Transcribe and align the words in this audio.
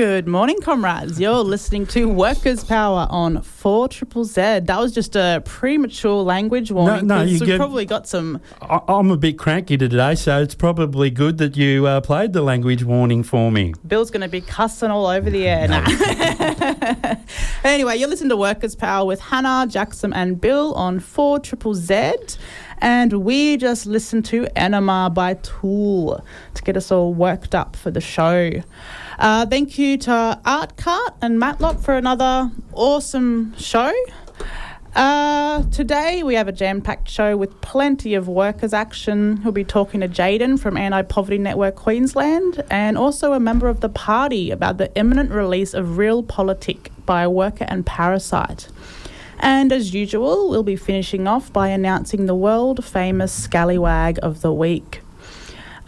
Good 0.00 0.26
morning, 0.26 0.58
comrades. 0.62 1.20
You're 1.20 1.44
listening 1.44 1.84
to 1.88 2.08
Workers' 2.08 2.64
Power 2.64 3.06
on 3.10 3.42
4 3.42 3.86
Triple 3.88 4.24
Z. 4.24 4.60
That 4.60 4.80
was 4.80 4.94
just 4.94 5.14
a 5.14 5.42
premature 5.44 6.22
language 6.22 6.72
warning. 6.72 7.06
no, 7.06 7.20
you 7.20 7.38
we 7.38 7.44
get- 7.44 7.58
probably 7.58 7.84
got 7.84 8.08
some. 8.08 8.40
I, 8.62 8.80
I'm 8.88 9.10
a 9.10 9.18
bit 9.18 9.36
cranky 9.38 9.76
today, 9.76 10.14
so 10.14 10.40
it's 10.40 10.54
probably 10.54 11.10
good 11.10 11.36
that 11.36 11.54
you 11.54 11.86
uh, 11.86 12.00
played 12.00 12.32
the 12.32 12.40
language 12.40 12.82
warning 12.82 13.22
for 13.22 13.52
me. 13.52 13.74
Bill's 13.86 14.10
going 14.10 14.22
to 14.22 14.28
be 14.28 14.40
cussing 14.40 14.90
all 14.90 15.04
over 15.06 15.28
the 15.28 15.46
air. 15.46 15.68
Nah. 15.68 17.16
anyway, 17.64 17.98
you're 17.98 18.08
listening 18.08 18.30
to 18.30 18.38
Workers' 18.38 18.74
Power 18.74 19.04
with 19.04 19.20
Hannah, 19.20 19.66
Jackson, 19.68 20.14
and 20.14 20.40
Bill 20.40 20.72
on 20.76 20.98
4 20.98 21.40
Triple 21.40 21.74
Z. 21.74 22.14
And 22.78 23.12
we 23.24 23.58
just 23.58 23.84
listened 23.84 24.24
to 24.26 24.46
Enema 24.56 25.10
by 25.12 25.34
Tool 25.34 26.24
to 26.54 26.62
get 26.62 26.78
us 26.78 26.90
all 26.90 27.12
worked 27.12 27.54
up 27.54 27.76
for 27.76 27.90
the 27.90 28.00
show. 28.00 28.62
Uh, 29.20 29.44
thank 29.44 29.76
you 29.76 29.98
to 29.98 30.40
Art 30.46 30.78
Cart 30.78 31.12
and 31.20 31.38
Matlock 31.38 31.78
for 31.78 31.94
another 31.94 32.50
awesome 32.72 33.54
show. 33.58 33.92
Uh, 34.94 35.62
today 35.64 36.22
we 36.22 36.36
have 36.36 36.48
a 36.48 36.52
jam-packed 36.52 37.06
show 37.06 37.36
with 37.36 37.60
plenty 37.60 38.14
of 38.14 38.28
workers' 38.28 38.72
action. 38.72 39.42
We'll 39.44 39.52
be 39.52 39.62
talking 39.62 40.00
to 40.00 40.08
Jayden 40.08 40.58
from 40.58 40.78
Anti-Poverty 40.78 41.36
Network 41.36 41.76
Queensland 41.76 42.64
and 42.70 42.96
also 42.96 43.34
a 43.34 43.40
member 43.40 43.68
of 43.68 43.80
the 43.80 43.90
party 43.90 44.50
about 44.50 44.78
the 44.78 44.90
imminent 44.96 45.32
release 45.32 45.74
of 45.74 45.98
Realpolitik 45.98 46.88
by 47.04 47.26
worker 47.26 47.66
and 47.68 47.84
parasite. 47.84 48.68
And 49.38 49.70
as 49.70 49.92
usual, 49.92 50.48
we'll 50.48 50.62
be 50.62 50.76
finishing 50.76 51.28
off 51.28 51.52
by 51.52 51.68
announcing 51.68 52.24
the 52.24 52.34
world 52.34 52.82
famous 52.82 53.32
scallywag 53.32 54.18
of 54.22 54.40
the 54.40 54.52
week. 54.52 55.02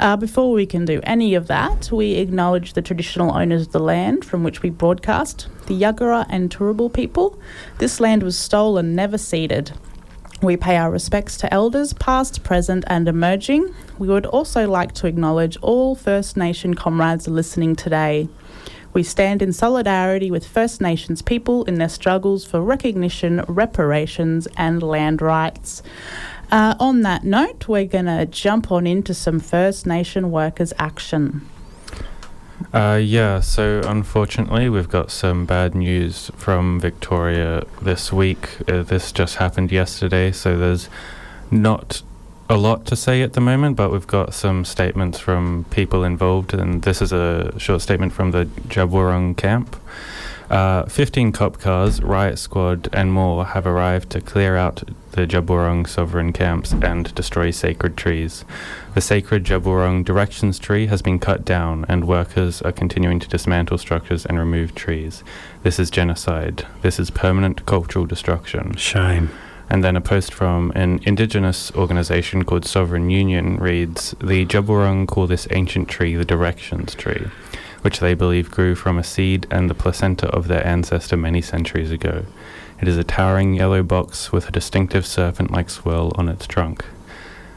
Uh, 0.01 0.17
before 0.17 0.53
we 0.53 0.67
can 0.67 0.85
do 0.85 1.01
any 1.05 1.35
of 1.35 1.47
that, 1.47 1.91
we 1.93 2.15
acknowledge 2.15 2.73
the 2.73 2.83
traditional 2.83 3.35
owners 3.35 3.67
of 3.67 3.73
the 3.73 3.79
land 3.79 4.25
from 4.25 4.43
which 4.43 4.63
we 4.63 4.71
broadcast, 4.71 5.49
the 5.67 5.81
Yuggera 5.81 6.27
and 6.29 6.51
Turrbal 6.51 6.93
people. 6.93 7.39
This 7.79 8.01
land 8.01 8.23
was 8.23 8.37
stolen, 8.37 8.95
never 8.95 9.19
ceded. 9.19 9.73
We 10.43 10.57
pay 10.57 10.77
our 10.77 10.91
respects 10.91 11.37
to 11.39 11.55
elders, 11.55 11.93
past, 11.93 12.43
present, 12.43 12.85
and 12.89 13.07
emerging. 13.07 13.73
We 13.99 14.09
would 14.09 14.27
also 14.27 14.69
like 14.69 14.93
to 14.95 15.07
acknowledge 15.07 15.57
all 15.59 15.95
First 15.95 16.37
Nation 16.37 16.75
comrades 16.75 17.29
listening 17.29 17.77
today. 17.77 18.29
We 18.93 19.05
stand 19.05 19.41
in 19.41 19.53
solidarity 19.53 20.31
with 20.31 20.47
First 20.47 20.81
Nations 20.81 21.23
people 21.23 21.65
in 21.65 21.77
their 21.77 21.89
struggles 21.89 22.45
for 22.45 22.61
recognition, 22.61 23.43
reparations, 23.47 24.49
and 24.57 24.83
land 24.83 25.23
rights. 25.23 25.83
Uh, 26.53 26.75
on 26.79 27.01
that 27.01 27.25
note, 27.25 27.67
we're 27.67 27.87
going 27.87 28.05
to 28.05 28.27
jump 28.27 28.71
on 28.71 28.87
into 28.87 29.15
some 29.15 29.41
First 29.41 29.87
Nation 29.87 30.31
workers' 30.31 30.75
action. 30.79 31.49
Uh, 32.75 33.01
yeah, 33.03 33.41
so 33.41 33.81
unfortunately, 33.87 34.69
we've 34.69 34.91
got 34.91 35.11
some 35.11 35.47
bad 35.47 35.75
news 35.75 36.31
from 36.37 36.79
Victoria 36.79 37.65
this 37.81 38.13
week. 38.13 38.51
Uh, 38.69 38.83
this 38.83 39.13
just 39.13 39.37
happened 39.37 39.73
yesterday, 39.73 40.31
so 40.31 40.59
there's 40.59 40.91
not 41.51 42.03
a 42.51 42.59
lot 42.59 42.85
to 42.85 42.97
say 42.97 43.23
at 43.23 43.33
the 43.33 43.41
moment, 43.41 43.75
but 43.77 43.91
we've 43.91 44.07
got 44.07 44.35
some 44.35 44.67
statements 44.67 45.19
from 45.19 45.65
people 45.71 46.05
involved, 46.05 46.53
and 46.53 46.83
this 46.83 47.01
is 47.01 47.13
a 47.13 47.59
short 47.59 47.81
statement 47.81 48.13
from 48.13 48.31
the 48.33 48.45
Djab 48.69 48.91
Wurrung 48.91 49.35
camp. 49.35 49.75
Uh, 50.53 50.85
15 50.85 51.33
cop 51.33 51.59
cars, 51.59 52.03
riot 52.03 52.39
squad, 52.39 52.87
and 52.93 53.11
more 53.11 53.47
have 53.47 53.67
arrived 53.67 54.11
to 54.11 54.21
clear 54.21 54.55
out 54.55 54.83
the 55.13 55.27
Djab 55.27 55.47
Wurrung 55.47 55.89
sovereign 55.89 56.31
camps 56.31 56.73
and 56.73 57.15
destroy 57.15 57.51
sacred 57.51 57.97
trees. 57.97 58.45
The 58.95 59.01
sacred 59.01 59.45
Djab 59.45 59.63
Wurrung 59.63 60.05
directions 60.05 60.59
tree 60.59 60.89
has 60.89 61.01
been 61.01 61.19
cut 61.19 61.47
down, 61.47 61.87
and 61.89 62.07
workers 62.07 62.61
are 62.61 62.71
continuing 62.71 63.19
to 63.21 63.29
dismantle 63.29 63.79
structures 63.79 64.27
and 64.27 64.39
remove 64.39 64.75
trees. 64.75 65.25
This 65.63 65.79
is 65.79 65.91
genocide. 65.91 66.67
This 66.83 67.01
is 67.01 67.09
permanent 67.09 67.65
cultural 67.65 68.05
destruction. 68.05 68.77
Shame. 68.77 69.31
And 69.71 69.83
then 69.83 69.97
a 69.97 70.03
post 70.03 70.35
from 70.35 70.71
an 70.75 71.01
indigenous 71.05 71.73
organization 71.73 72.45
called 72.45 72.67
Sovereign 72.67 73.09
Union 73.09 73.57
reads 73.57 74.15
The 74.19 74.45
Djab 74.45 74.67
Wurrung 74.67 75.09
call 75.09 75.27
this 75.27 75.49
ancient 75.51 75.89
tree 75.89 76.15
the 76.15 76.27
directions 76.27 76.95
tree, 76.95 77.31
which 77.83 78.01
they 78.01 78.15
believe 78.15 78.51
grew 78.51 78.75
from 78.75 78.99
a 78.99 79.05
seed 79.05 79.47
and 79.51 79.69
the 79.69 79.75
placenta 79.75 80.29
of 80.29 80.49
their 80.49 80.67
ancestor 80.67 81.17
many 81.17 81.43
centuries 81.43 81.91
ago. 81.91 82.25
It 82.81 82.89
is 82.89 82.97
a 82.97 83.05
towering 83.05 83.55
yellow 83.55 83.83
box 83.83 84.33
with 84.33 84.49
a 84.49 84.53
distinctive 84.53 85.07
serpent 85.07 85.51
like 85.51 85.71
swirl 85.71 86.13
on 86.17 86.29
its 86.29 86.47
trunk. 86.47 86.85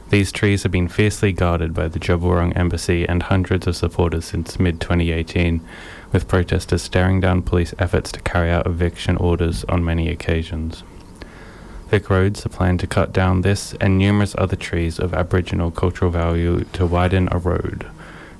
These 0.10 0.32
trees 0.32 0.62
have 0.64 0.72
been 0.72 0.88
fiercely 0.88 1.32
guarded 1.32 1.74
by 1.74 1.88
the 1.88 2.00
Djab 2.00 2.22
Wurrung 2.22 2.56
Embassy 2.56 3.08
and 3.08 3.24
hundreds 3.24 3.66
of 3.66 3.76
supporters 3.76 4.26
since 4.26 4.60
mid 4.60 4.80
2018, 4.80 5.62
with 6.12 6.28
protesters 6.28 6.84
staring 6.84 7.20
down 7.20 7.42
police 7.42 7.74
efforts 7.80 8.12
to 8.12 8.22
carry 8.22 8.52
out 8.52 8.68
eviction 8.68 9.18
orders 9.18 9.64
on 9.66 9.84
many 9.84 10.10
occasions. 10.10 10.84
Vic 11.88 12.10
Roads 12.10 12.46
are 12.46 12.50
planned 12.50 12.80
to 12.82 12.88
cut 12.88 13.14
down 13.14 13.42
this 13.42 13.74
and 13.82 13.98
numerous 13.98 14.36
other 14.38 14.56
trees 14.56 15.00
of 15.00 15.14
Aboriginal 15.14 15.72
cultural 15.72 16.12
value 16.12 16.66
to 16.74 16.86
widen 16.86 17.28
a 17.32 17.38
road. 17.40 17.88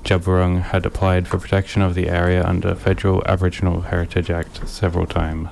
Djab 0.06 0.20
Wurrung 0.20 0.62
had 0.62 0.86
applied 0.86 1.26
for 1.26 1.36
protection 1.36 1.82
of 1.82 1.96
the 1.96 2.08
area 2.08 2.46
under 2.46 2.76
Federal 2.76 3.24
Aboriginal 3.26 3.80
Heritage 3.80 4.30
Act 4.30 4.68
several 4.68 5.04
times. 5.04 5.48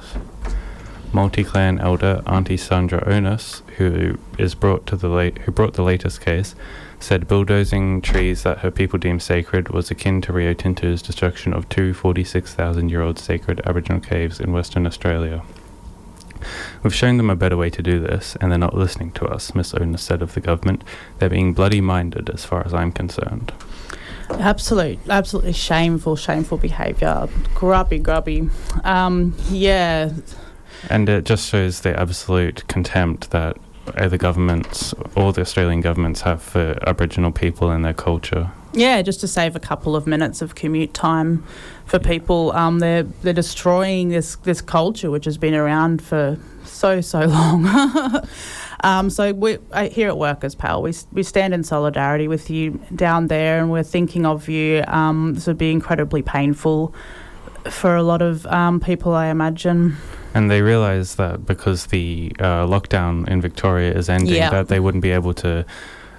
Multi-clan 1.13 1.81
elder 1.81 2.23
Auntie 2.25 2.57
Sandra 2.57 3.03
Onus, 3.05 3.63
who 3.79 4.17
is 4.39 4.55
brought 4.55 4.87
to 4.87 4.95
the 4.95 5.09
late, 5.09 5.39
who 5.39 5.51
brought 5.51 5.75
the 5.75 5.83
latest 5.83 6.21
case, 6.21 6.55
said 7.01 7.27
bulldozing 7.27 8.01
trees 8.01 8.45
that 8.45 8.59
her 8.59 8.71
people 8.71 8.97
deemed 8.97 9.25
sacred 9.25 9.71
was 9.71 9.91
akin 9.91 10.21
to 10.21 10.33
Rio 10.33 10.55
Tinto's 10.55 11.03
destruction 11.03 11.53
of 11.53 11.69
two 11.69 11.93
46,000-year-old 11.93 13.19
sacred 13.19 13.61
Aboriginal 13.67 14.01
caves 14.01 14.39
in 14.39 14.53
Western 14.53 14.87
Australia. 14.87 15.43
We've 16.85 16.95
shown 16.95 17.17
them 17.17 17.29
a 17.29 17.35
better 17.35 17.57
way 17.57 17.71
to 17.71 17.83
do 17.83 17.99
this, 17.99 18.37
and 18.41 18.53
they're 18.53 18.59
not 18.61 18.77
listening 18.77 19.11
to 19.15 19.27
us, 19.27 19.53
Miss 19.53 19.75
Onus 19.75 20.03
said 20.03 20.23
of 20.23 20.35
the 20.35 20.41
government. 20.41 20.85
They're 21.19 21.29
being 21.29 21.55
bloody 21.55 21.81
minded, 21.81 22.31
as 22.31 22.45
far 22.45 22.65
as 22.65 22.73
I'm 22.73 22.93
concerned. 22.93 23.53
Absolute, 24.41 24.99
absolutely 25.09 25.53
shameful, 25.53 26.17
shameful 26.17 26.59
behaviour. 26.59 27.29
Grubby, 27.55 27.99
grubby. 27.99 28.49
Um, 28.85 29.35
yeah, 29.51 30.13
And 30.91 31.09
it 31.09 31.25
just 31.25 31.49
shows 31.49 31.81
the 31.81 31.99
absolute 31.99 32.67
contempt 32.69 33.31
that 33.31 33.57
the 34.09 34.19
governments, 34.19 34.95
all 35.17 35.33
the 35.33 35.41
Australian 35.41 35.81
governments, 35.81 36.23
have 36.23 36.43
for 36.43 36.79
Aboriginal 36.87 37.33
people 37.33 37.71
and 37.71 37.85
their 37.85 37.95
culture. 37.95 38.51
Yeah, 38.73 39.03
just 39.03 39.21
to 39.21 39.29
save 39.29 39.55
a 39.55 39.61
couple 39.61 39.95
of 39.95 40.07
minutes 40.07 40.43
of 40.43 40.55
commute 40.57 40.95
time 40.95 41.45
for 41.87 41.99
people. 41.99 42.51
Um, 42.53 42.81
they're 42.81 43.05
they're 43.05 43.33
destroying 43.33 44.09
this 44.09 44.37
this 44.37 44.61
culture 44.61 45.11
which 45.11 45.27
has 45.27 45.39
been 45.39 45.55
around 45.55 46.03
for 46.03 46.39
so 46.65 47.01
so 47.01 47.21
long. 47.27 47.65
Um, 48.85 49.09
so 49.09 49.33
we 49.33 49.59
here 49.91 50.09
at 50.09 50.19
Workers 50.19 50.55
Power, 50.55 50.81
we 50.83 50.93
we 51.13 51.23
stand 51.23 51.55
in 51.55 51.65
solidarity 51.65 52.29
with 52.29 52.51
you 52.51 52.79
down 52.95 53.29
there, 53.29 53.59
and 53.59 53.71
we're 53.71 53.83
thinking 53.83 54.27
of 54.27 54.47
you. 54.49 54.85
Um, 54.87 55.33
this 55.35 55.47
would 55.47 55.57
be 55.59 55.71
incredibly 55.73 56.21
painful 56.21 56.95
for 57.71 57.97
a 57.97 58.03
lot 58.03 58.21
of 58.21 58.45
um, 58.47 58.79
people, 58.81 59.15
I 59.15 59.29
imagine. 59.29 59.97
And 60.35 60.51
they 60.51 60.61
realise 60.61 61.15
that 61.15 61.47
because 61.47 61.87
the 61.87 62.31
uh, 62.39 62.67
lockdown 62.67 63.27
in 63.27 63.41
Victoria 63.41 63.93
is 63.95 64.09
ending, 64.11 64.35
Yeah. 64.35 64.51
that 64.51 64.69
they 64.69 64.81
wouldn't 64.81 65.03
be 65.03 65.13
able 65.13 65.33
to. 65.35 65.65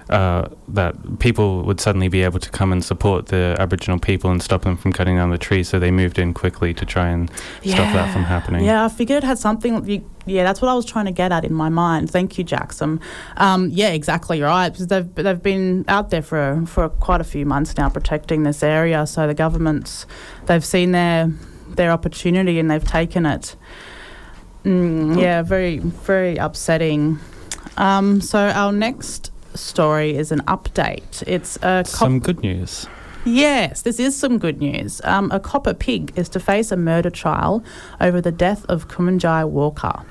Uh, 0.08 0.48
that 0.68 0.94
people 1.18 1.64
would 1.64 1.80
suddenly 1.80 2.06
be 2.06 2.22
able 2.22 2.38
to 2.38 2.48
come 2.50 2.70
and 2.70 2.84
support 2.84 3.26
the 3.26 3.56
Aboriginal 3.58 3.98
people 3.98 4.30
and 4.30 4.40
stop 4.40 4.62
them 4.62 4.76
from 4.76 4.92
cutting 4.92 5.16
down 5.16 5.30
the 5.30 5.38
trees, 5.38 5.68
so 5.68 5.80
they 5.80 5.90
moved 5.90 6.16
in 6.16 6.32
quickly 6.32 6.72
to 6.72 6.86
try 6.86 7.08
and 7.08 7.28
stop 7.64 7.92
that 7.92 8.12
from 8.12 8.22
happening. 8.22 8.64
Yeah, 8.64 8.84
I 8.84 8.88
figured 8.88 9.24
it 9.24 9.26
had 9.26 9.36
something. 9.36 9.84
You, 9.84 10.08
yeah, 10.24 10.44
that's 10.44 10.62
what 10.62 10.68
I 10.68 10.74
was 10.74 10.84
trying 10.84 11.06
to 11.06 11.12
get 11.12 11.32
at 11.32 11.44
in 11.44 11.54
my 11.54 11.68
mind. 11.70 12.08
Thank 12.08 12.38
you, 12.38 12.44
Jackson. 12.44 13.00
Um, 13.36 13.68
yeah, 13.72 13.88
exactly 13.88 14.40
right. 14.40 14.68
Because 14.68 14.86
they've 14.86 15.12
they've 15.16 15.42
been 15.42 15.84
out 15.88 16.10
there 16.10 16.22
for 16.22 16.62
for 16.66 16.88
quite 16.88 17.20
a 17.20 17.24
few 17.24 17.44
months 17.44 17.76
now, 17.76 17.88
protecting 17.88 18.44
this 18.44 18.62
area. 18.62 19.08
So 19.08 19.26
the 19.26 19.34
governments 19.34 20.06
they've 20.46 20.64
seen 20.64 20.92
their 20.92 21.32
their 21.68 21.90
opportunity 21.90 22.60
and 22.60 22.70
they've 22.70 22.84
taken 22.84 23.26
it. 23.26 23.56
Mm, 24.64 25.20
yeah, 25.20 25.42
very 25.42 25.78
very 25.78 26.36
upsetting. 26.36 27.18
Um, 27.76 28.20
so 28.20 28.38
our 28.38 28.72
next 28.72 29.32
story 29.56 30.16
is 30.16 30.32
an 30.32 30.40
update. 30.42 31.22
It's 31.26 31.56
a 31.56 31.82
cop- 31.84 31.86
Some 31.86 32.18
good 32.20 32.40
news. 32.42 32.86
Yes, 33.24 33.82
this 33.82 33.98
is 33.98 34.16
some 34.16 34.38
good 34.38 34.60
news. 34.60 35.00
Um, 35.02 35.30
a 35.32 35.40
copper 35.40 35.74
pig 35.74 36.12
is 36.16 36.28
to 36.28 36.38
face 36.40 36.70
a 36.70 36.76
murder 36.76 37.10
trial 37.10 37.64
over 38.00 38.20
the 38.20 38.30
death 38.30 38.64
of 38.66 38.86
Kumanjai 38.88 39.48
Walker. 39.48 40.04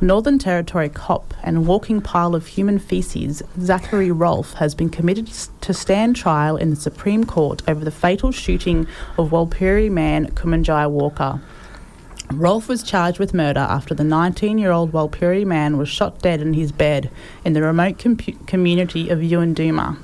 Northern 0.00 0.38
Territory 0.38 0.88
cop 0.88 1.34
and 1.42 1.66
walking 1.66 2.00
pile 2.00 2.34
of 2.36 2.46
human 2.46 2.78
feces, 2.78 3.42
Zachary 3.60 4.12
Rolfe 4.12 4.54
has 4.54 4.74
been 4.74 4.88
committed 4.88 5.26
to 5.60 5.74
stand 5.74 6.14
trial 6.14 6.56
in 6.56 6.70
the 6.70 6.76
Supreme 6.76 7.24
Court 7.24 7.62
over 7.68 7.84
the 7.84 7.90
fatal 7.90 8.30
shooting 8.30 8.86
of 9.18 9.30
Warlpiri 9.30 9.90
man 9.90 10.28
Kumanjai 10.30 10.88
Walker. 10.88 11.40
Rolfe 12.32 12.68
was 12.68 12.82
charged 12.82 13.18
with 13.18 13.34
murder 13.34 13.60
after 13.60 13.94
the 13.94 14.04
19 14.04 14.58
year 14.58 14.70
old 14.70 14.92
Warlpiri 14.92 15.46
man 15.46 15.78
was 15.78 15.88
shot 15.88 16.20
dead 16.20 16.40
in 16.40 16.52
his 16.52 16.72
bed 16.72 17.10
in 17.44 17.54
the 17.54 17.62
remote 17.62 17.98
compu- 17.98 18.46
community 18.46 19.08
of 19.08 19.20
Yuendumu 19.20 19.96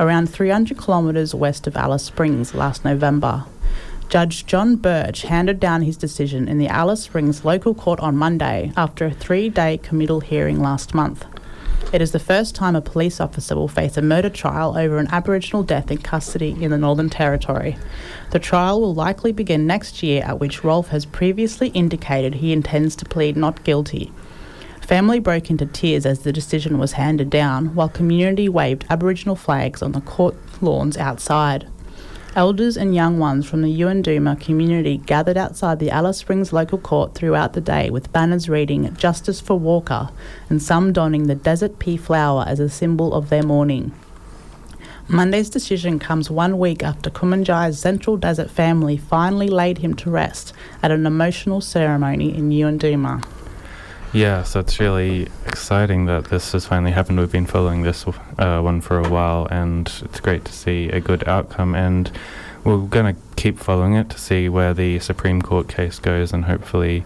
around 0.00 0.28
300 0.30 0.78
kilometres 0.78 1.34
west 1.34 1.66
of 1.66 1.76
Alice 1.76 2.04
Springs 2.04 2.54
last 2.54 2.84
November. 2.84 3.44
Judge 4.08 4.46
John 4.46 4.76
Birch 4.76 5.22
handed 5.22 5.60
down 5.60 5.82
his 5.82 5.96
decision 5.96 6.48
in 6.48 6.58
the 6.58 6.68
Alice 6.68 7.02
Springs 7.02 7.44
local 7.44 7.74
court 7.74 8.00
on 8.00 8.16
Monday 8.16 8.72
after 8.76 9.04
a 9.06 9.10
three 9.12 9.48
day 9.48 9.78
committal 9.78 10.20
hearing 10.20 10.60
last 10.60 10.94
month. 10.94 11.26
It 11.90 12.02
is 12.02 12.12
the 12.12 12.18
first 12.18 12.54
time 12.54 12.76
a 12.76 12.82
police 12.82 13.18
officer 13.18 13.56
will 13.56 13.68
face 13.68 13.96
a 13.96 14.02
murder 14.02 14.28
trial 14.28 14.76
over 14.76 14.98
an 14.98 15.08
Aboriginal 15.10 15.62
death 15.62 15.90
in 15.90 15.98
custody 15.98 16.54
in 16.60 16.70
the 16.70 16.76
Northern 16.76 17.08
Territory. 17.08 17.78
The 18.30 18.38
trial 18.38 18.80
will 18.80 18.94
likely 18.94 19.32
begin 19.32 19.66
next 19.66 20.02
year, 20.02 20.22
at 20.22 20.38
which 20.38 20.62
Rolfe 20.62 20.88
has 20.88 21.06
previously 21.06 21.68
indicated 21.68 22.34
he 22.34 22.52
intends 22.52 22.94
to 22.96 23.06
plead 23.06 23.36
not 23.38 23.64
guilty. 23.64 24.12
Family 24.82 25.18
broke 25.18 25.50
into 25.50 25.66
tears 25.66 26.04
as 26.04 26.20
the 26.20 26.32
decision 26.32 26.78
was 26.78 26.92
handed 26.92 27.30
down, 27.30 27.74
while 27.74 27.88
community 27.88 28.48
waved 28.48 28.84
Aboriginal 28.90 29.36
flags 29.36 29.82
on 29.82 29.92
the 29.92 30.00
court 30.00 30.34
lawns 30.60 30.96
outside. 30.96 31.66
Elders 32.38 32.76
and 32.76 32.94
young 32.94 33.18
ones 33.18 33.46
from 33.46 33.62
the 33.62 33.80
Yuendumu 33.80 34.40
community 34.40 34.98
gathered 34.98 35.36
outside 35.36 35.80
the 35.80 35.90
Alice 35.90 36.18
Springs 36.18 36.52
local 36.52 36.78
court 36.78 37.12
throughout 37.12 37.54
the 37.54 37.60
day 37.60 37.90
with 37.90 38.12
banners 38.12 38.48
reading 38.48 38.94
Justice 38.94 39.40
for 39.40 39.58
Walker 39.58 40.10
and 40.48 40.62
some 40.62 40.92
donning 40.92 41.26
the 41.26 41.34
desert 41.34 41.80
pea 41.80 41.96
flower 41.96 42.44
as 42.46 42.60
a 42.60 42.68
symbol 42.68 43.12
of 43.12 43.28
their 43.28 43.42
mourning. 43.42 43.90
Monday's 45.08 45.50
decision 45.50 45.98
comes 45.98 46.30
one 46.30 46.60
week 46.60 46.84
after 46.84 47.10
Kumanjai's 47.10 47.80
Central 47.80 48.16
Desert 48.16 48.52
family 48.52 48.96
finally 48.96 49.48
laid 49.48 49.78
him 49.78 49.94
to 49.94 50.08
rest 50.08 50.52
at 50.80 50.92
an 50.92 51.06
emotional 51.06 51.60
ceremony 51.60 52.32
in 52.32 52.50
Yuendumu. 52.50 53.20
Yes, 54.12 54.52
that's 54.54 54.80
really 54.80 55.28
exciting 55.46 56.06
that 56.06 56.24
this 56.26 56.52
has 56.52 56.66
finally 56.66 56.92
happened. 56.92 57.18
We've 57.20 57.30
been 57.30 57.46
following 57.46 57.82
this 57.82 58.06
uh, 58.38 58.60
one 58.60 58.80
for 58.80 58.98
a 58.98 59.08
while, 59.08 59.46
and 59.50 59.90
it's 60.04 60.20
great 60.20 60.44
to 60.46 60.52
see 60.52 60.88
a 60.88 60.98
good 61.00 61.26
outcome. 61.28 61.74
And 61.74 62.10
we're 62.64 62.78
going 62.78 63.14
to 63.14 63.20
keep 63.36 63.58
following 63.58 63.94
it 63.94 64.08
to 64.10 64.18
see 64.18 64.48
where 64.48 64.72
the 64.72 64.98
Supreme 65.00 65.42
Court 65.42 65.68
case 65.68 65.98
goes, 65.98 66.32
and 66.32 66.46
hopefully 66.46 67.04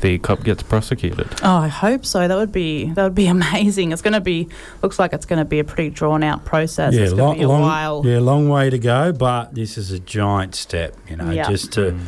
the 0.00 0.18
cop 0.18 0.42
gets 0.44 0.62
prosecuted. 0.62 1.28
Oh, 1.42 1.56
I 1.56 1.68
hope 1.68 2.04
so. 2.06 2.26
That 2.28 2.36
would 2.36 2.52
be 2.52 2.90
that 2.92 3.02
would 3.02 3.14
be 3.16 3.26
amazing. 3.38 3.90
It's 3.92 4.02
going 4.02 4.12
to 4.14 4.20
be 4.20 4.48
looks 4.80 4.98
like 5.00 5.12
it's 5.12 5.26
going 5.26 5.38
to 5.40 5.44
be 5.44 5.58
a 5.58 5.64
pretty 5.64 5.90
drawn 5.90 6.22
out 6.22 6.44
process. 6.44 6.94
Yeah, 6.94 7.02
it's 7.02 7.12
long, 7.12 7.34
to 7.34 7.38
be 7.40 7.44
a 7.44 7.48
long, 7.48 7.60
while. 7.62 8.02
yeah, 8.06 8.18
long 8.20 8.48
way 8.48 8.70
to 8.70 8.78
go, 8.78 9.12
but 9.12 9.54
this 9.56 9.76
is 9.76 9.90
a 9.90 9.98
giant 9.98 10.54
step, 10.54 10.96
you 11.08 11.16
know, 11.16 11.30
Yeah. 11.30 11.48
just 11.48 11.72
to 11.72 11.98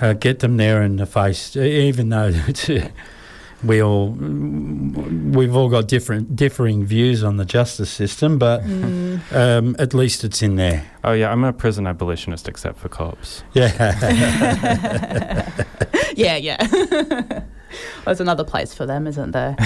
uh, 0.00 0.14
get 0.14 0.38
them 0.40 0.56
there 0.56 0.82
in 0.82 0.96
the 0.96 1.06
face, 1.06 1.54
e- 1.56 1.88
even 1.88 2.08
though 2.08 2.30
it's, 2.48 2.68
uh, 2.68 2.88
we 3.64 3.82
all 3.82 4.10
we've 4.10 5.54
all 5.56 5.68
got 5.68 5.88
different 5.88 6.36
differing 6.36 6.84
views 6.84 7.22
on 7.24 7.36
the 7.38 7.44
justice 7.44 7.90
system, 7.90 8.38
but 8.38 8.62
Mm, 8.62 9.20
um, 9.32 9.76
at 9.78 9.94
least 9.94 10.24
it's 10.24 10.42
in 10.42 10.56
there. 10.56 10.84
Oh 11.02 11.12
yeah, 11.12 11.30
I'm 11.32 11.44
a 11.44 11.52
prison 11.52 11.86
abolitionist 11.86 12.48
except 12.48 12.78
for 12.78 12.88
cops. 12.88 13.42
Yeah, 13.54 13.70
yeah, 16.16 16.36
yeah. 16.36 17.40
There's 18.04 18.20
another 18.20 18.44
place 18.44 18.72
for 18.72 18.86
them, 18.86 19.06
isn't 19.08 19.32
there? 19.32 19.56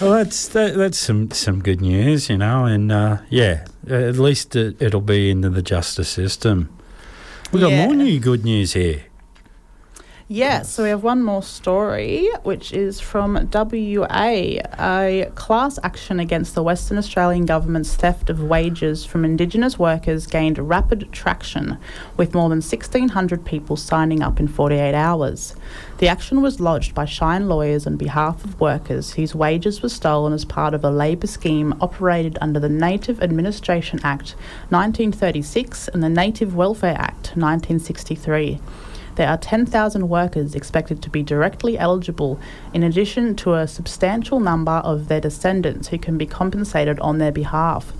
well, 0.00 0.12
that's 0.12 0.48
that, 0.48 0.74
that's 0.76 0.98
some 0.98 1.30
some 1.32 1.60
good 1.62 1.80
news, 1.80 2.28
you 2.30 2.38
know, 2.38 2.64
and 2.64 2.92
uh, 2.92 3.18
yeah, 3.28 3.64
at 3.88 4.16
least 4.18 4.54
it, 4.54 4.80
it'll 4.80 5.00
be 5.00 5.30
into 5.30 5.50
the 5.50 5.62
justice 5.62 6.08
system. 6.08 6.68
We've 7.52 7.62
got 7.62 7.70
Yeah. 7.72 7.86
more 7.86 7.94
new 7.94 8.20
good 8.20 8.44
news 8.44 8.74
here. 8.74 9.02
Yeah, 10.30 10.60
so 10.60 10.82
we 10.82 10.90
have 10.90 11.02
one 11.02 11.22
more 11.22 11.42
story, 11.42 12.28
which 12.42 12.74
is 12.74 13.00
from 13.00 13.48
WA. 13.50 14.58
A 14.78 15.32
class 15.36 15.78
action 15.82 16.20
against 16.20 16.54
the 16.54 16.62
Western 16.62 16.98
Australian 16.98 17.46
government's 17.46 17.94
theft 17.94 18.28
of 18.28 18.42
wages 18.42 19.06
from 19.06 19.24
Indigenous 19.24 19.78
workers 19.78 20.26
gained 20.26 20.58
rapid 20.58 21.08
traction, 21.12 21.78
with 22.18 22.34
more 22.34 22.50
than 22.50 22.58
1,600 22.58 23.46
people 23.46 23.74
signing 23.74 24.22
up 24.22 24.38
in 24.38 24.48
48 24.48 24.94
hours. 24.94 25.56
The 25.96 26.08
action 26.08 26.42
was 26.42 26.60
lodged 26.60 26.94
by 26.94 27.06
Shine 27.06 27.48
Lawyers 27.48 27.86
on 27.86 27.96
behalf 27.96 28.44
of 28.44 28.60
workers 28.60 29.14
whose 29.14 29.34
wages 29.34 29.80
were 29.80 29.88
stolen 29.88 30.34
as 30.34 30.44
part 30.44 30.74
of 30.74 30.84
a 30.84 30.90
labour 30.90 31.26
scheme 31.26 31.74
operated 31.80 32.36
under 32.42 32.60
the 32.60 32.68
Native 32.68 33.22
Administration 33.22 33.98
Act 34.04 34.32
1936 34.68 35.88
and 35.88 36.02
the 36.02 36.10
Native 36.10 36.54
Welfare 36.54 36.96
Act 36.98 37.28
1963. 37.34 38.60
There 39.18 39.28
are 39.28 39.36
10,000 39.36 40.08
workers 40.08 40.54
expected 40.54 41.02
to 41.02 41.10
be 41.10 41.24
directly 41.24 41.76
eligible, 41.76 42.38
in 42.72 42.84
addition 42.84 43.34
to 43.38 43.54
a 43.54 43.66
substantial 43.66 44.38
number 44.38 44.70
of 44.70 45.08
their 45.08 45.20
descendants 45.20 45.88
who 45.88 45.98
can 45.98 46.16
be 46.16 46.24
compensated 46.24 47.00
on 47.00 47.18
their 47.18 47.32
behalf. 47.32 47.92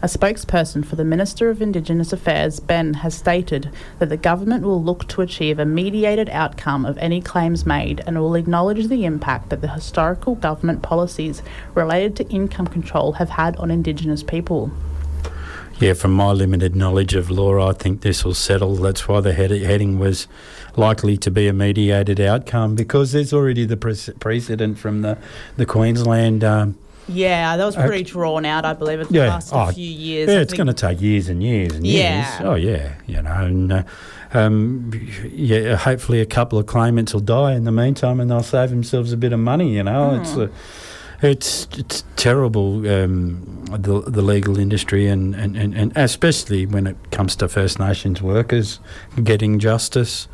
A 0.00 0.06
spokesperson 0.06 0.82
for 0.82 0.96
the 0.96 1.04
Minister 1.04 1.50
of 1.50 1.60
Indigenous 1.60 2.14
Affairs, 2.14 2.60
Ben, 2.60 2.94
has 2.94 3.14
stated 3.14 3.68
that 3.98 4.08
the 4.08 4.16
government 4.16 4.64
will 4.64 4.82
look 4.82 5.06
to 5.08 5.20
achieve 5.20 5.58
a 5.58 5.66
mediated 5.66 6.30
outcome 6.30 6.86
of 6.86 6.96
any 6.96 7.20
claims 7.20 7.66
made 7.66 8.02
and 8.06 8.18
will 8.18 8.34
acknowledge 8.34 8.88
the 8.88 9.04
impact 9.04 9.50
that 9.50 9.60
the 9.60 9.68
historical 9.68 10.34
government 10.34 10.80
policies 10.80 11.42
related 11.74 12.16
to 12.16 12.28
income 12.30 12.68
control 12.68 13.12
have 13.12 13.28
had 13.28 13.54
on 13.56 13.70
Indigenous 13.70 14.22
people. 14.22 14.70
Yeah, 15.84 15.92
from 15.92 16.12
my 16.14 16.30
limited 16.32 16.74
knowledge 16.74 17.14
of 17.14 17.30
law, 17.30 17.68
I 17.68 17.74
think 17.74 18.00
this 18.00 18.24
will 18.24 18.32
settle. 18.32 18.74
That's 18.76 19.06
why 19.06 19.20
the 19.20 19.34
head- 19.34 19.50
heading 19.50 19.98
was 19.98 20.26
likely 20.76 21.18
to 21.18 21.30
be 21.30 21.46
a 21.46 21.52
mediated 21.52 22.18
outcome 22.20 22.74
because 22.74 23.12
there's 23.12 23.34
already 23.34 23.66
the 23.66 23.76
pre- 23.76 24.14
precedent 24.18 24.78
from 24.78 25.02
the 25.02 25.18
the 25.58 25.66
Queensland. 25.66 26.42
Um, 26.42 26.76
Yeah, 27.06 27.58
that 27.58 27.64
was 27.66 27.76
pretty 27.76 28.02
drawn 28.04 28.46
out, 28.46 28.64
I 28.64 28.72
believe. 28.72 28.98
It 29.00 29.08
Yeah. 29.10 29.28
lasted 29.28 29.54
Oh, 29.56 29.68
a 29.68 29.72
few 29.72 29.84
years. 29.90 30.30
yeah, 30.30 30.38
I 30.38 30.40
it's 30.40 30.54
going 30.54 30.68
to 30.68 30.72
take 30.72 31.02
years 31.02 31.28
and 31.28 31.42
years 31.42 31.74
and 31.74 31.86
years. 31.86 32.02
Yeah. 32.02 32.40
Oh 32.48 32.54
yeah, 32.54 32.92
you 33.06 33.20
know, 33.20 33.30
and 33.44 33.70
uh, 33.70 33.82
um, 34.32 34.90
yeah, 35.30 35.76
hopefully 35.76 36.22
a 36.22 36.26
couple 36.26 36.58
of 36.58 36.64
claimants 36.64 37.12
will 37.12 37.20
die 37.20 37.52
in 37.52 37.64
the 37.64 37.72
meantime, 37.72 38.20
and 38.20 38.30
they'll 38.30 38.42
save 38.42 38.70
themselves 38.70 39.12
a 39.12 39.18
bit 39.18 39.34
of 39.34 39.38
money. 39.40 39.74
You 39.76 39.82
know, 39.82 40.18
it's. 40.18 40.32
Hmm. 40.32 40.40
Uh, 40.44 40.46
it's 41.24 41.66
it's 41.78 42.04
terrible 42.16 42.86
um, 42.88 43.64
the 43.70 44.02
the 44.02 44.22
legal 44.22 44.58
industry 44.58 45.08
and, 45.08 45.34
and, 45.34 45.56
and, 45.56 45.74
and 45.74 45.92
especially 45.96 46.66
when 46.66 46.86
it 46.86 46.96
comes 47.10 47.34
to 47.36 47.48
First 47.48 47.78
Nations 47.78 48.22
workers 48.22 48.80
getting 49.22 49.58
justice. 49.58 50.28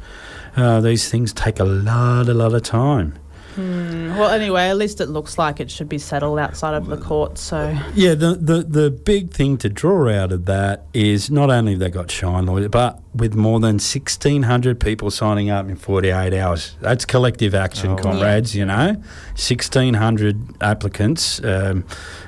Uh, 0.56 0.80
these 0.80 1.08
things 1.08 1.32
take 1.32 1.60
a 1.60 1.64
lot 1.64 2.28
a 2.28 2.34
lot 2.34 2.54
of 2.54 2.62
time. 2.62 3.14
Hmm. 3.54 4.16
Well, 4.16 4.30
anyway, 4.30 4.68
at 4.68 4.76
least 4.76 5.00
it 5.00 5.06
looks 5.06 5.36
like 5.38 5.60
it 5.60 5.70
should 5.70 5.88
be 5.88 5.98
settled 5.98 6.38
outside 6.38 6.74
of 6.74 6.86
the 6.86 6.96
court. 6.96 7.36
So, 7.38 7.76
Yeah, 7.94 8.14
the, 8.14 8.34
the, 8.34 8.62
the 8.62 8.90
big 8.90 9.32
thing 9.32 9.56
to 9.58 9.68
draw 9.68 10.08
out 10.08 10.30
of 10.32 10.44
that 10.46 10.86
is 10.94 11.30
not 11.30 11.50
only 11.50 11.74
they 11.74 11.90
got 11.90 12.10
Shine 12.10 12.46
lawyers, 12.46 12.68
but 12.68 13.00
with 13.14 13.34
more 13.34 13.58
than 13.58 13.74
1,600 13.74 14.78
people 14.78 15.10
signing 15.10 15.50
up 15.50 15.68
in 15.68 15.74
48 15.76 16.32
hours. 16.34 16.76
That's 16.80 17.04
collective 17.04 17.54
action, 17.54 17.90
Oh, 17.90 17.94
wow. 17.96 18.02
comrades, 18.02 18.54
you 18.54 18.64
know. 18.64 19.02
1,600 19.34 20.62
applicants, 20.62 21.42
um, 21.44 21.84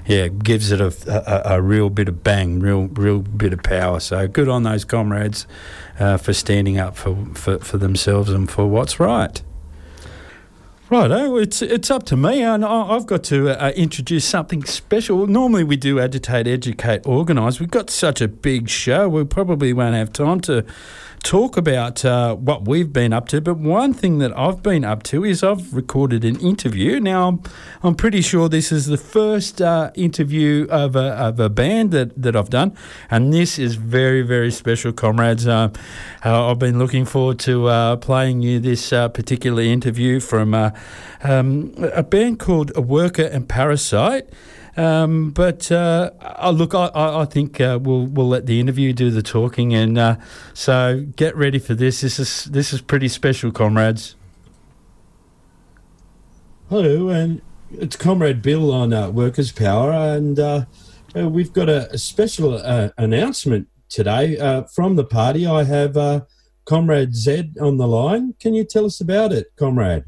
yeah, 0.06 0.28
gives 0.28 0.72
it 0.72 0.80
a, 0.80 0.92
a, 1.06 1.56
a 1.56 1.62
real 1.62 1.88
bit 1.90 2.08
of 2.08 2.24
bang, 2.24 2.58
real 2.58 2.88
real 2.88 3.20
bit 3.20 3.52
of 3.52 3.62
power. 3.62 4.00
So 4.00 4.26
good 4.26 4.48
on 4.48 4.64
those 4.64 4.84
comrades 4.84 5.46
uh, 6.00 6.16
for 6.16 6.32
standing 6.32 6.78
up 6.78 6.96
for, 6.96 7.16
for, 7.34 7.58
for 7.58 7.78
themselves 7.78 8.30
and 8.30 8.50
for 8.50 8.66
what's 8.66 8.98
right. 8.98 9.40
Righto, 10.92 11.38
it's 11.38 11.62
it's 11.62 11.90
up 11.90 12.02
to 12.02 12.18
me, 12.18 12.42
and 12.42 12.62
I've 12.62 13.06
got 13.06 13.24
to 13.24 13.48
uh, 13.48 13.70
introduce 13.70 14.26
something 14.26 14.62
special. 14.64 15.26
Normally 15.26 15.64
we 15.64 15.74
do 15.74 15.98
agitate, 15.98 16.46
educate, 16.46 17.06
organise. 17.06 17.58
We've 17.58 17.70
got 17.70 17.88
such 17.88 18.20
a 18.20 18.28
big 18.28 18.68
show, 18.68 19.08
we 19.08 19.24
probably 19.24 19.72
won't 19.72 19.94
have 19.94 20.12
time 20.12 20.42
to 20.42 20.66
talk 21.22 21.56
about 21.56 22.04
uh, 22.04 22.34
what 22.34 22.66
we've 22.66 22.92
been 22.92 23.12
up 23.12 23.28
to. 23.28 23.40
But 23.40 23.58
one 23.58 23.94
thing 23.94 24.18
that 24.18 24.36
I've 24.36 24.62
been 24.62 24.84
up 24.84 25.02
to 25.04 25.24
is 25.24 25.42
I've 25.42 25.72
recorded 25.72 26.24
an 26.24 26.38
interview. 26.40 27.00
Now 27.00 27.40
I'm, 27.82 27.94
pretty 27.94 28.22
sure 28.22 28.48
this 28.48 28.72
is 28.72 28.86
the 28.86 28.96
first 28.96 29.60
uh, 29.60 29.90
interview 29.94 30.66
of 30.70 30.96
a, 30.96 31.12
of 31.14 31.38
a 31.38 31.48
band 31.48 31.90
that, 31.92 32.20
that 32.20 32.34
I've 32.34 32.50
done, 32.50 32.76
and 33.10 33.32
this 33.32 33.58
is 33.58 33.76
very 33.76 34.22
very 34.22 34.50
special, 34.50 34.92
comrades. 34.92 35.46
Uh, 35.46 35.70
uh, 36.24 36.50
I've 36.50 36.58
been 36.58 36.78
looking 36.78 37.04
forward 37.04 37.38
to 37.40 37.68
uh, 37.68 37.96
playing 37.96 38.42
you 38.42 38.58
this 38.58 38.92
uh, 38.92 39.08
particular 39.08 39.62
interview 39.62 40.20
from 40.20 40.54
um, 40.54 41.74
a 41.92 42.02
band 42.02 42.38
called 42.38 42.72
A 42.74 42.80
Worker 42.80 43.24
and 43.24 43.48
Parasite. 43.48 44.28
Um, 44.76 45.30
but 45.30 45.70
uh, 45.70 46.10
uh, 46.20 46.50
look, 46.50 46.74
I, 46.74 46.86
I, 46.86 47.22
I 47.22 47.24
think 47.26 47.60
uh, 47.60 47.78
we'll 47.82 48.06
we'll 48.06 48.28
let 48.28 48.46
the 48.46 48.58
interview 48.58 48.92
do 48.92 49.10
the 49.10 49.22
talking, 49.22 49.74
and 49.74 49.98
uh, 49.98 50.16
so 50.54 51.04
get 51.16 51.36
ready 51.36 51.58
for 51.58 51.74
this. 51.74 52.00
This 52.00 52.18
is 52.18 52.44
this 52.44 52.72
is 52.72 52.80
pretty 52.80 53.08
special, 53.08 53.52
comrades. 53.52 54.16
Hello, 56.70 57.10
and 57.10 57.42
it's 57.70 57.96
Comrade 57.96 58.40
Bill 58.40 58.72
on 58.72 58.94
uh, 58.94 59.10
Workers 59.10 59.52
Power, 59.52 59.92
and 59.92 60.38
uh, 60.38 60.64
uh, 61.14 61.28
we've 61.28 61.52
got 61.52 61.68
a, 61.68 61.90
a 61.92 61.98
special 61.98 62.54
uh, 62.54 62.88
announcement 62.96 63.68
today 63.90 64.38
uh, 64.38 64.62
from 64.62 64.96
the 64.96 65.04
party. 65.04 65.46
I 65.46 65.64
have 65.64 65.98
uh, 65.98 66.22
Comrade 66.64 67.14
Zed 67.14 67.56
on 67.60 67.76
the 67.76 67.86
line. 67.86 68.34
Can 68.40 68.54
you 68.54 68.64
tell 68.64 68.86
us 68.86 69.02
about 69.02 69.32
it, 69.32 69.48
Comrade? 69.56 70.04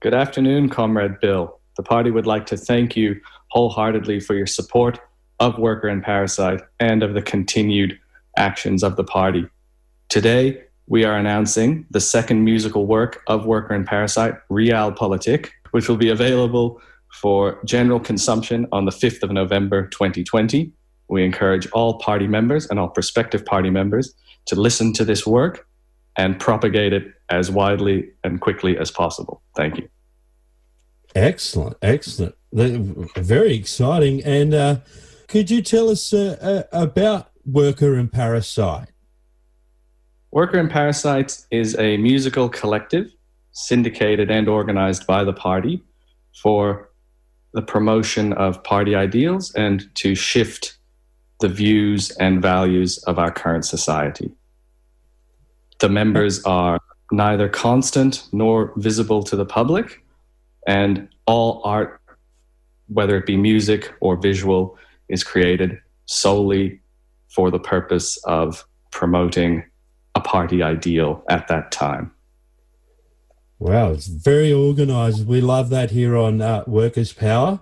Good 0.00 0.14
afternoon, 0.14 0.70
Comrade 0.70 1.20
Bill. 1.20 1.60
The 1.76 1.82
party 1.82 2.10
would 2.10 2.26
like 2.26 2.46
to 2.46 2.56
thank 2.56 2.96
you 2.96 3.20
wholeheartedly 3.50 4.20
for 4.20 4.34
your 4.34 4.46
support 4.46 4.98
of 5.40 5.58
Worker 5.58 5.88
and 5.88 6.02
Parasite 6.02 6.60
and 6.80 7.02
of 7.02 7.14
the 7.14 7.22
continued 7.22 7.98
actions 8.36 8.82
of 8.82 8.96
the 8.96 9.04
party. 9.04 9.46
Today, 10.08 10.62
we 10.86 11.04
are 11.04 11.16
announcing 11.16 11.84
the 11.90 12.00
second 12.00 12.44
musical 12.44 12.86
work 12.86 13.22
of 13.26 13.44
Worker 13.44 13.74
and 13.74 13.86
Parasite, 13.86 14.34
Real 14.48 14.92
Realpolitik, 14.92 15.50
which 15.72 15.88
will 15.88 15.96
be 15.96 16.08
available 16.08 16.80
for 17.12 17.60
general 17.64 18.00
consumption 18.00 18.66
on 18.72 18.84
the 18.84 18.90
5th 18.92 19.22
of 19.22 19.30
November 19.30 19.88
2020. 19.88 20.72
We 21.08 21.24
encourage 21.24 21.66
all 21.68 21.98
party 21.98 22.26
members 22.26 22.66
and 22.66 22.78
all 22.78 22.88
prospective 22.88 23.44
party 23.44 23.70
members 23.70 24.14
to 24.46 24.54
listen 24.54 24.92
to 24.94 25.04
this 25.04 25.26
work 25.26 25.66
and 26.16 26.38
propagate 26.38 26.92
it 26.92 27.12
as 27.28 27.50
widely 27.50 28.08
and 28.24 28.40
quickly 28.40 28.78
as 28.78 28.90
possible. 28.90 29.42
Thank 29.54 29.78
you. 29.78 29.88
Excellent, 31.16 31.78
excellent. 31.80 32.34
Very 32.52 33.54
exciting. 33.54 34.22
And 34.22 34.52
uh, 34.52 34.76
could 35.28 35.50
you 35.50 35.62
tell 35.62 35.88
us 35.88 36.12
uh, 36.12 36.36
uh, 36.42 36.78
about 36.78 37.30
Worker 37.46 37.94
and 37.94 38.12
Parasite? 38.12 38.90
Worker 40.30 40.58
and 40.58 40.70
Parasites 40.70 41.46
is 41.50 41.74
a 41.78 41.96
musical 41.96 42.50
collective 42.50 43.10
syndicated 43.52 44.30
and 44.30 44.46
organized 44.46 45.06
by 45.06 45.24
the 45.24 45.32
party 45.32 45.82
for 46.42 46.90
the 47.54 47.62
promotion 47.62 48.34
of 48.34 48.62
party 48.62 48.94
ideals 48.94 49.54
and 49.54 49.88
to 49.94 50.14
shift 50.14 50.76
the 51.40 51.48
views 51.48 52.10
and 52.10 52.42
values 52.42 52.98
of 53.04 53.18
our 53.18 53.30
current 53.30 53.64
society. 53.64 54.30
The 55.78 55.88
members 55.88 56.44
are 56.44 56.78
neither 57.10 57.48
constant 57.48 58.28
nor 58.32 58.74
visible 58.76 59.22
to 59.22 59.36
the 59.36 59.46
public, 59.46 60.02
and 60.66 61.08
all 61.26 61.60
art, 61.64 62.00
whether 62.88 63.16
it 63.16 63.26
be 63.26 63.36
music 63.36 63.92
or 64.00 64.16
visual, 64.16 64.78
is 65.08 65.24
created 65.24 65.78
solely 66.06 66.80
for 67.28 67.50
the 67.50 67.58
purpose 67.58 68.16
of 68.24 68.64
promoting 68.90 69.64
a 70.14 70.20
party 70.20 70.62
ideal 70.62 71.22
at 71.28 71.48
that 71.48 71.70
time. 71.70 72.10
Wow, 73.58 73.92
it's 73.92 74.06
very 74.06 74.52
organised. 74.52 75.24
We 75.24 75.40
love 75.40 75.70
that 75.70 75.90
here 75.90 76.16
on 76.16 76.42
uh, 76.42 76.64
Workers' 76.66 77.12
Power. 77.12 77.60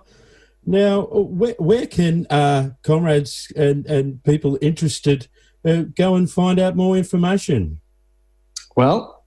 Now, 0.65 1.03
where, 1.11 1.55
where 1.57 1.85
can 1.85 2.25
uh, 2.29 2.71
comrades 2.83 3.51
and, 3.55 3.85
and 3.85 4.23
people 4.23 4.57
interested 4.61 5.27
uh, 5.63 5.83
go 5.95 6.15
and 6.15 6.29
find 6.29 6.59
out 6.59 6.75
more 6.75 6.97
information? 6.97 7.79
Well, 8.75 9.25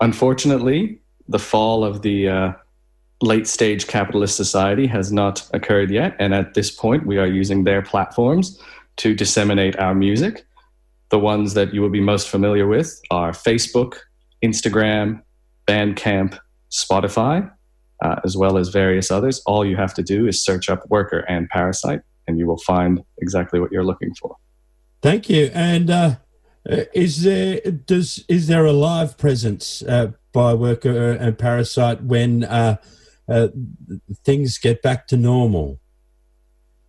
unfortunately, 0.00 1.00
the 1.28 1.38
fall 1.38 1.84
of 1.84 2.02
the 2.02 2.28
uh, 2.28 2.52
late 3.20 3.46
stage 3.46 3.86
capitalist 3.86 4.36
society 4.36 4.86
has 4.86 5.10
not 5.10 5.48
occurred 5.52 5.90
yet. 5.90 6.14
And 6.18 6.34
at 6.34 6.54
this 6.54 6.70
point, 6.70 7.06
we 7.06 7.18
are 7.18 7.26
using 7.26 7.64
their 7.64 7.82
platforms 7.82 8.60
to 8.98 9.14
disseminate 9.14 9.78
our 9.78 9.94
music. 9.94 10.46
The 11.10 11.18
ones 11.18 11.54
that 11.54 11.72
you 11.72 11.80
will 11.80 11.90
be 11.90 12.00
most 12.00 12.28
familiar 12.28 12.66
with 12.66 13.00
are 13.10 13.32
Facebook, 13.32 13.96
Instagram, 14.44 15.22
Bandcamp, 15.66 16.38
Spotify, 16.70 17.50
uh, 18.02 18.16
as 18.24 18.36
well 18.36 18.56
as 18.56 18.68
various 18.68 19.10
others. 19.10 19.42
All 19.46 19.64
you 19.64 19.76
have 19.76 19.94
to 19.94 20.02
do 20.02 20.26
is 20.26 20.42
search 20.42 20.68
up 20.68 20.88
Worker 20.88 21.20
and 21.20 21.48
Parasite, 21.48 22.02
and 22.26 22.38
you 22.38 22.46
will 22.46 22.58
find 22.58 23.02
exactly 23.18 23.58
what 23.58 23.72
you're 23.72 23.84
looking 23.84 24.14
for. 24.14 24.36
Thank 25.02 25.28
you. 25.28 25.50
And 25.54 25.90
uh, 25.90 26.16
is 26.94 27.22
there 27.22 27.60
does 27.60 28.24
is 28.28 28.46
there 28.46 28.66
a 28.66 28.72
live 28.72 29.16
presence 29.16 29.82
uh, 29.82 30.12
by 30.32 30.54
Worker 30.54 31.12
and 31.12 31.38
Parasite 31.38 32.02
when 32.02 32.44
uh, 33.28 33.48
things 34.24 34.58
get 34.58 34.82
back 34.82 35.06
to 35.08 35.16
normal? 35.16 35.78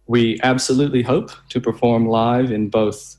We 0.08 0.40
absolutely 0.42 1.04
hope 1.04 1.32
to 1.50 1.62
perform 1.62 2.08
live 2.08 2.52
in 2.52 2.70
both 2.70 3.18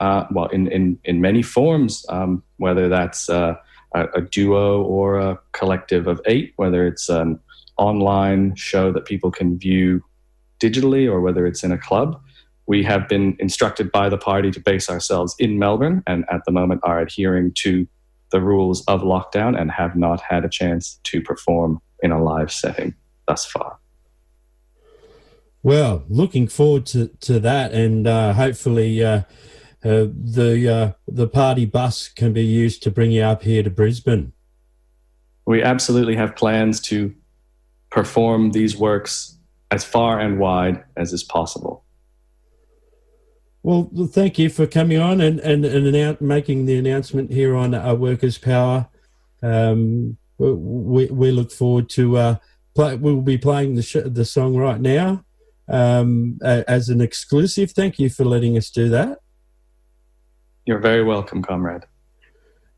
uh, 0.00 0.26
well, 0.32 0.46
in, 0.46 0.66
in, 0.66 0.98
in 1.04 1.20
many 1.20 1.42
forms, 1.42 2.04
um, 2.08 2.42
whether 2.56 2.88
that's 2.88 3.28
uh, 3.28 3.54
a, 3.94 4.06
a, 4.16 4.20
duo 4.20 4.82
or 4.82 5.20
a 5.20 5.38
collective 5.52 6.08
of 6.08 6.20
eight, 6.26 6.52
whether 6.56 6.88
it's 6.88 7.08
an 7.08 7.38
online 7.76 8.54
show 8.56 8.90
that 8.90 9.04
people 9.04 9.30
can 9.30 9.56
view 9.56 10.02
digitally 10.60 11.08
or 11.08 11.20
whether 11.20 11.46
it's 11.46 11.62
in 11.62 11.70
a 11.70 11.78
club. 11.78 12.20
We 12.66 12.82
have 12.82 13.08
been 13.08 13.36
instructed 13.38 13.92
by 13.92 14.08
the 14.08 14.18
party 14.18 14.50
to 14.50 14.60
base 14.60 14.90
ourselves 14.90 15.36
in 15.38 15.58
Melbourne 15.58 16.02
and 16.06 16.24
at 16.32 16.44
the 16.46 16.52
moment 16.52 16.80
are 16.82 17.00
adhering 17.00 17.52
to 17.58 17.86
the 18.30 18.40
rules 18.40 18.84
of 18.86 19.02
lockdown 19.02 19.60
and 19.60 19.70
have 19.70 19.94
not 19.94 20.20
had 20.20 20.44
a 20.44 20.48
chance 20.48 20.98
to 21.04 21.20
perform 21.20 21.80
in 22.02 22.10
a 22.10 22.22
live 22.22 22.52
setting 22.52 22.94
thus 23.26 23.46
far. 23.46 23.78
Well, 25.62 26.04
looking 26.08 26.48
forward 26.48 26.86
to, 26.86 27.08
to 27.20 27.38
that 27.40 27.72
and 27.72 28.06
uh, 28.06 28.32
hopefully 28.32 29.02
uh, 29.02 29.22
uh, 29.84 30.06
the 30.12 30.68
uh, 30.68 30.92
the 31.08 31.28
party 31.28 31.66
bus 31.66 32.08
can 32.08 32.32
be 32.32 32.44
used 32.44 32.82
to 32.84 32.90
bring 32.90 33.10
you 33.10 33.22
up 33.22 33.42
here 33.42 33.62
to 33.62 33.70
Brisbane. 33.70 34.32
We 35.44 35.62
absolutely 35.62 36.16
have 36.16 36.36
plans 36.36 36.80
to 36.82 37.14
perform 37.90 38.52
these 38.52 38.76
works 38.76 39.38
as 39.70 39.84
far 39.84 40.20
and 40.20 40.38
wide 40.38 40.84
as 40.96 41.12
is 41.12 41.24
possible. 41.24 41.84
Well, 43.64 43.90
thank 44.08 44.38
you 44.38 44.50
for 44.50 44.66
coming 44.66 44.98
on 44.98 45.20
and 45.20 45.40
and, 45.40 45.64
and 45.64 46.20
making 46.20 46.66
the 46.66 46.76
announcement 46.76 47.32
here 47.32 47.56
on 47.56 47.74
our 47.74 47.94
Workers' 47.94 48.38
Power. 48.38 48.88
Um, 49.42 50.16
we, 50.38 51.06
we 51.06 51.30
look 51.30 51.52
forward 51.52 51.88
to 51.90 52.16
uh, 52.16 52.36
play. 52.74 52.96
We'll 52.96 53.20
be 53.20 53.38
playing 53.38 53.74
the 53.74 53.82
sh- 53.82 53.96
the 54.04 54.24
song 54.24 54.56
right 54.56 54.80
now 54.80 55.24
um, 55.68 56.38
as 56.42 56.88
an 56.88 57.00
exclusive. 57.00 57.72
Thank 57.72 57.98
you 57.98 58.10
for 58.10 58.24
letting 58.24 58.56
us 58.56 58.70
do 58.70 58.88
that. 58.90 59.18
You're 60.64 60.78
very 60.78 61.02
welcome, 61.02 61.42
comrade. 61.42 61.84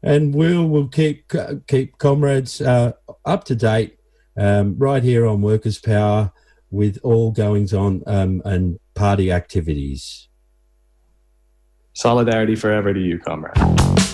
And 0.02 0.34
we'll 0.34 0.66
we'll 0.66 0.88
keep 0.88 1.32
keep 1.66 1.98
comrades 1.98 2.60
uh, 2.60 2.92
up 3.24 3.44
to 3.44 3.54
date 3.54 3.98
um, 4.36 4.76
right 4.78 5.02
here 5.02 5.26
on 5.26 5.42
Workers' 5.42 5.78
Power 5.78 6.32
with 6.70 6.98
all 7.02 7.30
goings 7.30 7.72
on 7.72 8.02
um, 8.06 8.42
and 8.44 8.78
party 8.94 9.30
activities. 9.30 10.28
Solidarity 11.92 12.56
forever 12.56 12.92
to 12.92 13.00
you, 13.00 13.18
comrade. 13.20 14.13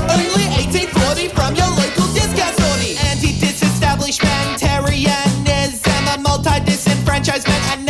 articulated 7.07 7.43
by 7.45 7.53
your 7.53 7.80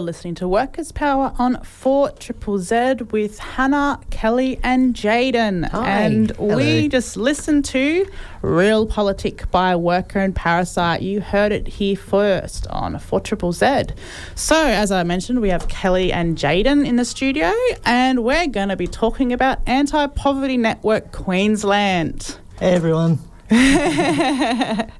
You're 0.00 0.06
listening 0.06 0.36
to 0.36 0.48
Workers' 0.48 0.92
Power 0.92 1.34
on 1.38 1.62
4 1.62 2.12
Triple 2.12 2.56
Z 2.58 2.94
with 3.10 3.38
Hannah, 3.38 4.00
Kelly, 4.08 4.58
and 4.62 4.94
Jayden. 4.94 5.68
Hi. 5.68 6.00
And 6.00 6.30
we 6.38 6.88
just 6.88 7.18
listened 7.18 7.66
to 7.66 8.06
Realpolitik 8.40 9.50
by 9.50 9.76
Worker 9.76 10.20
and 10.20 10.34
Parasite. 10.34 11.02
You 11.02 11.20
heard 11.20 11.52
it 11.52 11.68
here 11.68 11.96
first 11.96 12.66
on 12.68 12.98
4 12.98 13.20
Triple 13.20 13.52
Z. 13.52 13.88
So, 14.36 14.56
as 14.56 14.90
I 14.90 15.02
mentioned, 15.02 15.42
we 15.42 15.50
have 15.50 15.68
Kelly 15.68 16.10
and 16.14 16.34
Jayden 16.34 16.86
in 16.86 16.96
the 16.96 17.04
studio, 17.04 17.52
and 17.84 18.24
we're 18.24 18.46
going 18.46 18.70
to 18.70 18.76
be 18.76 18.86
talking 18.86 19.34
about 19.34 19.58
Anti 19.66 20.06
Poverty 20.06 20.56
Network 20.56 21.12
Queensland. 21.12 22.38
Hey 22.58 22.72
everyone. 22.72 23.18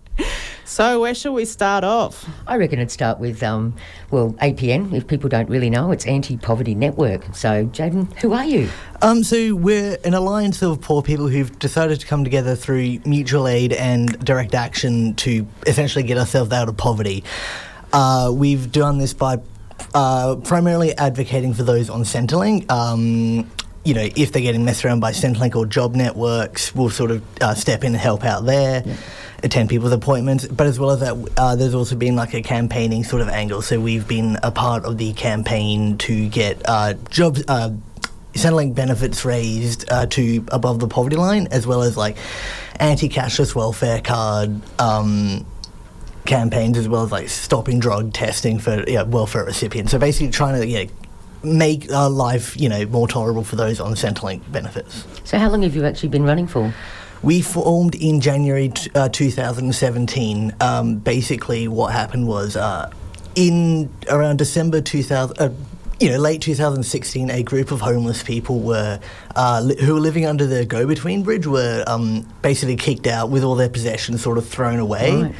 So, 0.71 1.01
where 1.01 1.17
shall 1.17 1.33
we 1.33 1.47
start 1.47 1.83
off? 1.83 2.31
I 2.47 2.55
reckon 2.55 2.79
it'd 2.79 2.93
start 2.93 3.19
with, 3.19 3.43
um, 3.43 3.75
well, 4.13 4.35
APN. 4.35 4.93
If 4.93 5.09
people 5.09 5.29
don't 5.29 5.51
really 5.51 5.69
know, 5.69 5.91
it's 5.91 6.07
Anti 6.07 6.37
Poverty 6.37 6.77
Network. 6.77 7.35
So, 7.35 7.67
Jayden, 7.67 8.17
who 8.21 8.33
are 8.35 8.45
you? 8.45 8.71
Um, 9.03 9.25
so 9.25 9.57
we're 9.57 9.99
an 10.05 10.15
alliance 10.15 10.63
of 10.63 10.81
poor 10.81 11.03
people 11.03 11.27
who've 11.27 11.59
decided 11.59 11.99
to 11.99 12.07
come 12.07 12.23
together 12.23 12.55
through 12.55 13.01
mutual 13.05 13.49
aid 13.49 13.73
and 13.73 14.17
direct 14.25 14.55
action 14.55 15.15
to 15.17 15.45
essentially 15.67 16.05
get 16.05 16.17
ourselves 16.17 16.53
out 16.53 16.69
of 16.69 16.77
poverty. 16.77 17.25
Uh, 17.93 18.31
we've 18.33 18.71
done 18.71 18.99
this 18.99 19.13
by 19.13 19.39
uh, 19.93 20.37
primarily 20.37 20.97
advocating 20.97 21.53
for 21.53 21.65
those 21.65 21.91
on 21.91 22.05
Centrelink. 22.05 22.71
Um, 22.71 23.51
you 23.85 23.95
know, 23.95 24.07
if 24.17 24.33
they're 24.33 24.43
getting 24.43 24.65
messed 24.65 24.85
around 24.85 25.01
by 25.01 25.13
Centrelink 25.13 25.57
or 25.57 25.67
job 25.67 25.95
networks, 25.95 26.75
we'll 26.75 26.91
sort 26.91 27.11
of 27.11 27.23
uh, 27.41 27.55
step 27.55 27.83
in 27.83 27.93
and 27.93 27.97
help 27.97 28.25
out 28.25 28.45
there. 28.45 28.85
Attend 29.43 29.71
people's 29.71 29.93
appointments, 29.93 30.47
but 30.47 30.67
as 30.67 30.79
well 30.79 30.91
as 30.91 31.01
that, 31.01 31.17
uh, 31.39 31.57
there's 31.57 31.75
also 31.75 31.97
been 31.97 32.15
like 32.15 32.35
a 32.35 32.43
campaigning 32.43 33.03
sort 33.05 33.23
of 33.23 33.29
angle. 33.31 33.63
So 33.63 33.81
we've 33.81 34.07
been 34.07 34.37
a 34.43 34.51
part 34.51 34.85
of 34.85 34.99
the 34.99 35.15
campaign 35.15 35.97
to 35.99 36.29
get 36.29 36.61
uh, 36.67 36.93
jobs, 37.09 37.43
uh, 37.49 37.71
Centrelink 38.35 38.75
benefits 38.75 39.25
raised 39.25 39.91
uh, 39.91 40.07
to 40.07 40.45
above 40.49 40.79
the 40.79 40.89
poverty 40.89 41.17
line, 41.17 41.49
as 41.51 41.67
well 41.67 41.83
as 41.83 41.97
like 41.97 42.19
anti-cashless 42.79 43.55
welfare 43.55 44.03
card 44.03 44.61
um, 44.79 45.47
campaigns, 46.27 46.77
as 46.77 46.87
well 46.87 47.03
as 47.03 47.11
like 47.11 47.31
stopping 47.31 47.81
drug 47.81 48.13
testing 48.13 48.59
for 48.59 48.85
yeah, 48.87 49.03
welfare 49.03 49.45
recipients. 49.45 49.91
So 49.91 49.99
basically, 49.99 50.31
trying 50.31 50.61
to 50.61 50.67
yeah, 50.67 50.85
make 51.43 51.91
our 51.93 52.11
life 52.11 52.57
you 52.61 52.69
know 52.69 52.85
more 52.87 53.09
tolerable 53.09 53.45
for 53.45 53.57
those 53.57 53.81
on 53.81 53.95
Centrelink 53.95 54.51
benefits. 54.53 55.07
So, 55.25 55.39
how 55.39 55.49
long 55.51 55.63
have 55.63 55.75
you 55.75 55.85
actually 55.85 56.11
been 56.11 56.25
running 56.25 56.47
for? 56.47 56.73
We 57.23 57.43
formed 57.43 57.95
in 57.95 58.21
January 58.21 58.71
t- 58.71 58.91
uh, 58.95 59.09
2017. 59.11 60.55
Um, 60.61 60.97
basically, 60.97 61.69
what 61.69 61.93
happened 61.93 62.27
was 62.27 62.57
uh, 62.57 62.91
in 63.35 63.91
around 64.09 64.39
December 64.39 64.81
2000. 64.81 65.39
Uh, 65.39 65.51
you 65.99 66.09
know, 66.09 66.17
late 66.17 66.41
2016, 66.41 67.29
a 67.29 67.43
group 67.43 67.71
of 67.71 67.83
homeless 67.83 68.23
people 68.23 68.61
were 68.61 68.99
uh, 69.37 69.61
li- 69.63 69.77
who 69.85 69.93
were 69.93 70.01
living 70.01 70.25
under 70.25 70.47
the 70.47 70.65
go-between 70.65 71.23
bridge 71.23 71.47
were 71.47 71.85
um, 71.87 72.27
basically 72.41 72.75
kicked 72.77 73.07
out 73.07 73.29
with 73.29 73.45
all 73.45 73.55
their 73.55 73.69
possessions 73.69 74.23
sort 74.23 74.39
of 74.39 74.49
thrown 74.49 74.79
away, 74.79 75.23
Right. 75.25 75.35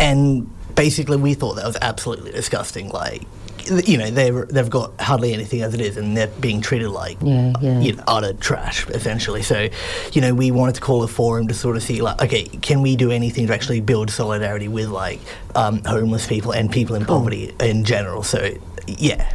and 0.00 0.50
basically 0.74 1.16
we 1.16 1.34
thought 1.34 1.54
that 1.54 1.64
was 1.66 1.76
absolutely 1.80 2.32
disgusting. 2.32 2.88
Like, 2.88 3.22
you 3.66 3.98
know, 3.98 4.10
they 4.10 4.30
were, 4.30 4.46
they've 4.46 4.70
got 4.70 5.00
hardly 5.00 5.32
anything 5.32 5.62
as 5.62 5.74
it 5.74 5.80
is, 5.80 5.96
and 5.96 6.16
they're 6.16 6.26
being 6.26 6.60
treated 6.60 6.88
like 6.90 7.18
Yeah, 7.22 7.52
yeah. 7.60 7.80
you 7.80 7.94
know, 7.94 8.04
utter 8.06 8.32
trash, 8.32 8.86
essentially. 8.88 9.42
So, 9.42 9.68
you 10.12 10.20
know, 10.20 10.34
we 10.34 10.50
wanted 10.50 10.76
to 10.76 10.80
call 10.80 11.02
a 11.02 11.08
forum 11.08 11.48
to 11.48 11.54
sort 11.54 11.76
of 11.76 11.82
see, 11.82 12.00
like, 12.02 12.20
okay, 12.22 12.44
can 12.44 12.82
we 12.82 12.96
do 12.96 13.10
anything 13.10 13.46
to 13.46 13.54
actually 13.54 13.80
build 13.80 14.10
solidarity 14.10 14.68
with, 14.68 14.88
like, 14.88 15.20
um, 15.54 15.82
homeless 15.84 16.26
people 16.26 16.52
and 16.52 16.70
people 16.70 16.96
in 16.96 17.04
poverty 17.04 17.54
in 17.60 17.84
general? 17.84 18.22
So, 18.22 18.52
yeah, 18.86 19.32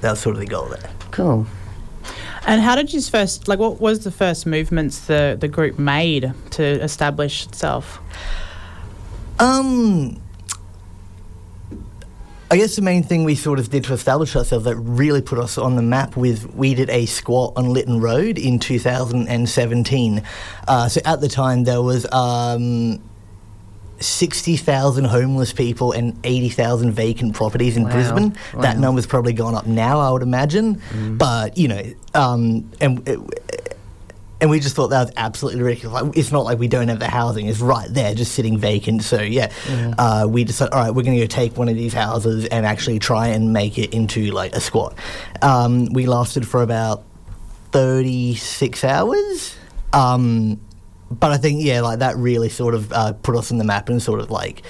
that's 0.00 0.20
sort 0.20 0.36
of 0.36 0.40
the 0.40 0.46
goal 0.46 0.68
there. 0.68 0.90
Cool. 1.10 1.46
And 2.46 2.60
how 2.60 2.76
did 2.76 2.92
you 2.92 3.00
first, 3.00 3.48
like, 3.48 3.58
what 3.58 3.80
was 3.80 4.04
the 4.04 4.10
first 4.10 4.44
movements 4.44 5.00
the, 5.06 5.36
the 5.40 5.48
group 5.48 5.78
made 5.78 6.34
to 6.50 6.64
establish 6.64 7.46
itself? 7.46 8.00
Um, 9.38 10.20
I 12.54 12.56
guess 12.56 12.76
the 12.76 12.82
main 12.82 13.02
thing 13.02 13.24
we 13.24 13.34
sort 13.34 13.58
of 13.58 13.68
did 13.68 13.82
to 13.82 13.94
establish 13.94 14.36
ourselves 14.36 14.64
that 14.66 14.76
really 14.76 15.20
put 15.20 15.40
us 15.40 15.58
on 15.58 15.74
the 15.74 15.82
map 15.82 16.16
with 16.16 16.54
we 16.54 16.72
did 16.72 16.88
a 16.88 17.04
squat 17.04 17.52
on 17.56 17.70
Lytton 17.70 18.00
Road 18.00 18.38
in 18.38 18.60
2017. 18.60 20.22
Uh, 20.68 20.88
so 20.88 21.00
at 21.04 21.20
the 21.20 21.26
time 21.26 21.64
there 21.64 21.82
was 21.82 22.06
um, 22.12 23.02
60,000 23.98 25.04
homeless 25.06 25.52
people 25.52 25.90
and 25.90 26.16
80,000 26.22 26.92
vacant 26.92 27.34
properties 27.34 27.76
in 27.76 27.86
Wow. 27.86 27.90
Brisbane. 27.90 28.38
That 28.60 28.78
number's 28.78 29.06
probably 29.06 29.32
gone 29.32 29.56
up 29.56 29.66
now, 29.66 29.98
I 29.98 30.12
would 30.12 30.22
imagine. 30.22 30.80
But 31.18 31.58
you 31.58 31.66
know, 31.66 31.82
um, 32.14 32.70
and. 32.80 33.34
And 34.44 34.50
we 34.50 34.60
just 34.60 34.76
thought 34.76 34.88
that 34.88 35.06
was 35.06 35.12
absolutely 35.16 35.62
ridiculous. 35.62 36.02
Like, 36.02 36.18
it's 36.18 36.30
not 36.30 36.44
like 36.44 36.58
we 36.58 36.68
don't 36.68 36.88
have 36.88 36.98
the 36.98 37.08
housing; 37.08 37.46
it's 37.46 37.60
right 37.60 37.88
there, 37.88 38.14
just 38.14 38.32
sitting 38.32 38.58
vacant. 38.58 39.02
So 39.02 39.22
yeah, 39.22 39.50
uh, 39.96 40.26
we 40.28 40.44
decided, 40.44 40.74
all 40.74 40.80
right, 40.80 40.90
we're 40.90 41.02
going 41.02 41.16
to 41.16 41.22
go 41.22 41.26
take 41.26 41.56
one 41.56 41.70
of 41.70 41.76
these 41.76 41.94
houses 41.94 42.44
and 42.44 42.66
actually 42.66 42.98
try 42.98 43.28
and 43.28 43.54
make 43.54 43.78
it 43.78 43.94
into 43.94 44.32
like 44.32 44.54
a 44.54 44.60
squat. 44.60 44.98
Um, 45.40 45.86
we 45.94 46.04
lasted 46.04 46.46
for 46.46 46.62
about 46.62 47.04
thirty-six 47.72 48.84
hours. 48.84 49.56
Um, 49.94 50.60
but 51.10 51.30
I 51.30 51.38
think 51.38 51.64
yeah, 51.64 51.80
like 51.80 52.00
that 52.00 52.14
really 52.18 52.50
sort 52.50 52.74
of 52.74 52.92
uh, 52.92 53.14
put 53.14 53.36
us 53.36 53.50
on 53.50 53.56
the 53.56 53.64
map 53.64 53.88
and 53.88 54.02
sort 54.02 54.20
of 54.20 54.30
like 54.30 54.62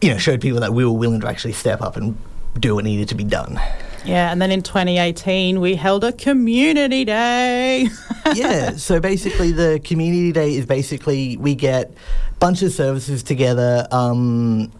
you 0.00 0.08
know 0.08 0.16
showed 0.16 0.40
people 0.40 0.60
that 0.60 0.72
we 0.72 0.82
were 0.82 0.92
willing 0.92 1.20
to 1.20 1.28
actually 1.28 1.52
step 1.52 1.82
up 1.82 1.98
and 1.98 2.16
do 2.58 2.74
what 2.74 2.84
needed 2.84 3.10
to 3.10 3.14
be 3.14 3.24
done. 3.24 3.60
Yeah, 4.04 4.32
and 4.32 4.40
then 4.40 4.50
in 4.50 4.62
2018, 4.62 5.60
we 5.60 5.74
held 5.74 6.04
a 6.04 6.12
community 6.12 7.04
day. 7.04 7.88
yeah, 8.34 8.76
so 8.76 9.00
basically 9.00 9.52
the 9.52 9.80
community 9.84 10.32
day 10.32 10.54
is 10.54 10.66
basically 10.66 11.36
we 11.36 11.54
get 11.54 11.90
a 11.90 12.38
bunch 12.38 12.62
of 12.62 12.72
services 12.72 13.22
together. 13.22 13.86
Um, 13.90 14.72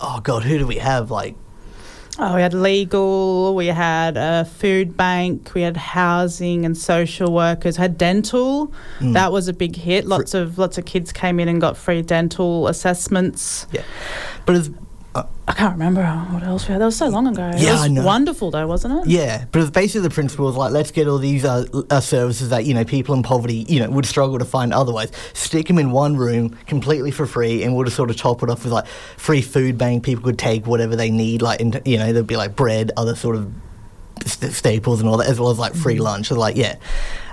oh 0.00 0.20
god, 0.22 0.44
who 0.44 0.58
do 0.58 0.66
we 0.66 0.76
have? 0.76 1.10
Like 1.10 1.36
Oh, 2.20 2.34
we 2.34 2.42
had 2.42 2.52
legal, 2.52 3.54
we 3.54 3.68
had 3.68 4.16
a 4.16 4.44
food 4.44 4.96
bank, 4.96 5.52
we 5.54 5.62
had 5.62 5.76
housing 5.76 6.64
and 6.64 6.76
social 6.76 7.32
workers, 7.32 7.76
had 7.76 7.96
dental. 7.96 8.72
Mm. 8.98 9.12
That 9.12 9.30
was 9.30 9.46
a 9.46 9.52
big 9.52 9.76
hit. 9.76 10.04
Lots 10.04 10.34
of 10.34 10.58
lots 10.58 10.78
of 10.78 10.84
kids 10.84 11.12
came 11.12 11.38
in 11.38 11.46
and 11.46 11.60
got 11.60 11.76
free 11.76 12.02
dental 12.02 12.66
assessments. 12.66 13.68
yeah, 13.70 13.84
but 14.46 14.56
it's 14.56 14.70
I 15.46 15.52
can't 15.52 15.72
remember 15.72 16.04
what 16.04 16.42
else 16.42 16.68
we 16.68 16.72
had. 16.72 16.80
That 16.80 16.86
was 16.86 16.96
so 16.96 17.08
long 17.08 17.26
ago. 17.26 17.48
it 17.48 17.54
was 17.54 17.64
I 17.82 17.88
know. 17.88 18.04
wonderful 18.04 18.50
though, 18.50 18.66
wasn't 18.66 19.00
it? 19.00 19.10
yeah, 19.10 19.46
but 19.50 19.72
basically 19.72 20.02
the 20.02 20.14
principle 20.14 20.46
was 20.46 20.56
like 20.56 20.72
let's 20.72 20.90
get 20.90 21.08
all 21.08 21.18
these 21.18 21.44
uh, 21.44 21.64
uh, 21.90 22.00
services 22.00 22.50
that 22.50 22.64
you 22.66 22.74
know 22.74 22.84
people 22.84 23.14
in 23.14 23.22
poverty 23.22 23.64
you 23.68 23.80
know 23.80 23.90
would 23.90 24.06
struggle 24.06 24.38
to 24.38 24.44
find 24.44 24.72
otherwise. 24.74 25.10
Stick 25.32 25.66
them 25.68 25.78
in 25.78 25.90
one 25.90 26.16
room 26.16 26.50
completely 26.66 27.10
for 27.10 27.26
free, 27.26 27.62
and 27.62 27.74
we'll 27.74 27.84
just 27.84 27.96
sort 27.96 28.10
of 28.10 28.16
top 28.16 28.42
it 28.42 28.50
off 28.50 28.64
with 28.64 28.72
like 28.72 28.86
free 29.16 29.42
food 29.42 29.78
bank. 29.78 30.04
People 30.04 30.24
could 30.24 30.38
take 30.38 30.66
whatever 30.66 30.96
they 30.96 31.10
need, 31.10 31.40
like 31.42 31.60
in, 31.60 31.80
you 31.84 31.98
know 31.98 32.12
there'd 32.12 32.26
be 32.26 32.36
like 32.36 32.54
bread, 32.54 32.92
other 32.96 33.14
sort 33.16 33.36
of 33.36 33.52
st- 34.26 34.52
staples 34.52 35.00
and 35.00 35.08
all 35.08 35.16
that, 35.16 35.28
as 35.28 35.40
well 35.40 35.50
as 35.50 35.58
like 35.58 35.74
free 35.74 35.98
lunch. 35.98 36.28
So 36.28 36.34
like, 36.38 36.56
yeah, 36.56 36.76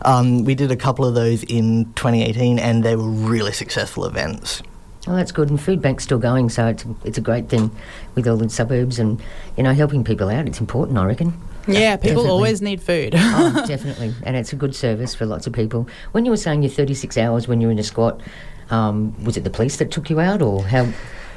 um, 0.04 0.45
we 0.45 0.56
did 0.56 0.71
a 0.71 0.76
couple 0.78 1.06
of 1.06 1.15
those 1.15 1.43
in 1.43 1.86
2018, 1.95 2.60
and 2.60 2.84
they 2.84 2.95
were 2.95 3.10
really 3.10 3.52
successful 3.52 4.06
events. 4.06 4.62
Well, 5.06 5.15
that's 5.15 5.32
good. 5.32 5.50
And 5.50 5.62
food 5.62 5.82
bank's 5.82 6.04
still 6.04 6.18
going, 6.18 6.50
so 6.50 6.68
it's 6.68 6.86
it's 7.04 7.18
a 7.18 7.22
great 7.22 7.48
thing 7.48 7.72
with 8.15 8.28
all 8.28 8.38
the 8.38 8.50
suburbs 8.50 8.98
and 8.98 9.22
you 9.56 9.63
know 9.63 9.74
helping 9.74 10.04
people 10.04 10.30
out. 10.30 10.48
It's 10.48 10.60
important, 10.60 10.98
I 10.98 11.06
reckon. 11.06 11.34
Yeah, 11.68 11.96
people 11.96 12.24
definitely. 12.24 12.30
always 12.30 12.62
need 12.62 12.82
food. 12.82 13.13
oh, 13.15 13.63
definitely, 13.68 14.13
and 14.24 14.36
it's 14.36 14.54
a 14.54 14.56
good 14.56 14.76
service 14.76 15.13
for 15.13 15.26
lots 15.26 15.48
of 15.48 15.54
people. 15.54 15.88
When 16.12 16.26
you 16.26 16.32
were 16.32 16.38
saying 16.38 16.63
you're 16.63 16.72
36 16.72 17.18
hours 17.18 17.48
when 17.48 17.62
you're 17.62 17.72
in 17.72 17.80
a 17.80 17.84
squat, 17.84 18.22
um, 18.70 19.24
was 19.24 19.38
it 19.38 19.44
the 19.44 19.50
police 19.50 19.78
that 19.78 19.91
took 19.91 20.10
you 20.10 20.20
out, 20.20 20.41
or 20.41 20.63
how, 20.63 20.86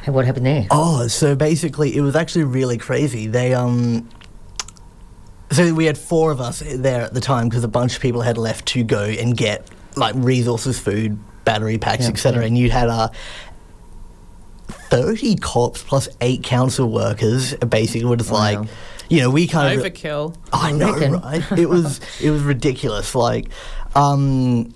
how? 0.03 0.13
What 0.13 0.25
happened 0.25 0.47
there? 0.47 0.67
Oh, 0.71 1.07
so 1.09 1.35
basically, 1.35 1.95
it 1.97 2.01
was 2.01 2.17
actually 2.17 2.45
really 2.45 2.79
crazy. 2.79 3.27
They 3.27 3.55
um. 3.55 4.09
So 5.51 5.73
we 5.73 5.87
had 5.87 5.97
four 5.97 6.31
of 6.31 6.43
us 6.43 6.63
there 6.67 7.01
at 7.01 7.15
the 7.15 7.23
time 7.23 7.49
because 7.49 7.65
a 7.65 7.69
bunch 7.69 7.97
of 7.97 8.03
people 8.03 8.21
had 8.21 8.37
left 8.37 8.67
to 8.67 8.85
go 8.85 9.05
and 9.05 9.35
get 9.35 9.67
like 9.97 10.15
resources, 10.17 10.79
food, 10.79 11.19
battery 11.45 11.79
packs, 11.79 12.07
etc. 12.07 12.45
And 12.45 12.59
you 12.59 12.71
had 12.71 12.89
a 12.89 13.11
30 14.91 15.37
cops 15.37 15.83
plus 15.83 16.09
eight 16.21 16.43
council 16.43 16.91
workers 16.91 17.55
basically 17.57 18.09
were 18.09 18.17
just 18.17 18.31
like 18.33 18.59
you 19.09 19.21
know 19.21 19.31
we 19.31 19.47
kind 19.47 19.81
overkill. 19.81 20.35
of 20.35 20.35
overkill 20.35 20.49
i 20.53 20.73
know 20.73 20.93
right 21.19 21.59
it 21.59 21.69
was 21.69 22.01
it 22.23 22.31
was 22.31 22.43
ridiculous 22.43 23.15
like 23.15 23.49
um 23.95 24.73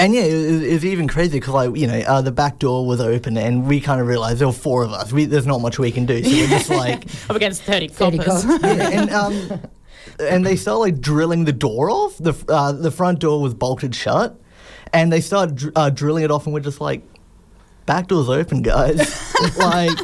and 0.00 0.14
yeah, 0.14 0.22
it, 0.22 0.62
it 0.62 0.72
was 0.74 0.84
even 0.84 1.08
crazy 1.08 1.40
because 1.40 1.54
like 1.54 1.74
you 1.76 1.88
know 1.88 1.98
uh, 1.98 2.22
the 2.22 2.30
back 2.30 2.60
door 2.60 2.86
was 2.86 3.00
open 3.00 3.36
and 3.36 3.66
we 3.66 3.80
kind 3.80 4.00
of 4.00 4.06
realized 4.06 4.38
there 4.38 4.46
were 4.46 4.52
four 4.52 4.84
of 4.84 4.92
us. 4.92 5.12
We, 5.12 5.24
there's 5.24 5.46
not 5.46 5.60
much 5.60 5.78
we 5.78 5.90
can 5.90 6.06
do, 6.06 6.22
so 6.22 6.30
we're 6.30 6.46
just 6.46 6.70
like 6.84 7.04
up 7.28 7.34
against 7.34 7.64
thirty, 7.64 7.88
30 7.88 8.18
cops. 8.18 8.44
yeah, 8.62 8.90
and 8.90 9.10
um, 9.10 9.60
and 10.20 10.46
they 10.46 10.54
start 10.54 10.78
like 10.78 11.00
drilling 11.00 11.46
the 11.46 11.52
door 11.52 11.90
off. 11.90 12.16
the 12.18 12.32
uh, 12.48 12.72
The 12.72 12.92
front 12.92 13.18
door 13.18 13.42
was 13.42 13.54
bolted 13.54 13.92
shut, 13.92 14.40
and 14.92 15.12
they 15.12 15.20
start 15.20 15.56
dr- 15.56 15.72
uh, 15.74 15.90
drilling 15.90 16.22
it 16.22 16.30
off, 16.30 16.46
and 16.46 16.54
we're 16.54 16.60
just 16.60 16.80
like, 16.80 17.02
Back 17.88 18.08
door's 18.08 18.28
open, 18.28 18.60
guys. 18.60 18.98
like, 19.56 19.98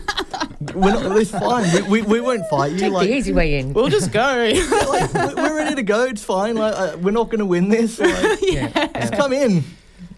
We're 0.75 0.91
not, 0.95 1.19
it's 1.19 1.31
fine. 1.31 1.71
We, 1.91 2.01
we, 2.01 2.03
we 2.03 2.21
won't 2.23 2.49
fight 2.49 2.73
you. 2.73 2.79
Take 2.79 2.93
Like, 2.93 3.09
the 3.09 3.15
easy 3.15 3.35
way 3.35 3.59
in. 3.59 3.75
We'll 3.75 3.91
just 3.91 4.11
go. 4.11 4.21
like 4.89 5.13
we- 5.13 5.35
we're 5.35 5.55
ready 5.55 5.75
to 5.77 5.83
go. 5.83 6.05
It's 6.05 6.25
fine. 6.25 6.57
Like 6.57 6.73
uh, 6.75 6.97
we're 7.03 7.11
not 7.11 7.27
going 7.27 7.41
to 7.41 7.45
win 7.45 7.69
this. 7.69 7.99
Like, 8.01 8.39
yeah. 8.43 8.69
just 9.01 9.13
come 9.13 9.35
in. 9.35 9.65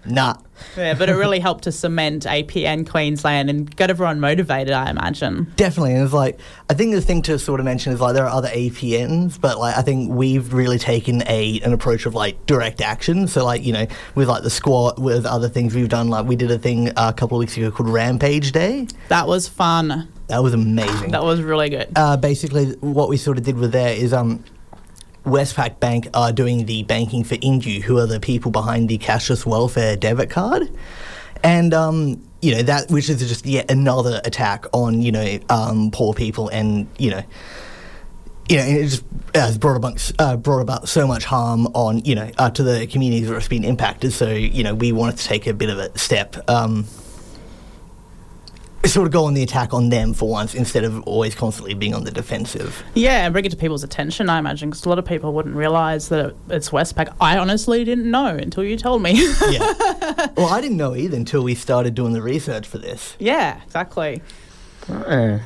Nah. 0.05 0.37
Yeah, 0.77 0.95
but 0.95 1.09
it 1.09 1.15
really 1.15 1.41
helped 1.41 1.65
to 1.65 1.73
cement 1.73 2.25
APN 2.25 2.89
Queensland 2.89 3.51
and 3.51 3.75
get 3.75 3.91
everyone 3.91 4.21
motivated, 4.21 4.73
I 4.73 4.91
imagine. 4.91 5.53
Definitely, 5.57 5.95
and 5.95 6.05
it's 6.05 6.13
like 6.13 6.39
I 6.71 6.75
think 6.75 6.95
the 6.95 7.01
thing 7.01 7.23
to 7.23 7.39
sort 7.39 7.61
of 7.61 7.65
mention 7.65 7.93
is 7.93 8.01
like 8.01 8.15
there 8.15 8.25
are 8.25 8.31
other 8.35 8.49
APNs, 8.49 9.41
but 9.41 9.59
like 9.59 9.77
I 9.77 9.83
think 9.83 10.11
we've 10.13 10.53
really 10.53 10.79
taken 10.79 11.23
a 11.29 11.61
an 11.61 11.73
approach 11.73 12.07
of 12.07 12.15
like 12.15 12.45
direct 12.47 12.81
action. 12.81 13.27
So 13.29 13.45
like 13.45 13.65
you 13.65 13.73
know 13.73 13.87
with 14.15 14.29
like 14.29 14.43
the 14.43 14.51
squat, 14.51 14.99
with 14.99 15.27
other 15.27 15.49
things 15.49 15.75
we've 15.75 15.89
done, 15.89 16.09
like 16.09 16.27
we 16.27 16.37
did 16.37 16.51
a 16.51 16.59
thing 16.59 16.89
uh, 16.91 17.11
a 17.11 17.13
couple 17.13 17.37
of 17.37 17.41
weeks 17.41 17.57
ago 17.57 17.71
called 17.71 17.89
Rampage 17.89 18.53
Day. 18.53 18.89
That 19.09 19.27
was 19.27 19.49
fun. 19.49 20.09
That 20.29 20.43
was 20.43 20.55
amazing. 20.55 21.13
That 21.13 21.23
was 21.23 21.41
really 21.41 21.69
good. 21.71 21.93
uh, 21.95 22.17
basically, 22.17 22.73
what 22.81 23.09
we 23.09 23.17
sort 23.17 23.39
of 23.39 23.45
did 23.45 23.57
with 23.57 23.71
there 23.73 23.95
is 23.95 24.13
um, 24.13 24.43
Westpac 25.27 25.81
Bank 25.81 26.09
are 26.15 26.33
doing 26.33 26.67
the 26.67 26.85
banking 26.85 27.25
for 27.25 27.35
Indue, 27.37 27.83
who 27.83 27.99
are 27.99 28.07
the 28.07 28.21
people 28.21 28.53
behind 28.53 28.89
the 28.89 28.97
cashless 28.97 29.45
welfare 29.45 29.97
debit 29.97 30.31
card, 30.31 30.71
and 31.43 31.75
um, 31.75 32.23
you 32.41 32.55
know 32.55 32.63
that 32.63 32.89
which 32.91 33.11
is 33.11 33.19
just 33.19 33.45
yet 33.45 33.71
another 33.71 34.21
attack 34.25 34.67
on 34.73 35.03
you 35.03 35.11
know 35.11 35.39
um, 35.51 35.91
poor 35.91 36.15
people, 36.15 36.49
and 36.49 36.89
you 36.99 37.11
know. 37.11 37.23
You 38.49 38.59
know, 38.59 38.63
it 38.63 38.83
just 38.85 39.05
has 39.35 39.59
brought 39.59 39.77
about, 39.77 40.13
uh, 40.21 40.37
brought 40.37 40.61
about 40.61 40.89
so 40.89 41.05
much 41.05 41.25
harm 41.25 41.67
on, 41.75 42.05
you 42.05 42.15
know, 42.15 42.31
uh, 42.39 42.49
to 42.51 42.63
the 42.63 42.87
communities 42.87 43.27
that 43.27 43.35
have 43.35 43.51
been 43.51 43.65
impacted. 43.65 44.13
So, 44.13 44.31
you 44.31 44.63
know, 44.63 44.73
we 44.73 44.93
wanted 44.93 45.19
to 45.19 45.25
take 45.25 45.49
a 45.49 45.53
bit 45.53 45.69
of 45.69 45.79
a 45.79 45.99
step 45.99 46.37
um, 46.49 46.87
sort 48.93 49.07
of 49.07 49.13
go 49.13 49.25
on 49.25 49.35
the 49.35 49.43
attack 49.43 49.75
on 49.75 49.89
them 49.89 50.15
for 50.15 50.29
once 50.29 50.55
instead 50.55 50.85
of 50.85 51.03
always 51.05 51.35
constantly 51.35 51.75
being 51.75 51.95
on 51.95 52.05
the 52.05 52.11
defensive. 52.11 52.83
Yeah, 52.95 53.25
and 53.25 53.33
bring 53.33 53.45
it 53.45 53.51
to 53.51 53.57
people's 53.57 53.85
attention, 53.85 54.29
I 54.29 54.39
imagine, 54.39 54.71
because 54.71 54.85
a 54.85 54.89
lot 54.89 54.99
of 54.99 55.05
people 55.05 55.33
wouldn't 55.33 55.57
realise 55.57 56.09
that 56.09 56.35
it's 56.49 56.71
Westpac. 56.71 57.15
I 57.21 57.39
honestly 57.39 57.85
didn't 57.85 58.11
know 58.11 58.27
until 58.27 58.65
you 58.65 58.77
told 58.77 59.03
me. 59.03 59.13
Yeah. 59.51 60.29
well, 60.37 60.49
I 60.49 60.61
didn't 60.61 60.77
know 60.77 60.95
either 60.95 61.17
until 61.17 61.43
we 61.43 61.55
started 61.55 61.95
doing 61.95 62.13
the 62.13 62.23
research 62.23 62.67
for 62.67 62.79
this. 62.79 63.17
yeah, 63.19 63.61
exactly. 63.65 64.23
Uh, 64.89 65.39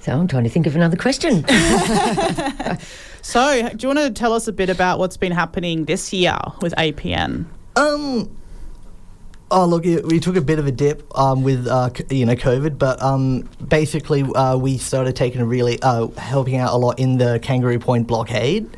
so 0.00 0.12
I'm 0.12 0.28
trying 0.28 0.44
to 0.44 0.50
think 0.50 0.66
of 0.66 0.76
another 0.76 0.96
question. 0.96 1.44
So, 3.24 3.70
do 3.70 3.76
you 3.88 3.94
want 3.94 4.00
to 4.00 4.10
tell 4.10 4.34
us 4.34 4.48
a 4.48 4.52
bit 4.52 4.68
about 4.68 4.98
what's 4.98 5.16
been 5.16 5.32
happening 5.32 5.86
this 5.86 6.12
year 6.12 6.36
with 6.60 6.74
APN? 6.76 7.46
Um. 7.74 8.36
Oh 9.56 9.66
look, 9.66 9.84
we 9.84 10.18
took 10.18 10.34
a 10.34 10.40
bit 10.40 10.58
of 10.58 10.66
a 10.66 10.72
dip 10.72 11.06
um, 11.16 11.44
with 11.44 11.68
uh, 11.68 11.88
you 12.10 12.26
know 12.26 12.34
COVID, 12.34 12.76
but 12.76 13.00
um, 13.00 13.48
basically 13.64 14.24
uh, 14.24 14.56
we 14.56 14.78
started 14.78 15.14
taking 15.14 15.40
a 15.40 15.46
really 15.46 15.78
uh, 15.80 16.08
helping 16.08 16.56
out 16.56 16.72
a 16.72 16.76
lot 16.76 16.98
in 16.98 17.18
the 17.18 17.38
Kangaroo 17.40 17.78
Point 17.78 18.08
blockade. 18.08 18.68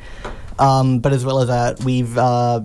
Um, 0.59 0.99
but 0.99 1.15
as 1.15 1.25
well 1.25 1.41
as 1.41 1.49
that, 1.49 1.83
we've 1.83 2.19
uh, 2.19 2.61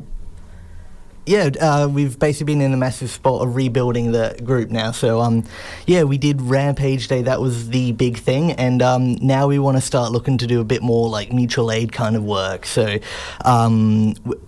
yeah 1.25 1.51
uh, 1.61 1.87
we've 1.89 2.19
basically 2.19 2.53
been 2.53 2.61
in 2.61 2.73
a 2.73 2.77
massive 2.77 3.09
spot 3.09 3.43
of 3.43 3.55
rebuilding 3.55 4.11
the 4.11 4.37
group 4.43 4.71
now. 4.71 4.91
So 4.91 5.21
um, 5.21 5.45
yeah, 5.87 6.03
we 6.03 6.17
did 6.17 6.41
Rampage 6.41 7.07
Day. 7.07 7.21
That 7.21 7.39
was 7.39 7.69
the 7.69 7.93
big 7.93 8.17
thing, 8.17 8.51
and 8.51 8.81
um, 8.81 9.13
now 9.21 9.47
we 9.47 9.57
want 9.57 9.77
to 9.77 9.81
start 9.81 10.11
looking 10.11 10.37
to 10.39 10.47
do 10.47 10.59
a 10.59 10.65
bit 10.65 10.81
more 10.81 11.07
like 11.07 11.31
mutual 11.31 11.71
aid 11.71 11.93
kind 11.93 12.17
of 12.17 12.25
work. 12.25 12.65
So. 12.65 12.99
Um, 13.45 14.15
w- 14.15 14.41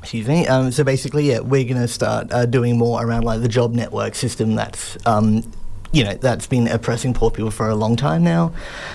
Excuse 0.00 0.28
me. 0.28 0.46
Um, 0.46 0.72
so 0.72 0.82
basically, 0.82 1.28
yeah, 1.30 1.40
we're 1.40 1.64
going 1.64 1.80
to 1.80 1.88
start 1.88 2.32
uh, 2.32 2.46
doing 2.46 2.78
more 2.78 3.04
around 3.04 3.22
like 3.22 3.42
the 3.42 3.48
job 3.48 3.74
network 3.74 4.14
system. 4.14 4.54
That's 4.54 4.96
um, 5.06 5.50
you 5.92 6.04
know 6.04 6.14
that's 6.14 6.46
been 6.46 6.68
oppressing 6.68 7.12
poor 7.12 7.30
people 7.30 7.50
for 7.50 7.68
a 7.68 7.74
long 7.74 7.96
time 7.96 8.24
now. 8.24 8.52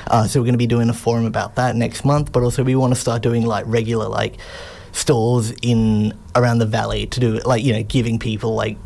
Uh, 0.08 0.26
so 0.28 0.40
we're 0.40 0.46
going 0.46 0.56
to 0.56 0.60
be 0.60 0.68
doing 0.68 0.90
a 0.90 0.94
forum 0.94 1.26
about 1.26 1.56
that 1.56 1.76
next 1.76 2.06
month. 2.06 2.32
But 2.32 2.42
also, 2.42 2.64
we 2.64 2.76
want 2.76 2.94
to 2.94 3.00
start 3.00 3.22
doing 3.22 3.46
like 3.46 3.66
regular 3.68 4.10
like 4.10 4.38
stores 4.94 5.54
in 5.62 6.18
around 6.36 6.58
the 6.58 6.66
valley 6.66 7.06
to 7.06 7.20
do 7.20 7.38
like 7.40 7.64
you 7.64 7.74
know 7.74 7.84
giving 7.84 8.18
people 8.18 8.56
like 8.56 8.78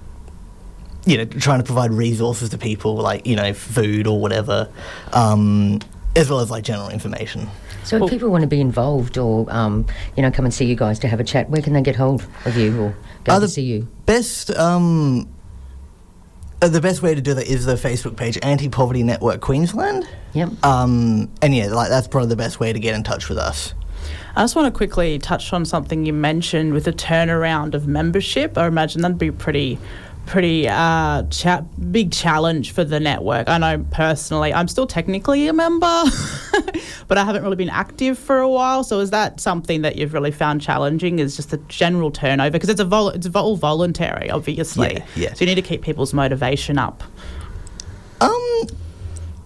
you 1.06 1.18
know 1.18 1.26
trying 1.26 1.60
to 1.60 1.66
provide 1.66 1.92
resources 1.92 2.50
to 2.50 2.58
people 2.58 2.96
like 2.96 3.26
you 3.26 3.38
know 3.38 3.54
food 3.54 4.08
or 4.08 4.20
whatever, 4.20 4.70
um, 5.14 5.80
as 6.20 6.30
well 6.30 6.40
as 6.40 6.52
like 6.52 6.64
general 6.64 6.90
information. 6.90 7.48
so 7.84 8.04
if 8.04 8.10
people 8.12 8.30
want 8.30 8.42
to 8.42 8.48
be 8.48 8.60
involved 8.62 9.18
or, 9.18 9.46
um, 9.54 9.86
you 10.16 10.22
know, 10.22 10.30
come 10.32 10.46
and 10.46 10.54
see 10.54 10.66
you 10.66 10.76
guys 10.76 11.00
to 11.00 11.08
have 11.08 11.20
a 11.20 11.24
chat, 11.24 11.50
where 11.50 11.62
can 11.62 11.74
they 11.74 11.82
get 11.82 11.96
hold 11.96 12.28
of 12.46 12.56
you 12.58 12.80
or 12.80 12.96
go 13.24 13.34
Other- 13.34 13.48
to 13.48 13.52
see 13.54 13.64
you? 13.64 13.88
best 14.06 14.52
um 14.52 15.28
uh, 16.62 16.68
the 16.68 16.82
best 16.82 17.02
way 17.02 17.16
to 17.16 17.22
do 17.22 17.34
that 17.34 17.48
is 17.48 17.66
the 17.66 17.76
Facebook 17.76 18.18
page 18.18 18.38
Anti 18.42 18.68
Poverty 18.68 19.02
Network 19.02 19.40
Queensland. 19.40 20.06
Yep. 20.34 20.64
Um, 20.66 21.30
and 21.42 21.56
yeah, 21.56 21.68
like 21.68 21.88
that's 21.88 22.08
probably 22.08 22.28
the 22.28 22.36
best 22.36 22.60
way 22.60 22.74
to 22.74 22.80
get 22.80 22.96
in 22.96 23.04
touch 23.04 23.30
with 23.30 23.38
us. 23.38 23.74
I 24.36 24.44
just 24.44 24.56
want 24.58 24.66
to 24.72 24.78
quickly 24.78 25.20
touch 25.20 25.54
on 25.54 25.64
something 25.66 26.06
you 26.06 26.12
mentioned 26.14 26.74
with 26.74 26.84
the 26.84 26.92
turnaround 26.94 27.74
of 27.76 27.88
membership. 27.88 28.58
I 28.58 28.68
imagine 28.68 29.02
that'd 29.02 29.18
be 29.18 29.32
pretty, 29.32 29.80
pretty 30.30 30.68
uh, 30.68 31.24
cha- 31.32 31.62
big 31.92 32.12
challenge 32.12 32.72
for 32.72 32.84
the 32.84 33.00
network. 33.00 33.50
I 33.50 33.58
know 33.58 33.84
personally, 33.92 34.54
I'm 34.54 34.68
still 34.68 34.86
technically 34.86 35.48
a 35.48 35.54
member, 35.54 35.86
but 37.08 37.18
I 37.18 37.26
haven't 37.26 37.42
really 37.44 37.56
been 37.56 37.70
active 37.70 38.18
for 38.18 38.38
a 38.38 38.48
while. 38.48 38.84
So 38.84 39.00
is 39.00 39.10
that 39.10 39.40
something 39.40 39.82
that 39.82 39.96
you've 39.96 40.14
really 40.14 40.32
found 40.32 40.62
challenging? 40.62 41.18
Is 41.18 41.36
just 41.36 41.50
the 41.50 41.58
general 41.68 42.12
turnover 42.12 42.52
because 42.52 42.70
it's 42.70 42.80
a 42.80 42.86
vol- 42.86 43.10
it's 43.10 43.28
all 43.36 43.58
voluntary, 43.58 44.30
obviously. 44.30 44.94
Yeah, 44.94 45.06
yeah. 45.16 45.34
So 45.34 45.46
you 45.46 45.48
need 45.48 45.56
to 45.56 45.68
keep 45.68 45.82
people's 45.82 46.14
motivation 46.14 46.78
up. 46.78 47.04
Um, 48.22 48.62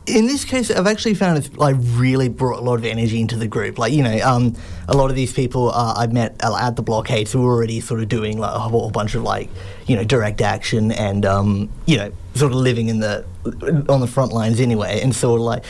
in 0.06 0.28
this 0.28 0.44
case, 0.44 0.70
I've 0.70 0.88
actually 0.88 1.14
found 1.14 1.38
it's 1.38 1.54
like 1.56 1.76
really 1.80 2.28
brought 2.28 2.60
a 2.60 2.62
lot 2.62 2.76
of 2.76 2.86
energy 2.86 3.22
into 3.22 3.38
the 3.38 3.48
group. 3.48 3.78
Like 3.78 3.94
you 3.94 4.04
know, 4.04 4.18
um, 4.20 4.56
a 4.88 4.96
lot 4.96 5.10
of 5.10 5.16
these 5.16 5.32
people 5.32 5.72
uh, 5.72 5.94
I 5.96 6.08
met 6.08 6.36
at 6.44 6.76
the 6.76 6.82
blockade 6.82 7.30
who 7.30 7.42
were 7.42 7.54
already 7.54 7.80
sort 7.80 8.02
of 8.02 8.10
doing 8.10 8.38
like 8.38 8.54
a 8.54 8.60
whole 8.60 8.90
bunch 8.90 9.16
of 9.16 9.24
like 9.24 9.50
you 9.88 9.96
know 9.96 10.04
direct 10.04 10.42
action 10.42 10.92
and 10.92 11.26
um, 11.26 11.70
you 11.86 11.98
know 11.98 12.12
sort 12.36 12.52
of 12.52 12.58
living 12.58 12.90
in 12.90 13.00
the 13.00 13.26
on 13.90 14.02
the 14.02 14.08
front 14.08 14.34
lines 14.34 14.60
anyway, 14.60 15.00
and 15.02 15.16
sort 15.16 15.40
of 15.40 15.46
like. 15.46 15.64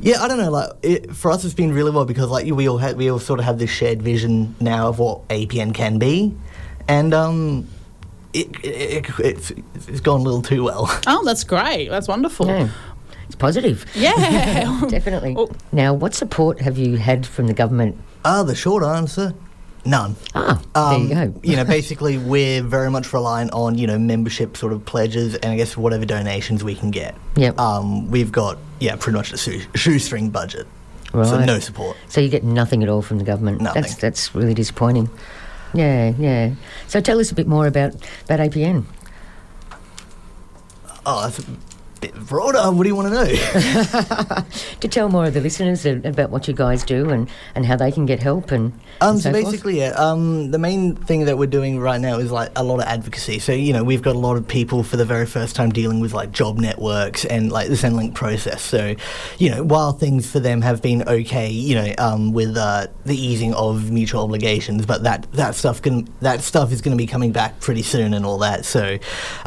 Yeah, 0.00 0.20
I 0.20 0.28
don't 0.28 0.38
know. 0.38 0.50
Like 0.50 0.70
it, 0.82 1.14
for 1.14 1.30
us, 1.30 1.44
it's 1.44 1.54
been 1.54 1.72
really 1.72 1.90
well 1.90 2.04
because 2.04 2.28
like 2.28 2.50
we 2.52 2.68
all 2.68 2.78
had, 2.78 2.96
we 2.98 3.10
all 3.10 3.20
sort 3.20 3.38
of 3.38 3.46
have 3.46 3.58
this 3.58 3.70
shared 3.70 4.02
vision 4.02 4.54
now 4.60 4.88
of 4.88 4.98
what 4.98 5.26
APN 5.28 5.72
can 5.72 5.98
be, 5.98 6.34
and 6.88 7.14
um, 7.14 7.68
it, 8.34 8.48
it, 8.64 9.08
it, 9.08 9.18
it's, 9.20 9.50
it's 9.50 10.00
gone 10.00 10.20
a 10.20 10.22
little 10.22 10.42
too 10.42 10.64
well. 10.64 10.88
Oh, 11.06 11.24
that's 11.24 11.44
great. 11.44 11.88
That's 11.88 12.08
wonderful. 12.08 12.48
Yeah. 12.48 12.68
It's 13.26 13.34
positive. 13.36 13.84
Yeah. 13.94 14.14
Definitely. 14.88 15.34
Oh. 15.36 15.50
Now, 15.72 15.92
what 15.94 16.14
support 16.14 16.60
have 16.60 16.76
you 16.78 16.96
had 16.96 17.26
from 17.26 17.46
the 17.46 17.54
government? 17.54 17.96
Ah, 18.24 18.42
the 18.42 18.54
short 18.54 18.82
answer, 18.84 19.34
none. 19.84 20.16
Ah, 20.34 20.60
Um, 20.74 21.08
there 21.08 21.24
you 21.24 21.30
go. 21.32 21.40
you 21.42 21.56
know, 21.56 21.64
basically, 21.78 22.16
we're 22.18 22.62
very 22.62 22.90
much 22.90 23.12
reliant 23.12 23.52
on 23.52 23.76
you 23.78 23.86
know 23.86 23.98
membership 23.98 24.56
sort 24.56 24.72
of 24.72 24.84
pledges 24.84 25.34
and 25.36 25.52
I 25.52 25.56
guess 25.56 25.76
whatever 25.76 26.04
donations 26.04 26.62
we 26.64 26.74
can 26.74 26.90
get. 26.90 27.14
Yep. 27.36 27.58
Um, 27.58 28.10
we've 28.10 28.32
got 28.32 28.58
yeah, 28.80 28.96
pretty 28.96 29.16
much 29.16 29.32
a 29.32 29.36
shoe- 29.38 29.62
shoestring 29.74 30.30
budget, 30.30 30.66
Right. 31.12 31.26
so 31.26 31.44
no 31.44 31.58
support. 31.58 31.96
So 32.08 32.20
you 32.20 32.28
get 32.28 32.44
nothing 32.44 32.82
at 32.82 32.88
all 32.88 33.02
from 33.02 33.18
the 33.18 33.24
government. 33.24 33.60
Nothing. 33.60 33.82
That's 33.82 33.94
that's 33.96 34.34
really 34.34 34.54
disappointing. 34.54 35.08
Yeah, 35.74 36.12
yeah. 36.18 36.54
So 36.88 37.00
tell 37.00 37.18
us 37.20 37.30
a 37.32 37.34
bit 37.34 37.46
more 37.48 37.66
about 37.66 37.94
about 38.24 38.38
APN. 38.40 38.84
Oh, 41.06 41.22
that's 41.22 41.38
a 41.38 41.42
bit 41.42 41.58
broader. 42.12 42.70
What 42.70 42.82
do 42.82 42.88
you 42.88 42.96
want 42.96 43.12
to 43.12 43.14
know? 43.14 44.44
To 44.80 44.88
tell 44.88 45.08
more 45.08 45.26
of 45.26 45.34
the 45.34 45.40
listeners 45.40 45.86
about 45.86 46.30
what 46.30 46.46
you 46.46 46.54
guys 46.54 46.84
do 46.84 47.08
and, 47.10 47.28
and 47.54 47.64
how 47.64 47.76
they 47.76 47.90
can 47.90 48.04
get 48.06 48.20
help 48.20 48.50
and, 48.50 48.72
Um, 49.00 49.18
so 49.18 49.30
so 49.30 49.32
basically, 49.32 49.78
yeah, 49.78 49.90
um, 49.90 50.50
the 50.50 50.58
main 50.58 50.94
thing 50.94 51.24
that 51.26 51.36
we're 51.36 51.46
doing 51.46 51.78
right 51.78 52.00
now 52.00 52.18
is 52.18 52.30
like 52.30 52.50
a 52.56 52.64
lot 52.64 52.80
of 52.80 52.86
advocacy. 52.86 53.38
So 53.38 53.52
you 53.52 53.72
know, 53.72 53.84
we've 53.84 54.02
got 54.02 54.16
a 54.16 54.18
lot 54.18 54.36
of 54.36 54.46
people 54.46 54.82
for 54.82 54.96
the 54.96 55.04
very 55.04 55.26
first 55.26 55.56
time 55.56 55.70
dealing 55.70 56.00
with 56.00 56.14
like 56.14 56.32
job 56.32 56.58
networks 56.58 57.24
and 57.24 57.50
like 57.50 57.68
the 57.68 57.74
Centrelink 57.74 58.14
process. 58.14 58.62
So, 58.62 58.94
you 59.38 59.50
know, 59.50 59.62
while 59.62 59.92
things 59.92 60.30
for 60.30 60.40
them 60.40 60.62
have 60.62 60.82
been 60.82 61.02
okay, 61.02 61.50
you 61.50 61.74
know, 61.74 61.94
um, 61.98 62.32
with 62.32 62.56
uh, 62.56 62.86
the 63.04 63.16
easing 63.16 63.54
of 63.54 63.90
mutual 63.90 64.22
obligations, 64.22 64.86
but 64.86 65.02
that 65.04 65.30
that 65.32 65.54
stuff 65.54 65.82
can 65.82 66.08
that 66.20 66.40
stuff 66.40 66.72
is 66.72 66.80
going 66.80 66.96
to 66.96 67.02
be 67.02 67.06
coming 67.06 67.32
back 67.32 67.60
pretty 67.60 67.82
soon 67.82 68.14
and 68.14 68.24
all 68.24 68.38
that. 68.38 68.64
So, 68.64 68.98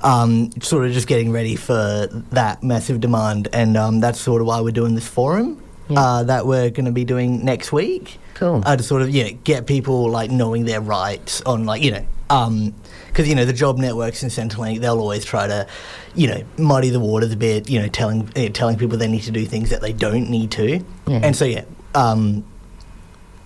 um, 0.04 0.52
sort 0.62 0.86
of 0.86 0.92
just 0.92 1.08
getting 1.08 1.32
ready 1.32 1.56
for 1.56 2.08
that 2.32 2.64
massive 2.64 3.00
demand, 3.00 3.48
and 3.54 3.78
um, 3.78 4.00
that's 4.00 4.20
sort 4.20 4.42
of 4.42 4.48
why 4.48 4.62
we're 4.62 4.72
doing 4.72 4.96
this 4.96 5.08
forum. 5.08 5.64
Yeah. 5.90 6.00
Uh, 6.02 6.24
that 6.24 6.46
we're 6.46 6.70
going 6.70 6.86
to 6.86 6.92
be 6.92 7.06
doing 7.06 7.46
next 7.46 7.72
week 7.72 8.20
Cool. 8.34 8.62
uh, 8.66 8.76
to 8.76 8.84
sort 8.84 9.02
of 9.02 9.10
you 9.10 9.24
know 9.24 9.32
get 9.44 9.66
people 9.68 10.10
like 10.10 10.30
knowing 10.30 10.66
their 10.66 10.82
rights 10.82 11.42
on 11.46 11.66
like 11.66 11.82
you 11.82 11.92
know 11.92 12.06
um 12.30 12.74
because 13.08 13.28
you 13.28 13.36
know 13.36 13.46
the 13.46 13.54
job 13.54 13.78
networks 13.78 14.22
in 14.22 14.30
Centrelink 14.30 14.82
they'll 14.82 15.00
always 15.00 15.24
try 15.24 15.48
to 15.48 15.66
you 16.14 16.28
know 16.28 16.44
muddy 16.58 16.90
the 16.90 17.00
waters 17.00 17.32
a 17.32 17.38
bit 17.38 17.70
you 17.70 17.80
know 17.80 17.88
telling 17.88 18.30
eh, 18.36 18.50
telling 18.50 18.78
people 18.78 18.98
they 18.98 19.08
need 19.08 19.24
to 19.24 19.32
do 19.32 19.46
things 19.46 19.70
that 19.70 19.80
they 19.82 19.94
don't 19.94 20.30
need 20.30 20.52
to 20.52 20.84
Yeah. 21.08 21.22
and 21.24 21.36
so 21.36 21.46
yeah 21.46 21.64
um 21.96 22.44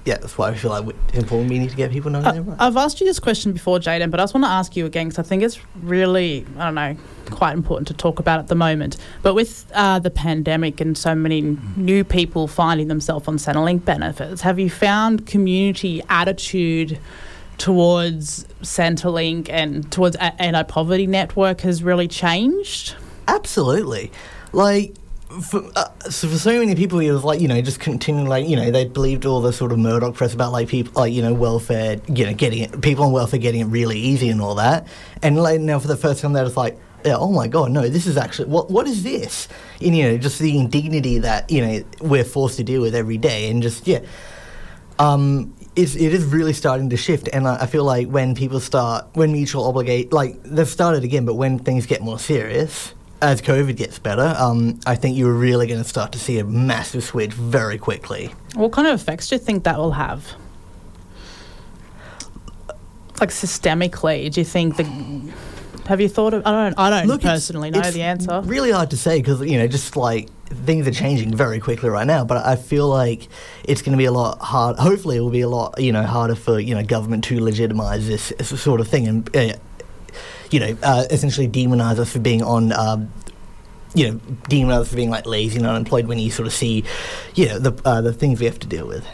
yeah, 0.06 0.18
that's 0.18 0.38
why 0.38 0.50
I 0.50 0.56
feel 0.56 0.72
like 0.72 0.96
it's 1.10 1.18
important 1.20 1.50
we 1.52 1.60
need 1.60 1.70
to 1.70 1.76
get 1.76 1.92
people 1.92 2.10
knowing 2.10 2.26
Uh, 2.26 2.32
their 2.32 2.42
rights. 2.42 2.60
I've 2.60 2.78
asked 2.78 3.00
you 3.02 3.06
this 3.08 3.20
question 3.20 3.54
before, 3.54 3.78
Jayden, 3.80 4.10
but 4.10 4.20
I 4.20 4.24
just 4.24 4.34
want 4.34 4.46
to 4.46 4.50
ask 4.50 4.76
you 4.76 4.86
again 4.88 5.10
because 5.10 5.20
I 5.20 5.28
think 5.28 5.44
it's 5.44 5.60
really, 5.84 6.46
I 6.58 6.66
don't 6.66 6.76
know, 6.76 6.96
quite 7.30 7.54
important 7.54 7.88
to 7.90 7.94
talk 7.94 8.20
about 8.20 8.40
at 8.40 8.48
the 8.48 8.56
moment. 8.56 8.98
But 9.22 9.36
with 9.36 9.66
uh, 9.76 10.00
the 10.00 10.10
pandemic 10.10 10.82
and 10.82 10.98
so 10.98 11.14
many 11.14 11.56
new 11.76 12.04
people 12.04 12.48
finding 12.48 12.88
themselves 12.88 13.28
on 13.28 13.38
Centrelink 13.38 13.86
benefits, 13.86 14.42
have 14.42 14.58
you 14.58 14.70
found 14.72 15.28
community 15.28 16.02
attitude 16.10 16.98
towards 17.60 18.46
Centrelink 18.64 19.50
and 19.50 19.90
towards 19.92 20.16
a- 20.16 20.42
anti 20.42 20.64
poverty 20.64 21.06
network 21.06 21.62
has 21.62 21.84
really 21.84 22.08
changed? 22.08 22.96
Absolutely. 23.28 24.12
Like, 24.52 24.96
for, 25.42 25.64
uh, 25.76 25.90
so 26.10 26.28
for 26.28 26.38
so 26.38 26.60
many 26.60 26.76
people, 26.76 27.00
it 27.00 27.12
was 27.12 27.24
like, 27.24 27.40
you 27.40 27.48
know, 27.48 27.62
just 27.62 27.80
continuing, 27.80 28.28
like, 28.28 28.48
you 28.48 28.56
know, 28.56 28.72
they 28.72 28.86
believed 28.86 29.26
all 29.26 29.42
the 29.42 29.54
sort 29.54 29.72
of 29.72 29.80
Murdoch 29.80 30.16
press 30.16 30.34
about, 30.34 30.52
like, 30.52 30.68
people, 30.68 31.02
like, 31.02 31.14
you 31.14 31.22
know, 31.22 31.34
welfare, 31.34 32.02
you 32.08 32.26
know, 32.26 32.34
getting 32.34 32.64
it, 32.64 32.82
people 32.82 33.06
on 33.06 33.12
welfare 33.12 33.40
getting 33.40 33.62
it 33.62 33.66
really 33.66 33.98
easy 33.98 34.30
and 34.30 34.42
all 34.42 34.56
that. 34.56 34.88
And, 35.22 35.38
like, 35.42 35.62
now 35.62 35.80
for 35.80 35.88
the 35.88 35.98
first 35.98 36.22
time, 36.22 36.34
they're 36.34 36.44
just 36.44 36.58
like, 36.58 36.80
yeah, 37.06 37.16
oh 37.18 37.32
my 37.32 37.48
God, 37.48 37.72
no, 37.72 37.88
this 37.88 38.06
is 38.06 38.18
actually, 38.18 38.50
what 38.50 38.70
what 38.70 38.86
is 38.88 39.02
this? 39.04 39.48
And, 39.80 39.96
you 39.96 40.04
know, 40.04 40.18
just 40.18 40.38
the 40.40 40.58
indignity 40.58 41.20
that, 41.20 41.50
you 41.50 41.66
know, 41.66 41.84
we're 42.00 42.24
forced 42.24 42.58
to 42.58 42.64
deal 42.64 42.82
with 42.82 42.94
every 42.94 43.18
day. 43.18 43.50
And 43.50 43.64
just, 43.64 43.88
yeah. 43.88 44.02
Um, 45.00 45.56
it's, 45.76 45.96
it 45.96 46.14
is 46.14 46.26
really 46.26 46.54
starting 46.54 46.90
to 46.90 46.98
shift, 46.98 47.30
and 47.32 47.48
I, 47.48 47.64
I 47.64 47.66
feel 47.66 47.86
like 47.86 48.08
when 48.10 48.36
people 48.36 48.60
start, 48.60 49.08
when 49.14 49.32
mutual 49.32 49.64
obligate, 49.64 50.12
like 50.12 50.44
they've 50.44 50.68
started 50.68 51.04
again, 51.04 51.26
but 51.26 51.36
when 51.36 51.60
things 51.60 51.86
get 51.86 52.02
more 52.02 52.20
serious, 52.20 52.94
as 53.22 53.42
COVID 53.42 53.76
gets 53.78 54.00
better, 54.00 54.34
um, 54.38 54.80
I 54.86 54.96
think 54.96 55.18
you're 55.18 55.34
really 55.34 55.68
going 55.68 55.82
to 55.82 55.88
start 55.88 56.12
to 56.14 56.20
see 56.20 56.40
a 56.40 56.44
massive 56.44 57.04
switch 57.04 57.32
very 57.34 57.78
quickly. 57.78 58.32
What 58.56 58.72
kind 58.72 58.88
of 58.88 59.00
effects 59.00 59.30
do 59.30 59.36
you 59.36 59.40
think 59.40 59.64
that 59.64 59.78
will 59.78 59.92
have? 59.92 60.26
Like 63.20 63.30
systemically, 63.30 64.32
do 64.32 64.42
you 64.42 64.46
think 64.46 64.78
the 64.78 64.84
have 65.88 66.00
you 66.00 66.10
thought 66.10 66.34
of? 66.34 66.46
I 66.46 66.52
don't. 66.52 66.80
I 66.80 66.90
don't 66.90 67.08
Look, 67.08 67.22
it's- 67.22 67.34
personally 67.34 67.70
know 67.70 67.80
it's 67.80 67.92
the 67.92 68.04
answer. 68.04 68.42
Really 68.46 68.72
hard 68.72 68.92
to 68.92 68.98
say 68.98 69.20
because 69.20 69.42
you 69.42 69.58
know, 69.58 69.68
just 69.68 69.96
like 69.96 70.30
things 70.46 70.88
are 70.88 70.92
changing 70.92 71.36
very 71.36 71.60
quickly 71.60 71.90
right 71.90 72.08
now. 72.08 72.24
But 72.24 72.46
I 72.46 72.56
feel 72.56 72.88
like 72.88 73.28
it's 73.64 73.82
going 73.82 73.94
to 73.94 73.98
be 73.98 74.06
a 74.06 74.12
lot 74.12 74.40
hard. 74.40 74.78
Hopefully, 74.78 75.18
it 75.18 75.22
will 75.22 75.30
be 75.32 75.42
a 75.42 75.50
lot 75.50 75.80
you 75.80 75.92
know 75.92 76.04
harder 76.04 76.36
for 76.36 76.60
you 76.60 76.76
know 76.76 76.84
government 76.84 77.24
to 77.26 77.40
legitimize 77.40 78.08
this, 78.08 78.34
this 78.38 78.62
sort 78.62 78.80
of 78.80 78.88
thing 78.88 79.08
and 79.08 79.36
uh, 79.36 79.54
you 80.52 80.60
know 80.60 80.78
uh, 80.84 81.06
essentially 81.10 81.48
demonize 81.48 82.00
us 82.00 82.12
for 82.12 82.20
being 82.20 82.44
on. 82.44 82.72
Um, 82.72 83.12
you 83.94 84.10
know, 84.10 84.20
demonize 84.50 84.82
us 84.82 84.90
for 84.90 84.96
being 84.96 85.10
like 85.10 85.26
lazy 85.26 85.58
and 85.58 85.68
unemployed 85.68 86.08
when 86.08 86.18
you 86.18 86.32
sort 86.32 86.48
of 86.48 86.54
see, 86.54 86.86
you 87.36 87.46
know, 87.48 87.60
the 87.60 87.74
uh, 87.84 88.00
the 88.00 88.14
things 88.14 88.40
we 88.40 88.46
have 88.46 88.58
to 88.60 88.68
deal 88.68 88.88
with. 88.88 89.06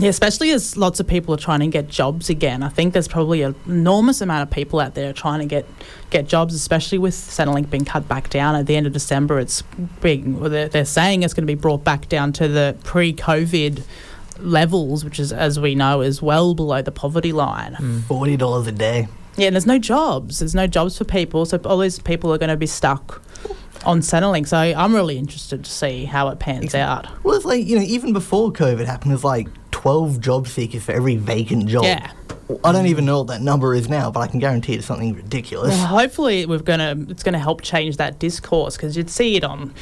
Yeah, 0.00 0.10
especially 0.10 0.50
as 0.50 0.76
lots 0.76 1.00
of 1.00 1.08
people 1.08 1.34
are 1.34 1.38
trying 1.38 1.58
to 1.60 1.66
get 1.66 1.88
jobs 1.88 2.30
again. 2.30 2.62
I 2.62 2.68
think 2.68 2.92
there's 2.92 3.08
probably 3.08 3.42
an 3.42 3.56
enormous 3.66 4.20
amount 4.20 4.42
of 4.42 4.50
people 4.50 4.78
out 4.78 4.94
there 4.94 5.12
trying 5.12 5.40
to 5.40 5.46
get 5.46 5.66
get 6.10 6.28
jobs, 6.28 6.54
especially 6.54 6.98
with 6.98 7.14
Centrelink 7.14 7.68
being 7.68 7.84
cut 7.84 8.06
back 8.06 8.30
down 8.30 8.54
at 8.54 8.66
the 8.66 8.76
end 8.76 8.86
of 8.86 8.92
December. 8.92 9.40
It's 9.40 9.62
being 10.00 10.38
well, 10.38 10.50
they're, 10.50 10.68
they're 10.68 10.84
saying 10.84 11.24
it's 11.24 11.34
going 11.34 11.46
to 11.46 11.52
be 11.52 11.60
brought 11.60 11.82
back 11.82 12.08
down 12.08 12.32
to 12.34 12.46
the 12.46 12.76
pre-COVID 12.84 13.82
levels, 14.38 15.04
which 15.04 15.18
is, 15.18 15.32
as 15.32 15.58
we 15.58 15.74
know, 15.74 16.00
is 16.00 16.22
well 16.22 16.54
below 16.54 16.80
the 16.80 16.92
poverty 16.92 17.32
line. 17.32 18.02
Forty 18.06 18.36
dollars 18.36 18.68
a 18.68 18.72
day. 18.72 19.08
Yeah, 19.38 19.46
and 19.46 19.56
there's 19.56 19.66
no 19.66 19.78
jobs. 19.78 20.40
There's 20.40 20.54
no 20.54 20.66
jobs 20.66 20.98
for 20.98 21.04
people, 21.04 21.46
so 21.46 21.58
all 21.64 21.78
these 21.78 21.98
people 22.00 22.32
are 22.32 22.38
going 22.38 22.50
to 22.50 22.56
be 22.56 22.66
stuck 22.66 23.22
on 23.84 24.00
Centrelink. 24.00 24.48
So 24.48 24.56
I'm 24.58 24.94
really 24.94 25.16
interested 25.16 25.64
to 25.64 25.70
see 25.70 26.04
how 26.04 26.28
it 26.28 26.38
pans 26.38 26.74
out. 26.74 27.06
Well, 27.24 27.34
it's 27.34 27.44
like 27.44 27.66
you 27.66 27.76
know, 27.76 27.84
even 27.84 28.12
before 28.12 28.52
COVID 28.52 28.84
happened, 28.84 29.12
was 29.12 29.24
like 29.24 29.48
twelve 29.70 30.20
job 30.20 30.48
seekers 30.48 30.84
for 30.84 30.92
every 30.92 31.16
vacant 31.16 31.68
job. 31.68 31.84
Yeah. 31.84 32.10
I 32.64 32.72
don't 32.72 32.86
even 32.86 33.04
know 33.04 33.18
what 33.18 33.26
that 33.28 33.42
number 33.42 33.74
is 33.74 33.88
now, 33.88 34.10
but 34.10 34.20
I 34.20 34.26
can 34.26 34.40
guarantee 34.40 34.74
it's 34.74 34.86
something 34.86 35.14
ridiculous. 35.14 35.70
Well, 35.70 35.86
hopefully 35.86 36.46
we're 36.46 36.58
gonna 36.60 36.96
it's 37.08 37.22
gonna 37.22 37.38
help 37.38 37.60
change 37.62 37.98
that 37.98 38.18
discourse 38.18 38.76
because 38.76 38.96
you'd 38.96 39.10
see 39.10 39.36
it 39.36 39.44
on, 39.44 39.74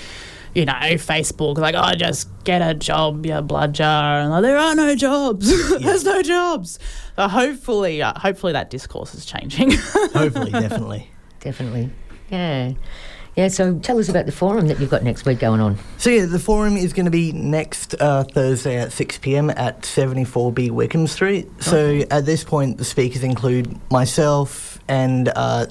you 0.57 0.65
know, 0.65 0.73
Facebook 0.73 1.59
like, 1.59 1.75
oh, 1.77 1.95
just 1.97 2.31
get 2.45 2.63
a 2.63 2.73
job, 2.73 3.27
you 3.27 3.39
blood 3.43 3.75
jar, 3.75 4.21
and 4.21 4.31
like, 4.31 4.41
there 4.41 4.57
are 4.57 4.75
no 4.75 4.97
jobs. 4.97 5.47
There's 5.81 6.03
no 6.03 6.23
jobs. 6.23 6.79
So 7.15 7.29
hopefully, 7.29 8.01
uh, 8.01 8.19
hopefully 8.19 8.55
that 8.55 8.71
discourse 8.71 9.15
is 9.15 9.27
changing. 9.27 9.73
Hopefully, 10.15 10.51
definitely. 10.51 11.11
Definitely. 11.41 11.91
Yeah. 12.31 12.73
Yeah, 13.37 13.49
so 13.49 13.79
tell 13.81 13.99
us 13.99 14.09
about 14.09 14.25
the 14.25 14.33
forum 14.33 14.69
that 14.69 14.81
you've 14.81 14.89
got 14.89 15.03
next 15.03 15.27
week 15.27 15.41
going 15.41 15.61
on. 15.61 15.79
So 15.99 16.09
yeah, 16.09 16.25
the 16.25 16.39
forum 16.39 16.79
is 16.79 16.95
going 16.95 17.05
to 17.05 17.11
be 17.11 17.33
next 17.33 17.95
uh, 18.01 18.25
Thursday 18.25 18.79
at 18.79 18.93
6 18.93 19.19
p.m. 19.19 19.51
at 19.51 19.83
74B 19.83 20.71
Wickham 20.71 21.07
Street. 21.07 21.49
So 21.61 22.03
at 22.11 22.25
this 22.25 22.45
point, 22.45 22.79
the 22.79 22.85
speakers 22.87 23.23
include 23.23 23.79
myself 23.91 24.79
and 24.89 25.29
uh, 25.29 25.67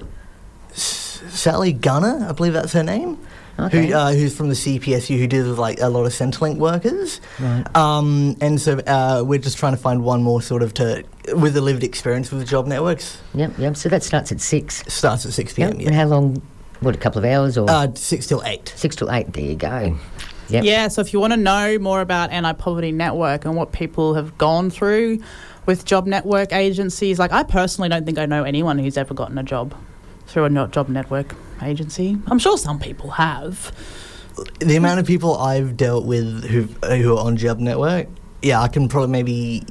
S- 0.73 1.23
Sally 1.29 1.73
Gunner, 1.73 2.27
I 2.29 2.33
believe 2.33 2.53
that's 2.53 2.73
her 2.73 2.83
name. 2.83 3.17
Okay. 3.57 3.87
Who, 3.87 3.93
uh, 3.93 4.11
who's 4.13 4.35
from 4.35 4.49
the 4.49 4.55
CPSU, 4.55 5.17
who 5.17 5.27
deals 5.27 5.47
with 5.47 5.57
like 5.57 5.79
a 5.79 5.87
lot 5.87 6.05
of 6.05 6.11
Centrelink 6.11 6.57
workers, 6.57 7.21
Right. 7.39 7.63
um, 7.75 8.35
and 8.41 8.59
so 8.59 8.79
uh, 8.79 9.23
we're 9.25 9.39
just 9.39 9.57
trying 9.57 9.71
to 9.73 9.77
find 9.81 10.03
one 10.03 10.21
more 10.23 10.41
sort 10.41 10.61
of 10.61 10.73
to 10.75 11.03
with 11.33 11.55
a 11.55 11.61
lived 11.61 11.83
experience 11.83 12.31
with 12.31 12.41
the 12.41 12.45
job 12.45 12.67
networks. 12.67 13.17
Yep, 13.33 13.53
yep. 13.57 13.77
So 13.77 13.87
that 13.89 14.03
starts 14.03 14.31
at 14.33 14.41
six. 14.41 14.83
Starts 14.93 15.25
at 15.25 15.31
six 15.31 15.53
pm. 15.53 15.69
Yep. 15.69 15.77
p.m. 15.77 15.87
And 15.87 15.95
how 15.95 16.05
long? 16.07 16.41
What, 16.81 16.93
a 16.95 16.99
couple 16.99 17.19
of 17.19 17.25
hours 17.25 17.57
or 17.57 17.69
uh, 17.69 17.87
six 17.95 18.27
till 18.27 18.43
eight. 18.43 18.73
six 18.75 18.95
till 18.97 19.09
eight? 19.09 19.31
There 19.31 19.43
you 19.45 19.55
go. 19.55 19.97
Yep. 20.49 20.63
yeah. 20.65 20.87
So 20.89 20.99
if 21.01 21.13
you 21.13 21.21
want 21.21 21.31
to 21.31 21.37
know 21.37 21.79
more 21.79 22.01
about 22.01 22.31
Anti 22.31 22.51
Poverty 22.53 22.91
Network 22.91 23.45
and 23.45 23.55
what 23.55 23.71
people 23.71 24.13
have 24.15 24.37
gone 24.37 24.69
through 24.69 25.19
with 25.65 25.85
job 25.85 26.05
network 26.05 26.51
agencies, 26.51 27.17
like 27.17 27.31
I 27.31 27.43
personally 27.43 27.87
don't 27.87 28.05
think 28.05 28.17
I 28.19 28.25
know 28.25 28.43
anyone 28.43 28.77
who's 28.77 28.97
ever 28.97 29.13
gotten 29.13 29.37
a 29.37 29.43
job 29.43 29.73
through 30.27 30.43
a 30.45 30.67
job 30.67 30.89
network 30.89 31.33
agency. 31.61 32.17
I'm 32.27 32.39
sure 32.39 32.57
some 32.57 32.79
people 32.79 33.11
have. 33.11 33.71
the 34.59 34.75
amount 34.75 34.99
of 34.99 35.05
people 35.07 35.37
I've 35.37 35.77
dealt 35.77 36.05
with 36.05 36.43
who 36.45 36.63
who 36.87 37.15
are 37.17 37.25
on 37.25 37.37
Job 37.37 37.59
Network, 37.59 38.07
yeah, 38.41 38.61
I 38.61 38.67
can 38.67 38.87
probably 38.89 39.09
maybe 39.11 39.63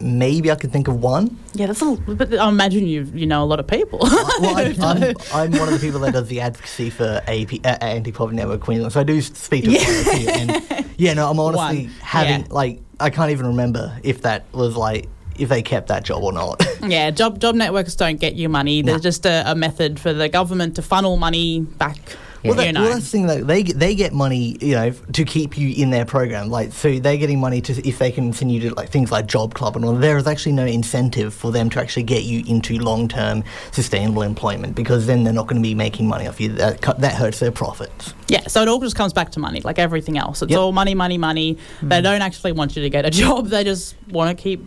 maybe 0.00 0.50
I 0.50 0.54
could 0.56 0.72
think 0.72 0.88
of 0.88 1.00
one. 1.00 1.38
Yeah, 1.54 1.66
that's 1.66 1.80
a. 1.82 1.92
But 1.94 2.34
I 2.34 2.48
imagine 2.48 2.86
you 2.86 3.04
you 3.14 3.26
know 3.26 3.42
a 3.42 3.46
lot 3.46 3.60
of 3.60 3.66
people. 3.66 4.00
Well, 4.00 4.56
I, 4.56 4.74
I'm, 4.80 5.14
I'm 5.34 5.52
one 5.58 5.68
of 5.68 5.74
the 5.74 5.80
people 5.80 6.00
that 6.00 6.12
does 6.12 6.28
the 6.28 6.40
advocacy 6.40 6.90
for 6.90 7.22
AP, 7.26 7.54
uh, 7.64 7.78
Anti 7.80 8.12
Poverty 8.12 8.36
Network 8.36 8.60
Queensland, 8.60 8.92
so 8.92 9.00
I 9.00 9.04
do 9.04 9.20
speak 9.22 9.64
to 9.64 9.70
Yeah. 9.70 9.78
quite 9.84 10.06
a 10.06 10.16
few. 10.18 10.28
And 10.30 10.86
yeah, 10.98 11.14
no, 11.14 11.30
I'm 11.30 11.38
honestly 11.38 11.84
One, 11.86 11.94
having 12.00 12.40
yeah. 12.42 12.46
like 12.52 12.80
I 13.00 13.10
can't 13.10 13.30
even 13.30 13.46
remember 13.46 13.96
if 14.02 14.22
that 14.22 14.44
was 14.52 14.76
like 14.76 15.08
if 15.38 15.48
they 15.48 15.62
kept 15.62 15.88
that 15.88 16.04
job 16.04 16.22
or 16.22 16.32
not. 16.32 16.64
yeah, 16.82 17.10
job 17.10 17.38
job 17.40 17.54
networks 17.54 17.94
don't 17.94 18.20
get 18.20 18.34
you 18.34 18.48
money. 18.48 18.82
They're 18.82 18.96
No. 18.96 19.00
just 19.00 19.26
a, 19.26 19.50
a 19.50 19.54
method 19.54 19.98
for 20.00 20.12
the 20.12 20.28
government 20.28 20.76
to 20.76 20.82
funnel 20.82 21.16
money 21.16 21.60
back. 21.60 21.98
Well, 22.44 22.56
you 22.56 22.60
that, 22.60 22.72
know. 22.74 22.82
well, 22.82 22.92
that's 22.92 23.06
the 23.06 23.10
thing. 23.10 23.26
Like, 23.26 23.44
they 23.46 23.62
get- 23.62 23.78
they 23.78 23.94
get 23.94 24.12
money, 24.12 24.58
you 24.60 24.74
know, 24.74 24.90
to 24.90 25.24
keep 25.24 25.56
you 25.56 25.74
in 25.82 25.88
their 25.88 26.04
program. 26.04 26.50
Like, 26.50 26.74
so 26.74 26.98
they're 26.98 27.16
getting 27.16 27.40
money 27.40 27.62
to 27.62 27.88
if 27.88 27.98
they 27.98 28.12
can 28.12 28.24
continue 28.24 28.60
to 28.68 28.74
like 28.74 28.90
things 28.90 29.10
like 29.10 29.26
Job 29.26 29.54
Club 29.54 29.76
and 29.76 29.84
all. 29.84 29.94
There 29.94 30.18
is 30.18 30.26
actually 30.26 30.52
no 30.52 30.66
incentive 30.66 31.32
for 31.32 31.50
them 31.50 31.70
to 31.70 31.80
actually 31.80 32.02
get 32.02 32.24
you 32.24 32.44
into 32.46 32.78
long 32.78 33.08
term 33.08 33.44
sustainable 33.72 34.20
employment 34.20 34.74
because 34.74 35.06
then 35.06 35.24
they're 35.24 35.32
not 35.32 35.46
going 35.46 35.56
to 35.56 35.66
be 35.66 35.74
making 35.74 36.06
money 36.06 36.26
off 36.26 36.38
you. 36.38 36.50
That 36.50 36.82
that 36.98 37.14
hurts 37.14 37.38
their 37.38 37.50
profits. 37.52 38.12
Yeah, 38.28 38.46
so 38.46 38.60
it 38.60 38.68
all 38.68 38.80
just 38.80 38.96
comes 38.96 39.14
back 39.14 39.30
to 39.32 39.40
money, 39.40 39.62
like 39.62 39.78
everything 39.78 40.18
else. 40.18 40.42
It's 40.42 40.50
Yep. 40.50 40.60
all 40.60 40.72
money, 40.72 40.94
money, 40.94 41.16
money. 41.16 41.56
They 41.82 41.98
hmm. 41.98 42.02
don't 42.04 42.20
actually 42.22 42.52
want 42.52 42.76
you 42.76 42.82
to 42.82 42.90
get 42.90 43.06
a 43.06 43.10
job. 43.22 43.46
They 43.48 43.64
just 43.64 43.94
want 44.10 44.36
to 44.36 44.42
keep 44.42 44.66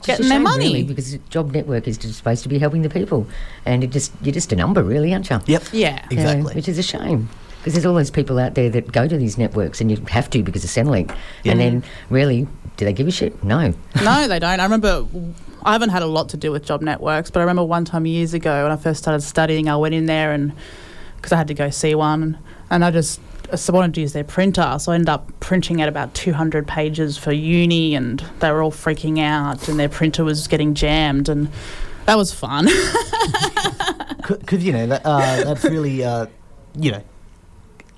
Which 0.00 0.08
is 0.08 0.14
a 0.20 0.22
getting 0.22 0.28
their 0.28 0.36
shame, 0.36 0.42
money. 0.42 0.64
really, 0.66 0.82
because 0.84 1.16
Job 1.30 1.52
Network 1.52 1.86
is 1.88 1.98
just 1.98 2.16
supposed 2.16 2.42
to 2.42 2.48
be 2.48 2.58
helping 2.58 2.82
the 2.82 2.90
people, 2.90 3.26
and 3.66 3.82
it 3.84 3.90
just 3.90 4.12
you're 4.22 4.32
just 4.32 4.52
a 4.52 4.56
number, 4.56 4.82
really, 4.82 5.12
aren't 5.12 5.28
you? 5.30 5.38
Yep. 5.46 5.62
Yeah. 5.72 6.06
You 6.10 6.16
know, 6.16 6.22
Exactly. 6.22 6.54
which 6.54 6.68
is 6.68 6.78
a 6.78 6.82
shame. 6.82 7.28
Because 7.58 7.72
there's 7.74 7.84
all 7.86 7.94
those 7.94 8.10
people 8.10 8.38
out 8.38 8.54
there 8.54 8.70
that 8.70 8.92
go 8.92 9.08
to 9.08 9.16
these 9.16 9.36
networks 9.36 9.80
and 9.80 9.90
you 9.90 9.96
have 10.10 10.30
to 10.30 10.42
because 10.44 10.62
of 10.62 10.70
Centrelink. 10.70 11.14
And 11.44 11.58
then, 11.58 11.82
really, 12.08 12.46
do 12.76 12.84
they 12.84 12.92
give 12.92 13.08
a 13.08 13.10
shit? 13.10 13.42
No. 13.42 13.74
no, 14.04 14.28
they 14.28 14.38
don't. 14.38 14.60
I 14.60 14.62
remember 14.62 15.04
I 15.64 15.72
haven't 15.72 15.90
had 15.90 16.02
a 16.02 16.06
lot 16.06 16.28
to 16.30 16.36
do 16.36 16.52
with 16.52 16.64
job 16.64 16.82
networks, 16.82 17.30
but 17.32 17.40
I 17.40 17.42
remember 17.42 17.64
one 17.64 17.84
time 17.84 18.06
years 18.06 18.32
ago 18.32 18.62
when 18.62 18.70
I 18.72 18.76
first 18.76 19.00
started 19.02 19.22
studying, 19.22 19.68
I 19.68 19.76
went 19.76 19.94
in 19.94 20.06
there 20.06 20.32
and 20.32 20.52
because 21.16 21.32
I 21.32 21.36
had 21.36 21.48
to 21.48 21.54
go 21.54 21.68
see 21.68 21.96
one, 21.96 22.38
and 22.70 22.84
I 22.84 22.92
just 22.92 23.20
I 23.52 23.72
wanted 23.72 23.94
to 23.94 24.00
use 24.00 24.12
their 24.12 24.24
printer, 24.24 24.76
so 24.78 24.92
I 24.92 24.96
ended 24.96 25.08
up 25.08 25.30
printing 25.40 25.80
out 25.80 25.88
about 25.88 26.12
200 26.14 26.66
pages 26.66 27.16
for 27.16 27.32
uni, 27.32 27.94
and 27.94 28.20
they 28.40 28.50
were 28.50 28.62
all 28.62 28.72
freaking 28.72 29.20
out, 29.20 29.68
and 29.68 29.78
their 29.78 29.88
printer 29.88 30.24
was 30.24 30.46
getting 30.48 30.74
jammed, 30.74 31.28
and 31.28 31.48
that 32.06 32.16
was 32.16 32.32
fun. 32.32 32.68
Because 34.28 34.62
you 34.62 34.72
know 34.72 34.86
that 34.88 35.00
uh, 35.06 35.44
that's 35.44 35.64
really 35.64 36.04
uh, 36.04 36.26
you 36.78 36.92
know. 36.92 37.02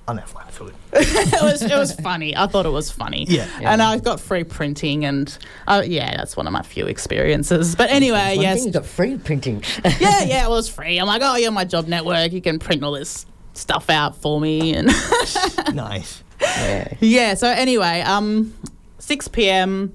No, 0.07 0.21
fine, 0.21 0.45
it's 0.47 0.59
all 0.59 0.67
it 0.67 1.41
was 1.41 1.61
it 1.61 1.71
was 1.71 1.93
funny. 1.95 2.35
I 2.35 2.47
thought 2.47 2.65
it 2.65 2.71
was 2.71 2.91
funny. 2.91 3.25
Yeah. 3.29 3.47
And 3.61 3.81
I 3.81 3.97
got 3.97 4.19
free 4.19 4.43
printing, 4.43 5.05
and 5.05 5.37
uh, 5.67 5.83
yeah, 5.85 6.15
that's 6.17 6.35
one 6.35 6.47
of 6.47 6.53
my 6.53 6.61
few 6.61 6.85
experiences. 6.85 7.75
But 7.75 7.89
anyway, 7.91 8.35
One 8.35 8.41
yes, 8.43 8.57
thing, 8.59 8.67
you 8.67 8.73
got 8.73 8.85
free 8.85 9.17
printing. 9.17 9.63
yeah, 9.99 10.23
yeah, 10.23 10.45
it 10.47 10.49
was 10.49 10.67
free. 10.69 10.97
I'm 10.97 11.07
like, 11.07 11.21
oh, 11.23 11.35
you're 11.35 11.51
my 11.51 11.65
job 11.65 11.87
network. 11.87 12.31
You 12.33 12.41
can 12.41 12.59
print 12.59 12.83
all 12.83 12.91
this 12.91 13.25
stuff 13.53 13.89
out 13.89 14.15
for 14.15 14.39
me, 14.39 14.73
and 14.73 14.87
nice. 15.73 16.23
yeah. 16.41 16.93
yeah. 16.99 17.33
So 17.33 17.47
anyway, 17.47 18.01
um, 18.01 18.53
6 18.99 19.27
p.m. 19.29 19.93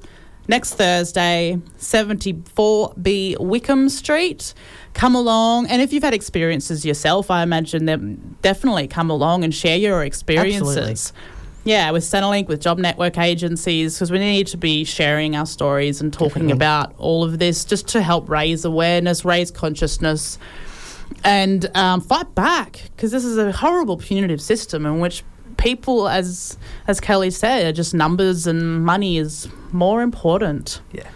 next 0.48 0.74
Thursday, 0.74 1.58
74B 1.78 3.38
Wickham 3.38 3.88
Street. 3.88 4.54
Come 4.94 5.14
along, 5.14 5.66
and 5.66 5.82
if 5.82 5.92
you've 5.92 6.02
had 6.02 6.14
experiences 6.14 6.86
yourself, 6.86 7.30
I 7.30 7.42
imagine 7.42 7.84
them 7.84 8.36
definitely 8.40 8.88
come 8.88 9.10
along 9.10 9.44
and 9.44 9.54
share 9.54 9.76
your 9.76 10.02
experiences. 10.02 11.12
Yeah, 11.64 11.90
with 11.90 12.04
Centrelink, 12.04 12.46
with 12.46 12.60
job 12.60 12.78
network 12.78 13.18
agencies, 13.18 13.96
because 13.96 14.12
we 14.12 14.20
need 14.20 14.46
to 14.46 14.56
be 14.56 14.84
sharing 14.84 15.34
our 15.34 15.46
stories 15.46 16.00
and 16.00 16.12
talking 16.12 16.46
Definitely. 16.46 16.52
about 16.52 16.94
all 16.96 17.24
of 17.24 17.40
this 17.40 17.64
just 17.64 17.88
to 17.88 18.02
help 18.02 18.28
raise 18.28 18.64
awareness, 18.64 19.24
raise 19.24 19.50
consciousness, 19.50 20.38
and 21.26 21.68
um, 21.76 22.00
fight 22.00 22.34
back. 22.34 22.82
Because 22.96 23.10
this 23.10 23.24
is 23.24 23.36
a 23.36 23.52
horrible 23.52 23.98
punitive 23.98 24.40
system 24.40 24.86
in 24.86 25.00
which 25.00 25.22
people, 25.58 26.08
as 26.08 26.56
as 26.86 27.00
Kelly 27.00 27.30
said, 27.30 27.66
are 27.66 27.72
just 27.72 27.92
numbers 27.92 28.46
and 28.46 28.84
money 28.84 29.18
is 29.18 29.48
more 29.72 30.00
important. 30.02 30.80
Yeah, 30.92 31.08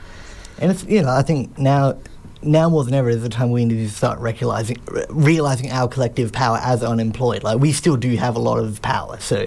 and 0.58 0.70
it's 0.70 0.84
you 0.84 1.00
know 1.02 1.10
I 1.10 1.22
think 1.22 1.56
now 1.58 1.96
now 2.42 2.68
more 2.70 2.84
than 2.84 2.94
ever 2.94 3.08
is 3.08 3.22
the 3.22 3.28
time 3.28 3.50
we 3.50 3.64
need 3.64 3.76
to 3.86 3.90
start 3.90 4.18
realizing 4.18 4.76
realizing 5.10 5.70
our 5.70 5.88
collective 5.88 6.32
power 6.32 6.58
as 6.62 6.82
unemployed. 6.82 7.42
Like 7.42 7.58
we 7.60 7.72
still 7.72 7.96
do 7.96 8.14
have 8.16 8.34
a 8.36 8.40
lot 8.40 8.58
of 8.58 8.80
power. 8.82 9.18
So 9.20 9.46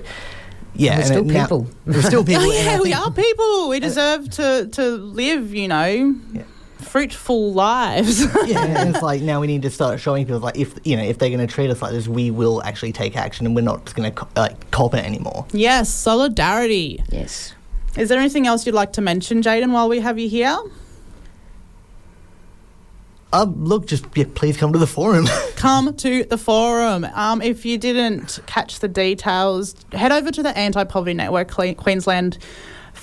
yeah, 0.75 0.97
We're 0.97 1.05
still 1.05 1.17
it- 1.19 1.33
now- 1.33 1.43
people. 1.43 1.67
we're 1.85 2.01
still 2.01 2.23
people. 2.31 2.43
Oh 2.43 2.51
and 2.51 2.69
I 2.69 2.73
yeah, 2.73 2.81
we 2.81 2.93
are 2.93 3.11
people. 3.11 3.69
We 3.69 3.79
deserve 3.79 4.29
to 4.31 4.67
to 4.71 4.81
live, 4.91 5.53
you 5.53 5.67
know, 5.67 6.15
Yeah. 6.33 6.43
Fruitful 6.83 7.53
lives. 7.53 8.21
yeah, 8.45 8.65
and 8.65 8.95
it's 8.95 9.03
like 9.03 9.21
now 9.21 9.41
we 9.41 9.47
need 9.47 9.61
to 9.63 9.69
start 9.69 9.99
showing 9.99 10.25
people 10.25 10.39
like 10.39 10.57
if 10.57 10.73
you 10.83 10.95
know 10.95 11.03
if 11.03 11.17
they're 11.17 11.29
going 11.29 11.45
to 11.45 11.51
treat 11.51 11.69
us 11.69 11.81
like 11.81 11.91
this, 11.91 12.07
we 12.07 12.31
will 12.31 12.61
actually 12.63 12.91
take 12.91 13.15
action, 13.17 13.45
and 13.45 13.55
we're 13.55 13.61
not 13.61 13.85
just 13.85 13.95
going 13.95 14.13
to 14.13 14.27
like 14.35 14.71
cop 14.71 14.93
it 14.93 15.05
anymore. 15.05 15.45
yes, 15.51 15.89
solidarity. 15.89 17.03
Yes. 17.09 17.53
Is 17.97 18.09
there 18.09 18.19
anything 18.19 18.47
else 18.47 18.65
you'd 18.65 18.73
like 18.73 18.93
to 18.93 19.01
mention, 19.01 19.41
Jayden, 19.41 19.71
while 19.71 19.87
we 19.87 19.99
have 19.99 20.17
you 20.17 20.27
here? 20.27 20.57
Um, 23.33 23.65
look, 23.65 23.87
just 23.87 24.05
yeah, 24.15 24.25
please 24.35 24.57
come 24.57 24.73
to 24.73 24.79
the 24.79 24.87
forum. 24.87 25.27
Come 25.55 25.95
to 25.95 26.23
the 26.25 26.37
forum. 26.37 27.05
Um, 27.15 27.41
if 27.41 27.65
you 27.65 27.77
didn't 27.79 28.39
catch 28.45 28.79
the 28.79 28.87
details, 28.87 29.75
head 29.93 30.11
over 30.11 30.29
to 30.29 30.43
the 30.43 30.55
Anti 30.55 30.83
Poverty 30.83 31.13
Network 31.13 31.49
Queensland 31.49 32.37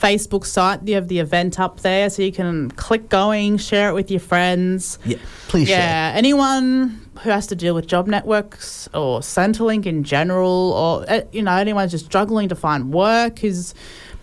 Facebook 0.00 0.46
site. 0.46 0.86
You 0.86 0.94
have 0.94 1.08
the 1.08 1.18
event 1.18 1.60
up 1.60 1.80
there, 1.80 2.08
so 2.10 2.22
you 2.22 2.32
can 2.32 2.70
click 2.72 3.08
going, 3.08 3.58
share 3.58 3.90
it 3.90 3.94
with 3.94 4.10
your 4.10 4.20
friends. 4.20 4.98
yeah, 5.04 5.18
please 5.48 5.68
share. 5.68 5.78
Yeah, 5.78 6.12
anyone 6.16 7.00
who 7.22 7.30
has 7.30 7.46
to 7.48 7.56
deal 7.56 7.74
with 7.74 7.86
job 7.86 8.06
networks 8.06 8.88
or 8.94 9.20
Centrelink 9.20 9.86
in 9.86 10.04
general, 10.04 10.72
or 10.72 11.10
uh, 11.10 11.22
you 11.32 11.42
know 11.42 11.52
anyone 11.52 11.88
just 11.88 12.06
struggling 12.06 12.48
to 12.48 12.54
find 12.54 12.92
work, 12.92 13.44
is 13.44 13.74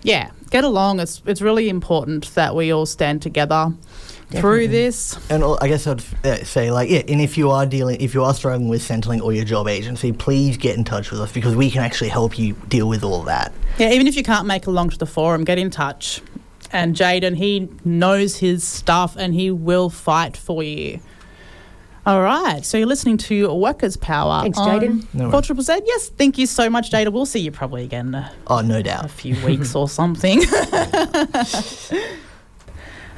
yeah, 0.04 0.32
get 0.50 0.64
along. 0.64 1.00
It's 1.00 1.22
it's 1.26 1.42
really 1.42 1.70
important 1.70 2.34
that 2.36 2.56
we 2.56 2.72
all 2.74 2.86
stand 2.86 3.22
together 3.22 3.74
through 4.30 4.68
this. 4.68 5.18
And 5.30 5.44
I 5.62 5.68
guess 5.68 5.88
I'd 5.88 6.04
uh, 6.26 6.44
say 6.44 6.72
like 6.72 6.90
yeah, 6.90 7.04
and 7.08 7.22
if 7.22 7.38
you 7.38 7.50
are 7.52 7.66
dealing, 7.66 8.02
if 8.02 8.14
you 8.14 8.24
are 8.24 8.34
struggling 8.34 8.68
with 8.68 8.82
Centrelink 8.82 9.22
or 9.22 9.34
your 9.34 9.46
job 9.46 9.68
agency, 9.68 10.12
please 10.12 10.58
get 10.58 10.78
in 10.78 10.84
touch 10.84 11.12
with 11.12 11.22
us 11.22 11.32
because 11.32 11.56
we 11.56 11.70
can 11.70 11.82
actually 11.84 12.10
help 12.10 12.38
you 12.38 12.54
deal 12.68 12.88
with 12.88 13.04
all 13.04 13.24
that. 13.24 13.54
Yeah, 13.78 13.92
even 13.92 14.08
if 14.08 14.16
you 14.16 14.24
can't 14.24 14.46
make 14.48 14.68
along 14.68 14.90
to 14.92 14.98
the 14.98 15.06
forum, 15.06 15.44
get 15.44 15.58
in 15.58 15.70
touch. 15.70 16.22
And 16.72 16.96
Jayden, 16.96 17.38
he 17.38 17.70
knows 17.86 18.38
his 18.38 18.64
stuff 18.66 19.16
and 19.18 19.34
he 19.34 19.50
will 19.52 19.90
fight 19.90 20.36
for 20.36 20.62
you. 20.62 21.00
All 22.06 22.22
right, 22.22 22.64
so 22.66 22.78
you're 22.78 22.88
listening 22.88 23.18
to 23.18 23.54
Workers' 23.54 23.98
Power. 23.98 24.42
Thanks, 24.42 24.58
Jayden. 24.60 25.06
No 25.14 25.30
Four 25.30 25.42
Triple 25.42 25.64
Z. 25.64 25.82
Yes, 25.86 26.08
thank 26.10 26.38
you 26.38 26.46
so 26.46 26.70
much, 26.70 26.90
Jayden. 26.90 27.12
We'll 27.12 27.26
see 27.26 27.40
you 27.40 27.52
probably 27.52 27.84
again 27.84 28.30
Oh, 28.48 28.62
no 28.62 28.82
doubt. 28.82 29.06
a 29.06 29.10
few 29.10 29.36
weeks 29.46 29.76
or 29.76 29.90
something. 29.90 30.42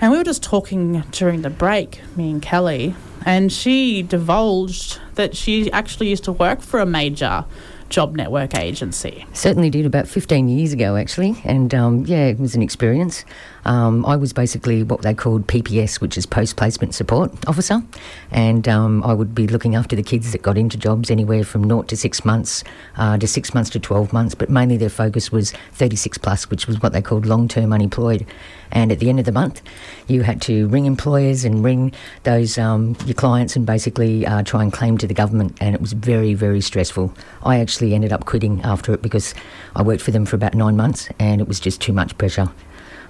and 0.01 0.11
we 0.11 0.17
were 0.17 0.23
just 0.23 0.43
talking 0.43 1.03
during 1.11 1.41
the 1.41 1.49
break, 1.49 2.01
me 2.15 2.31
and 2.31 2.41
Kelly, 2.41 2.95
and 3.25 3.51
she 3.51 4.01
divulged 4.01 4.99
that 5.15 5.35
she 5.35 5.71
actually 5.71 6.09
used 6.09 6.23
to 6.25 6.31
work 6.31 6.61
for 6.61 6.79
a 6.79 6.85
major 6.85 7.45
job 7.89 8.15
network 8.15 8.55
agency. 8.55 9.25
Certainly 9.33 9.71
did 9.71 9.85
about 9.85 10.07
15 10.07 10.47
years 10.47 10.71
ago, 10.73 10.95
actually. 10.95 11.41
And 11.43 11.73
um, 11.73 12.05
yeah, 12.05 12.27
it 12.27 12.39
was 12.39 12.55
an 12.55 12.61
experience. 12.61 13.25
Um, 13.69 14.03
I 14.07 14.15
was 14.15 14.33
basically 14.33 14.81
what 14.81 15.03
they 15.03 15.13
called 15.13 15.45
PPS, 15.45 16.01
which 16.01 16.17
is 16.17 16.25
Post 16.25 16.55
Placement 16.55 16.95
Support 16.95 17.47
Officer. 17.47 17.83
And 18.31 18.67
um, 18.67 19.03
I 19.03 19.13
would 19.13 19.35
be 19.35 19.45
looking 19.45 19.75
after 19.75 19.95
the 19.95 20.01
kids 20.01 20.31
that 20.31 20.41
got 20.41 20.57
into 20.57 20.75
jobs 20.75 21.11
anywhere 21.11 21.43
from 21.43 21.63
naught 21.63 21.87
to 21.89 21.95
six 21.95 22.25
months 22.25 22.63
uh, 22.97 23.19
to 23.19 23.27
six 23.27 23.53
months 23.53 23.69
to 23.69 23.79
12 23.79 24.11
months. 24.11 24.33
But 24.33 24.49
mainly 24.49 24.75
their 24.75 24.89
focus 24.89 25.31
was 25.31 25.53
36 25.73 26.17
plus, 26.17 26.49
which 26.49 26.65
was 26.65 26.81
what 26.81 26.93
they 26.93 27.01
called 27.03 27.27
long 27.27 27.47
term 27.47 27.71
unemployed. 27.71 28.25
And 28.71 28.91
at 28.91 28.97
the 28.97 29.07
end 29.07 29.19
of 29.19 29.25
the 29.25 29.31
month, 29.31 29.61
you 30.07 30.23
had 30.23 30.41
to 30.43 30.67
ring 30.69 30.85
employers 30.85 31.45
and 31.45 31.63
ring 31.63 31.91
those 32.23 32.57
um, 32.57 32.97
your 33.05 33.13
clients 33.13 33.55
and 33.55 33.67
basically 33.67 34.25
uh, 34.25 34.41
try 34.41 34.63
and 34.63 34.73
claim 34.73 34.97
to 34.97 35.05
the 35.05 35.13
government. 35.13 35.55
And 35.61 35.75
it 35.75 35.81
was 35.81 35.93
very, 35.93 36.33
very 36.33 36.61
stressful. 36.61 37.13
I 37.43 37.59
actually 37.59 37.93
ended 37.93 38.13
up 38.13 38.25
quitting 38.25 38.63
after 38.63 38.95
it 38.95 39.03
because 39.03 39.35
I 39.75 39.83
worked 39.83 40.01
for 40.01 40.09
them 40.09 40.25
for 40.25 40.35
about 40.35 40.55
nine 40.55 40.75
months 40.75 41.07
and 41.19 41.39
it 41.39 41.47
was 41.47 41.59
just 41.59 41.79
too 41.81 41.93
much 41.93 42.17
pressure. 42.17 42.49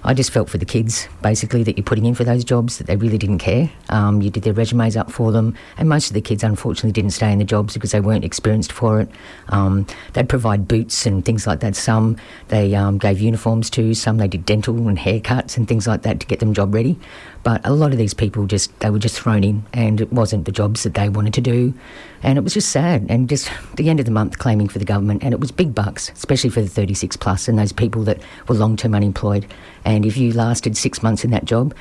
I 0.02 0.14
just 0.14 0.30
felt 0.30 0.48
for 0.48 0.56
the 0.56 0.64
kids, 0.64 1.08
basically, 1.22 1.62
that 1.64 1.76
you're 1.76 1.84
putting 1.84 2.06
in 2.06 2.14
for 2.14 2.24
those 2.24 2.42
jobs, 2.42 2.78
that 2.78 2.86
they 2.86 2.96
really 2.96 3.18
didn't 3.18 3.38
care. 3.38 3.70
Um, 3.90 4.22
you 4.22 4.30
did 4.30 4.44
their 4.44 4.54
resumes 4.54 4.96
up 4.96 5.10
for 5.10 5.30
them, 5.30 5.54
and 5.76 5.88
most 5.88 6.08
of 6.08 6.14
the 6.14 6.22
kids, 6.22 6.42
unfortunately, 6.42 6.92
didn't 6.92 7.10
stay 7.10 7.30
in 7.30 7.38
the 7.38 7.44
jobs 7.44 7.74
because 7.74 7.92
they 7.92 8.00
weren't 8.00 8.24
experienced 8.24 8.72
for 8.72 9.00
it. 9.00 9.10
Um, 9.48 9.86
they'd 10.14 10.28
provide 10.28 10.66
boots 10.66 11.04
and 11.04 11.24
things 11.24 11.46
like 11.46 11.60
that. 11.60 11.76
Some 11.76 12.16
they 12.48 12.74
um, 12.74 12.96
gave 12.96 13.20
uniforms 13.20 13.68
to, 13.70 13.92
some 13.92 14.16
they 14.16 14.28
did 14.28 14.46
dental 14.46 14.88
and 14.88 14.98
haircuts 14.98 15.56
and 15.56 15.68
things 15.68 15.86
like 15.86 16.02
that 16.02 16.20
to 16.20 16.26
get 16.26 16.40
them 16.40 16.54
job 16.54 16.74
ready. 16.74 16.98
But 17.42 17.60
a 17.66 17.72
lot 17.72 17.92
of 17.92 17.98
these 17.98 18.14
people 18.14 18.46
just, 18.46 18.78
they 18.80 18.90
were 18.90 18.98
just 18.98 19.20
thrown 19.20 19.44
in, 19.44 19.64
and 19.72 20.00
it 20.00 20.12
wasn't 20.12 20.46
the 20.46 20.52
jobs 20.52 20.82
that 20.84 20.94
they 20.94 21.08
wanted 21.08 21.34
to 21.34 21.40
do. 21.42 21.74
And 22.22 22.36
it 22.36 22.42
was 22.42 22.54
just 22.54 22.68
sad, 22.68 23.06
and 23.08 23.28
just 23.28 23.50
the 23.76 23.88
end 23.88 23.98
of 23.98 24.06
the 24.06 24.12
month 24.12 24.38
claiming 24.38 24.68
for 24.68 24.78
the 24.78 24.84
government, 24.84 25.22
and 25.24 25.32
it 25.32 25.40
was 25.40 25.50
big 25.50 25.74
bucks, 25.74 26.10
especially 26.10 26.50
for 26.50 26.60
the 26.60 26.68
36 26.68 27.16
plus 27.16 27.48
and 27.48 27.58
those 27.58 27.72
people 27.72 28.02
that 28.04 28.20
were 28.46 28.54
long 28.54 28.76
term 28.76 28.94
unemployed. 28.94 29.46
And 29.84 30.04
if 30.04 30.16
you 30.16 30.32
lasted 30.32 30.76
six 30.76 31.02
months 31.02 31.24
in 31.24 31.30
that 31.30 31.46
job, 31.46 31.74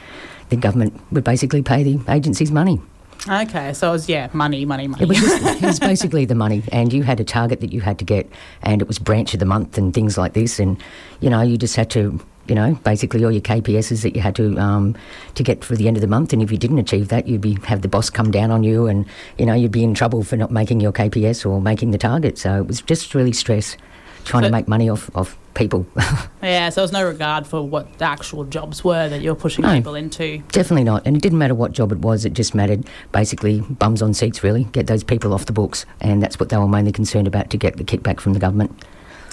the 0.50 0.56
government 0.56 1.00
would 1.12 1.24
basically 1.24 1.62
pay 1.62 1.84
the 1.84 2.00
agency's 2.08 2.52
money. 2.52 2.82
Okay, 3.28 3.74
so 3.74 3.90
it 3.90 3.92
was, 3.92 4.08
yeah, 4.08 4.30
money, 4.32 4.64
money, 4.64 4.88
money. 4.88 5.04
It 5.04 5.10
was, 5.10 5.18
just, 5.20 5.44
it 5.44 5.66
was 5.66 5.80
basically 5.92 6.24
the 6.24 6.36
money, 6.36 6.64
and 6.72 6.94
you 6.94 7.04
had 7.04 7.20
a 7.20 7.26
target 7.26 7.60
that 7.60 7.74
you 7.74 7.82
had 7.82 8.00
to 8.00 8.06
get, 8.06 8.30
and 8.62 8.82
it 8.82 8.88
was 8.88 8.98
branch 8.98 9.34
of 9.34 9.42
the 9.42 9.46
month 9.46 9.78
and 9.78 9.94
things 9.94 10.18
like 10.18 10.34
this, 10.34 10.58
and 10.58 10.82
you 11.20 11.30
know 11.30 11.42
you 11.42 11.58
just 11.58 11.76
had 11.76 11.90
to, 11.92 12.20
you 12.50 12.56
know, 12.56 12.74
basically 12.84 13.24
all 13.24 13.32
your 13.32 13.42
KPSs 13.42 14.02
that 14.02 14.16
you 14.16 14.22
had 14.22 14.36
to 14.36 14.58
um, 14.58 14.96
to 15.36 15.44
get 15.44 15.64
for 15.64 15.76
the 15.76 15.88
end 15.88 15.98
of 15.98 16.02
the 16.02 16.08
month, 16.08 16.34
and 16.34 16.42
if 16.42 16.52
you 16.52 16.58
didn't 16.58 16.80
achieve 16.80 17.08
that, 17.10 17.28
you'd 17.28 17.42
be 17.42 17.58
have 17.66 17.82
the 17.82 17.88
boss 17.88 18.10
come 18.10 18.32
down 18.32 18.52
on 18.52 18.64
you, 18.64 18.88
and 18.88 19.06
you 19.38 19.46
know 19.46 19.54
you'd 19.54 19.72
be 19.72 19.84
in 19.84 19.94
trouble 19.94 20.24
for 20.24 20.36
not 20.38 20.52
making 20.52 20.80
your 20.80 20.92
KPS 20.92 21.46
or 21.50 21.62
making 21.62 21.92
the 21.92 21.98
target. 21.98 22.38
So 22.38 22.58
it 22.60 22.68
was 22.68 22.82
just 22.82 23.14
really 23.16 23.34
stress, 23.34 23.78
trying 24.26 24.44
So- 24.44 24.48
to 24.48 24.52
make 24.52 24.68
money 24.68 24.90
off 24.90 25.10
off 25.16 25.38
people. 25.56 25.86
yeah, 26.42 26.70
so 26.70 26.76
there 26.76 26.84
was 26.84 26.92
no 26.94 27.06
regard 27.06 27.46
for 27.46 27.62
what 27.62 27.98
the 27.98 28.06
actual 28.06 28.46
jobs 28.46 28.82
were 28.84 29.10
that 29.10 29.22
you're 29.22 29.36
pushing 29.36 29.64
No. 29.64 29.74
people 29.76 29.94
into. 29.96 30.38
Definitely 30.54 30.86
not. 30.86 31.02
And 31.06 31.18
it 31.18 31.22
didn't 31.22 31.38
matter 31.38 31.56
what 31.56 31.74
job 31.74 31.92
it 31.92 31.98
was, 32.00 32.24
it 32.24 32.32
just 32.34 32.56
mattered 32.56 32.86
basically 33.12 33.60
bums 33.62 34.02
on 34.02 34.14
seats, 34.14 34.42
really. 34.42 34.64
Get 34.66 34.88
those 34.88 35.04
people 35.04 35.34
off 35.34 35.48
the 35.48 35.52
books. 35.54 35.86
And 36.00 36.24
that's 36.24 36.40
what 36.40 36.48
they 36.48 36.56
were 36.58 36.68
mainly 36.68 36.94
concerned 36.94 37.28
about 37.28 37.50
to 37.50 37.58
get 37.58 37.76
the 37.76 37.84
kickback 37.84 38.22
from 38.22 38.34
the 38.34 38.40
government. 38.40 38.72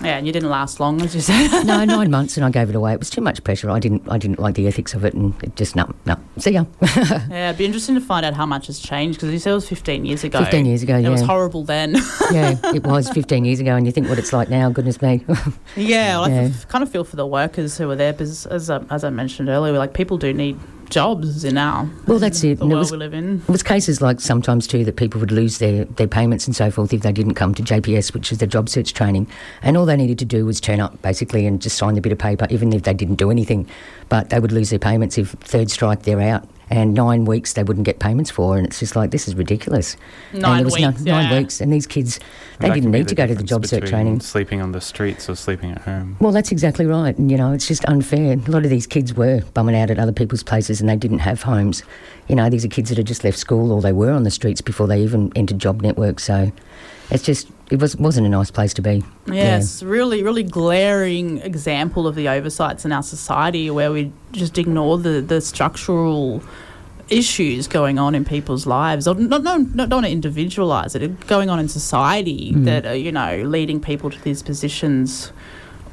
Yeah, 0.03 0.18
and 0.18 0.26
you 0.26 0.32
didn't 0.32 0.51
last 0.51 0.78
long, 0.78 1.01
as 1.03 1.14
you 1.14 1.20
said. 1.22 1.64
no, 1.64 1.84
nine 1.84 2.11
months 2.11 2.36
and 2.36 2.44
I 2.44 2.51
gave 2.51 2.68
it 2.68 2.74
away. 2.76 2.92
It 2.92 2.99
was 2.99 3.09
too 3.09 3.22
much 3.22 3.42
pressure. 3.44 3.70
I 3.70 3.78
didn't 3.78 4.03
I 4.11 4.18
didn't 4.18 4.38
like 4.38 4.55
the 4.55 4.66
ethics 4.66 4.92
of 4.94 5.05
it 5.05 5.14
and 5.14 5.34
it 5.42 5.57
just, 5.57 5.74
no, 5.74 5.90
no. 6.05 6.16
See 6.38 6.51
ya. 6.51 6.64
yeah, 6.97 7.49
it'd 7.49 7.59
be 7.59 7.64
interesting 7.64 7.94
to 7.94 8.01
find 8.01 8.26
out 8.26 8.34
how 8.34 8.44
much 8.47 8.66
has 8.66 8.78
changed 8.78 9.18
because 9.18 9.32
you 9.32 9.38
said 9.38 9.53
it 9.53 9.55
was 9.55 9.68
15 9.68 10.05
years 10.05 10.22
ago. 10.22 10.38
15 10.40 10.66
years 10.66 10.82
ago, 10.82 10.97
yeah. 10.99 11.09
It 11.09 11.11
was 11.11 11.22
horrible 11.22 11.64
then. 11.64 11.94
yeah, 12.30 12.57
it 12.74 12.84
was 12.84 13.09
15 13.09 13.44
years 13.47 13.59
ago 13.61 13.74
and 13.74 13.86
you 13.86 13.92
think 13.92 14.09
what 14.09 14.18
it's 14.18 14.32
like 14.34 14.51
now, 14.51 14.68
goodness 14.70 15.01
me. 15.01 15.24
yeah, 15.76 16.18
well, 16.18 16.24
I 16.24 16.28
Yeah. 16.28 16.40
f- 16.53 16.68
kind 16.68 16.82
of 16.82 16.90
feel 16.90 17.05
for 17.05 17.16
the 17.16 17.26
workers 17.26 17.78
who 17.78 17.90
are 17.90 17.97
there 17.97 18.12
because, 18.12 18.44
as, 18.47 18.68
I- 18.68 18.84
as 18.90 19.03
I 19.03 19.11
mentioned 19.11 19.49
earlier, 19.49 19.72
like 19.78 19.94
people 19.94 20.18
do 20.18 20.32
need 20.34 20.59
jobs 20.91 21.45
in 21.45 21.57
our 21.59 21.89
Well, 22.07 22.18
that's 22.18 22.43
it. 22.45 22.59
the 22.59 22.66
world 22.66 22.78
was- 22.80 22.93
we 22.93 22.99
live 22.99 23.14
in. 23.14 23.43
It 23.47 23.51
was 23.51 23.62
cases 23.62 24.01
like 24.01 24.20
sometimes 24.20 24.66
too 24.66 24.84
that 24.84 24.97
people 24.97 25.20
would 25.20 25.32
lose 25.32 25.59
their, 25.59 25.84
their 25.84 26.07
payments 26.09 26.47
and 26.47 26.55
so 26.55 26.70
forth 26.70 26.93
if 26.93 27.03
they 27.03 27.12
didn't 27.12 27.34
come 27.34 27.55
to 27.55 27.62
JPS, 27.62 28.12
which 28.14 28.32
is 28.32 28.39
their 28.39 28.49
job 28.49 28.68
search 28.68 28.95
training. 28.95 29.26
And 29.62 29.76
all 29.76 29.87
they 29.87 29.97
needed 29.97 30.18
to 30.20 30.24
do 30.24 30.45
was 30.47 30.61
turn 30.61 30.80
up 30.80 31.01
basically 31.03 31.47
and 31.47 31.61
just 31.61 31.76
sign 31.76 31.95
the 31.95 32.01
bit 32.01 32.12
of 32.12 32.18
paper, 32.18 32.47
even 32.51 32.72
if 32.72 32.82
they 32.82 32.95
didn't 32.95 33.16
do 33.16 33.30
anything. 33.30 33.66
But 34.09 34.30
they 34.30 34.39
would 34.41 34.53
lose 34.53 34.70
their 34.70 34.78
payments 34.78 35.18
if 35.18 35.30
third 35.41 35.70
strike 35.70 36.03
they're 36.03 36.20
out. 36.20 36.49
And 36.68 36.94
nine 36.94 37.26
weeks 37.26 37.52
they 37.52 37.62
wouldn't 37.62 37.86
get 37.86 38.00
payments 38.00 38.30
for. 38.30 38.56
And 38.56 38.66
it's 38.66 38.80
just 38.80 38.96
like, 38.96 39.12
this 39.12 39.28
is 39.28 39.36
ridiculous. 39.36 39.96
and 40.32 40.42
Nine 40.42 40.56
there 40.56 40.64
was 40.64 40.74
weeks, 40.74 41.00
no, 41.00 41.12
nine 41.12 41.38
weeks. 41.38 41.60
And 41.60 41.72
these 41.72 41.86
kids, 41.86 42.18
they 42.58 42.68
That 42.68 42.74
didn't 42.74 42.90
need 42.90 43.04
the 43.04 43.10
to 43.10 43.14
go 43.14 43.26
to 43.28 43.34
the 43.36 43.44
job 43.44 43.66
search 43.66 43.88
training. 43.88 44.18
Sleeping 44.20 44.60
on 44.60 44.72
the 44.72 44.80
streets 44.80 45.30
or 45.30 45.36
sleeping 45.36 45.70
at 45.70 45.82
home. 45.82 46.16
Well, 46.20 46.32
that's 46.32 46.50
exactly 46.50 46.84
right. 46.84 47.16
And, 47.16 47.30
you 47.30 47.36
know, 47.36 47.52
it's 47.52 47.68
just 47.68 47.84
unfair. 47.84 48.32
A 48.32 48.50
lot 48.50 48.64
of 48.64 48.70
these 48.70 48.86
kids 48.86 49.14
were 49.14 49.42
bumming 49.54 49.76
out 49.76 49.90
at 49.90 49.98
other 49.98 50.12
people's 50.12 50.42
places 50.42 50.80
and 50.80 50.88
they 50.90 50.96
didn't 50.96 51.20
have 51.20 51.42
homes. 51.42 51.84
You 52.26 52.34
know, 52.34 52.50
these 52.50 52.64
are 52.64 52.68
kids 52.68 52.88
that 52.88 52.98
had 52.98 53.06
just 53.06 53.22
left 53.22 53.38
school 53.38 53.70
or 53.70 53.80
they 53.80 53.92
were 53.92 54.10
on 54.10 54.24
the 54.24 54.30
streets 54.32 54.60
before 54.60 54.88
they 54.88 55.00
even 55.00 55.32
entered 55.36 55.60
job 55.60 55.82
network. 55.82 56.18
So, 56.18 56.50
it's 57.11 57.22
just 57.24 57.48
it 57.70 57.80
was 57.80 57.96
wasn't 57.96 58.26
a 58.26 58.30
nice 58.30 58.50
place 58.50 58.72
to 58.74 58.82
be. 58.82 59.04
Yes, 59.26 59.82
really, 59.82 60.22
really 60.22 60.42
glaring 60.42 61.38
example 61.38 62.07
of 62.07 62.14
the 62.14 62.28
oversights 62.28 62.84
in 62.84 62.92
our 62.92 63.02
society 63.02 63.70
where 63.70 63.90
we 63.92 64.12
just 64.32 64.59
ignore 64.59 64.98
the, 64.98 65.20
the 65.20 65.40
structural 65.40 66.42
issues 67.09 67.68
going 67.68 67.98
on 67.98 68.14
in 68.16 68.24
people's 68.24 68.66
lives, 68.66 69.07
or 69.07 69.14
not, 69.14 69.42
no, 69.42 69.57
not, 69.59 69.88
don't 69.88 69.98
want 69.98 70.07
to 70.07 70.11
individualize 70.12 70.94
it, 70.96 71.26
going 71.28 71.48
on 71.48 71.59
in 71.61 71.68
society 71.68 72.52
Mm. 72.52 72.64
that 72.64 72.86
are, 72.86 72.96
you 72.96 73.12
know, 73.12 73.42
leading 73.44 73.80
people 73.80 74.11
to 74.11 74.20
these 74.22 74.42
positions 74.42 75.28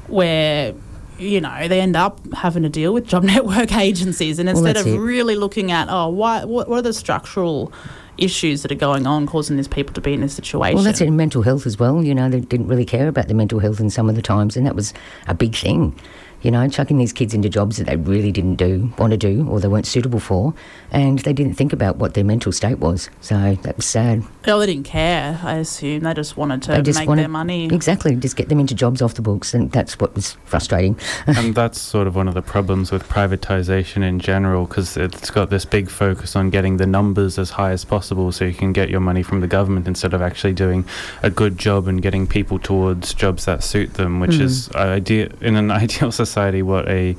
where, 0.08 0.74
you 1.18 1.40
know, 1.40 1.68
they 1.68 1.80
end 1.80 1.96
up 1.96 2.18
having 2.34 2.62
to 2.64 2.68
deal 2.68 2.92
with 2.92 3.06
job 3.06 3.22
network 3.34 3.72
agencies. 3.76 4.38
And 4.40 4.48
Well, 4.48 4.56
instead 4.66 4.76
of 4.76 4.86
it. 4.92 4.98
really 4.98 5.36
looking 5.36 5.70
at, 5.70 5.88
oh, 5.88 6.08
why, 6.08 6.44
what, 6.44 6.68
what 6.68 6.78
are 6.80 6.82
the 6.82 6.92
structural 6.92 7.72
issues 8.18 8.62
that 8.62 8.72
are 8.72 8.76
going 8.76 9.06
on 9.06 9.26
causing 9.26 9.56
these 9.56 9.68
people 9.68 9.94
to 9.94 10.00
be 10.00 10.12
in 10.12 10.20
this 10.20 10.34
situation? 10.34 10.74
Well, 10.74 10.84
that's 10.84 11.00
in 11.00 11.16
Mental 11.16 11.42
health 11.42 11.66
as 11.66 11.78
well. 11.78 12.02
You 12.02 12.14
know, 12.14 12.28
they 12.28 12.40
didn't 12.40 12.68
really 12.68 12.84
care 12.84 13.08
about 13.08 13.28
the 13.28 13.34
mental 13.34 13.58
health 13.58 13.80
in 13.80 13.90
some 13.90 14.08
of 14.08 14.16
the 14.16 14.22
times, 14.22 14.56
and 14.56 14.66
that 14.66 14.74
was 14.74 14.92
a 15.26 15.34
big 15.34 15.54
thing. 15.54 15.98
You 16.42 16.50
know, 16.50 16.68
chucking 16.68 16.98
these 16.98 17.12
kids 17.12 17.32
into 17.32 17.48
jobs 17.48 17.78
that 17.78 17.86
they 17.86 17.96
really 17.96 18.30
didn't 18.30 18.56
do, 18.56 18.92
want 18.98 19.12
to 19.12 19.16
do, 19.16 19.48
or 19.48 19.60
they 19.60 19.68
weren't 19.68 19.86
suitable 19.86 20.20
for, 20.20 20.52
and 20.94 21.18
they 21.20 21.32
didn't 21.32 21.54
think 21.54 21.72
about 21.72 21.96
what 21.96 22.14
their 22.14 22.24
mental 22.24 22.52
state 22.52 22.78
was. 22.78 23.10
So 23.20 23.58
that 23.62 23.76
was 23.76 23.84
sad. 23.84 24.22
Oh, 24.46 24.58
they 24.60 24.66
didn't 24.66 24.84
care, 24.84 25.40
I 25.42 25.56
assume. 25.56 26.00
They 26.04 26.14
just 26.14 26.36
wanted 26.36 26.62
to 26.62 26.80
just 26.82 26.98
make 27.00 27.08
wanted- 27.08 27.22
their 27.22 27.28
money. 27.28 27.66
Exactly, 27.66 28.14
just 28.16 28.36
get 28.36 28.48
them 28.48 28.60
into 28.60 28.74
jobs 28.74 29.02
off 29.02 29.14
the 29.14 29.22
books, 29.22 29.52
and 29.54 29.70
that's 29.72 29.98
what 29.98 30.14
was 30.14 30.36
frustrating. 30.44 30.96
and 31.26 31.54
that's 31.54 31.80
sort 31.80 32.06
of 32.06 32.14
one 32.14 32.28
of 32.28 32.34
the 32.34 32.42
problems 32.42 32.92
with 32.92 33.02
privatization 33.08 34.02
in 34.02 34.20
general 34.20 34.66
because 34.66 34.96
it's 34.96 35.30
got 35.30 35.50
this 35.50 35.64
big 35.64 35.90
focus 35.90 36.36
on 36.36 36.50
getting 36.50 36.76
the 36.76 36.86
numbers 36.86 37.38
as 37.38 37.50
high 37.50 37.72
as 37.72 37.84
possible 37.84 38.30
so 38.32 38.44
you 38.44 38.54
can 38.54 38.72
get 38.72 38.88
your 38.88 39.00
money 39.00 39.22
from 39.22 39.40
the 39.40 39.46
government 39.48 39.88
instead 39.88 40.14
of 40.14 40.22
actually 40.22 40.52
doing 40.52 40.84
a 41.22 41.30
good 41.30 41.58
job 41.58 41.88
and 41.88 42.00
getting 42.02 42.26
people 42.26 42.58
towards 42.58 43.12
jobs 43.14 43.44
that 43.46 43.64
suit 43.64 43.94
them 43.94 44.20
which 44.20 44.32
Mm. 44.32 44.40
is 44.42 44.70
idea 44.74 45.30
in 45.40 45.56
an 45.56 45.70
ideal 45.84 46.12
society 46.12 46.62
what 46.62 46.86
a 46.88 47.12
what 47.12 47.18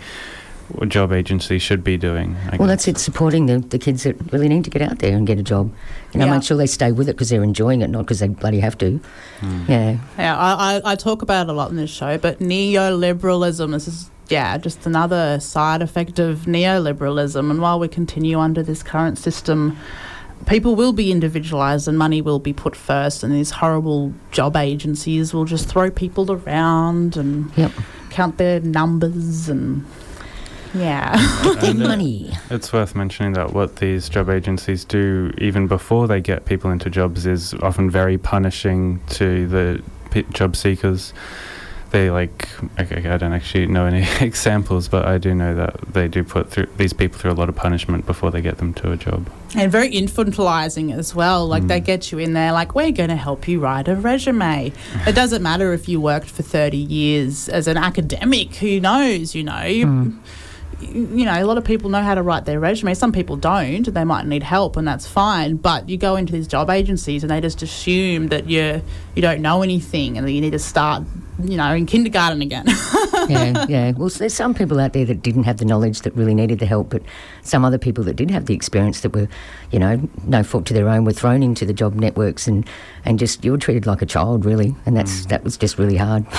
job 0.88 1.12
agency 1.12 1.60
should 1.60 1.84
be 1.84 1.98
doing 1.98 2.36
I 2.52 2.58
Well, 2.58 2.68
guess. 2.68 2.86
that's 2.86 2.88
it, 2.88 2.98
supporting 2.98 3.46
the, 3.46 3.60
the 3.60 3.78
kids 3.80 4.04
that 4.04 4.16
really 4.32 4.48
need 4.48 4.64
to 4.66 4.70
get 4.70 4.82
out 4.82 5.00
there 5.00 5.16
and 5.16 5.26
get 5.28 5.38
a 5.40 5.44
job. 5.44 5.72
You 6.14 6.20
know, 6.20 6.26
Yeah. 6.26 6.34
make 6.34 6.44
sure 6.44 6.58
they 6.58 6.66
stay 6.68 6.92
with 6.92 7.08
it 7.10 7.14
because 7.14 7.30
they're 7.30 7.44
enjoying 7.44 7.82
it, 7.82 7.90
not 7.90 8.04
because 8.04 8.20
they 8.20 8.28
bloody 8.28 8.60
have 8.60 8.78
to. 8.80 9.00
Hmm. 9.42 9.64
Yeah. 9.68 9.98
Yeah, 10.18 10.38
I, 10.38 10.78
I, 10.78 10.92
I 10.92 10.96
talk 10.96 11.22
about 11.22 11.48
it 11.48 11.52
a 11.52 11.54
lot 11.54 11.70
in 11.70 11.78
this 11.78 11.90
show, 11.92 12.18
but 12.18 12.40
neoliberalism 12.40 13.72
this 13.72 13.88
is 13.88 14.10
yeah 14.30 14.58
just 14.58 14.86
another 14.86 15.40
side 15.40 15.82
effect 15.82 16.18
of 16.20 16.40
neoliberalism. 16.46 17.50
And 17.52 17.62
while 17.62 17.80
we 17.80 17.88
continue 17.88 18.40
under 18.40 18.64
this 18.64 18.82
current 18.84 19.18
system, 19.18 19.78
people 20.48 20.76
will 20.76 20.94
be 20.94 21.12
individualized 21.12 21.88
and 21.88 21.98
money 21.98 22.22
will 22.22 22.40
be 22.40 22.54
put 22.54 22.76
first, 22.76 23.24
and 23.24 23.34
these 23.34 23.52
horrible 23.52 24.14
job 24.32 24.56
agencies 24.56 25.34
will 25.34 25.46
just 25.46 25.68
throw 25.70 25.92
people 25.92 26.32
around 26.32 27.18
and 27.18 27.52
Yep. 27.56 27.72
count 28.10 28.38
their 28.38 28.60
numbers 28.62 29.48
and 29.50 29.86
yeah. 30.76 31.16
Get 31.44 31.64
And, 31.64 31.84
uh, 31.84 31.88
money. 31.88 32.32
It's 32.50 32.72
worth 32.74 32.96
mentioning 32.96 33.34
that 33.34 33.54
what 33.54 33.78
these 33.78 34.10
job 34.10 34.30
agencies 34.30 34.84
do, 34.86 35.32
even 35.38 35.68
before 35.68 36.08
they 36.08 36.22
get 36.22 36.46
people 36.46 36.72
into 36.72 36.90
jobs, 36.90 37.26
is 37.26 37.54
often 37.62 37.90
very 37.90 38.18
punishing 38.18 39.00
to 39.12 39.48
the 39.48 39.82
p- 40.12 40.26
job 40.34 40.56
seekers. 40.56 41.14
They 41.92 42.10
like, 42.10 42.50
okay, 42.78 43.08
I 43.10 43.16
don't 43.18 43.32
actually 43.32 43.68
know 43.68 43.86
any 43.86 44.06
examples, 44.20 44.90
but 44.90 45.06
I 45.06 45.18
do 45.18 45.34
know 45.34 45.56
that 45.56 45.80
they 45.94 46.10
do 46.10 46.24
put 46.26 46.50
through 46.50 46.68
these 46.76 46.92
people 46.92 47.18
through 47.20 47.32
a 47.32 47.40
lot 47.40 47.48
of 47.48 47.56
punishment 47.56 48.06
before 48.06 48.32
they 48.32 48.42
get 48.42 48.58
them 48.58 48.74
to 48.76 48.92
a 48.92 48.98
job. 48.98 49.30
And 49.56 49.72
very 49.72 49.90
infantilizing 49.92 50.94
as 50.94 51.16
well. 51.16 51.48
Like 51.48 51.68
they 51.68 51.80
Mm. 51.80 51.86
get 51.86 52.12
you 52.12 52.18
in 52.20 52.34
there, 52.34 52.52
like, 52.52 52.76
we're 52.76 52.92
going 52.92 53.12
to 53.12 53.16
help 53.16 53.48
you 53.48 53.60
write 53.62 53.88
a 53.88 53.96
resume. 53.96 54.74
it 55.08 55.16
doesn't 55.16 55.42
matter 55.44 55.72
if 55.72 55.88
you 55.88 56.02
worked 56.02 56.30
for 56.30 56.44
30 56.44 56.76
years 56.76 57.48
as 57.48 57.66
an 57.68 57.78
academic, 57.78 58.56
who 58.56 58.82
knows, 58.82 59.34
you 59.34 59.44
know. 59.44 59.64
You, 59.64 59.86
Mm. 59.86 60.16
You 60.82 61.26
know, 61.26 61.42
a 61.42 61.46
lot 61.46 61.58
of 61.58 61.64
people 61.64 61.90
know 61.90 62.02
how 62.02 62.16
to 62.16 62.22
write 62.22 62.46
their 62.46 62.60
resume. 62.60 62.94
Some 62.94 63.12
people 63.12 63.38
don't. 63.38 63.86
They 63.86 64.04
might 64.04 64.26
need 64.26 64.44
help, 64.44 64.76
and 64.76 64.88
that's 64.88 65.08
fine. 65.08 65.56
But 65.56 65.90
you 65.90 65.98
go 65.98 66.16
into 66.16 66.34
these 66.34 66.48
job 66.48 66.70
agencies, 66.70 67.24
and 67.24 67.32
they 67.32 67.40
just 67.42 67.62
assume 67.62 68.28
that 68.28 68.50
you 68.50 68.82
you 69.16 69.22
don't 69.22 69.42
know 69.42 69.62
anything, 69.62 70.18
and 70.18 70.28
that 70.28 70.32
you 70.32 70.42
need 70.42 70.52
to 70.52 70.60
start, 70.60 71.04
you 71.42 71.56
know, 71.56 71.74
in 71.74 71.86
kindergarten 71.86 72.42
again. 72.42 72.66
yeah, 73.30 73.66
yeah. 73.70 73.92
Well, 73.92 74.10
there's 74.10 74.34
some 74.34 74.54
people 74.54 74.80
out 74.80 74.94
there 74.94 75.06
that 75.06 75.22
didn't 75.22 75.44
have 75.44 75.58
the 75.58 75.66
knowledge 75.66 76.02
that 76.02 76.14
really 76.16 76.34
needed 76.34 76.60
the 76.60 76.66
help, 76.66 76.90
but 76.90 77.02
some 77.42 77.64
other 77.64 77.78
people 77.78 78.04
that 78.04 78.16
did 78.16 78.30
have 78.32 78.46
the 78.46 78.54
experience 78.54 79.00
that 79.02 79.14
were, 79.14 79.30
you 79.72 79.80
know, 79.80 80.10
no 80.26 80.44
fault 80.44 80.66
to 80.68 80.74
their 80.74 80.90
own, 80.90 81.06
were 81.06 81.14
thrown 81.14 81.42
into 81.42 81.66
the 81.66 81.74
job 81.74 81.96
networks 81.96 82.48
and, 82.48 82.68
and 83.06 83.18
just 83.18 83.46
you 83.46 83.52
were 83.52 83.58
treated 83.58 83.86
like 83.86 84.02
a 84.02 84.06
child, 84.06 84.44
really, 84.44 84.76
and 84.86 84.98
that's 84.98 85.22
mm. 85.22 85.30
that 85.30 85.44
was 85.44 85.58
just 85.58 85.78
really 85.78 85.98
hard. 85.98 86.26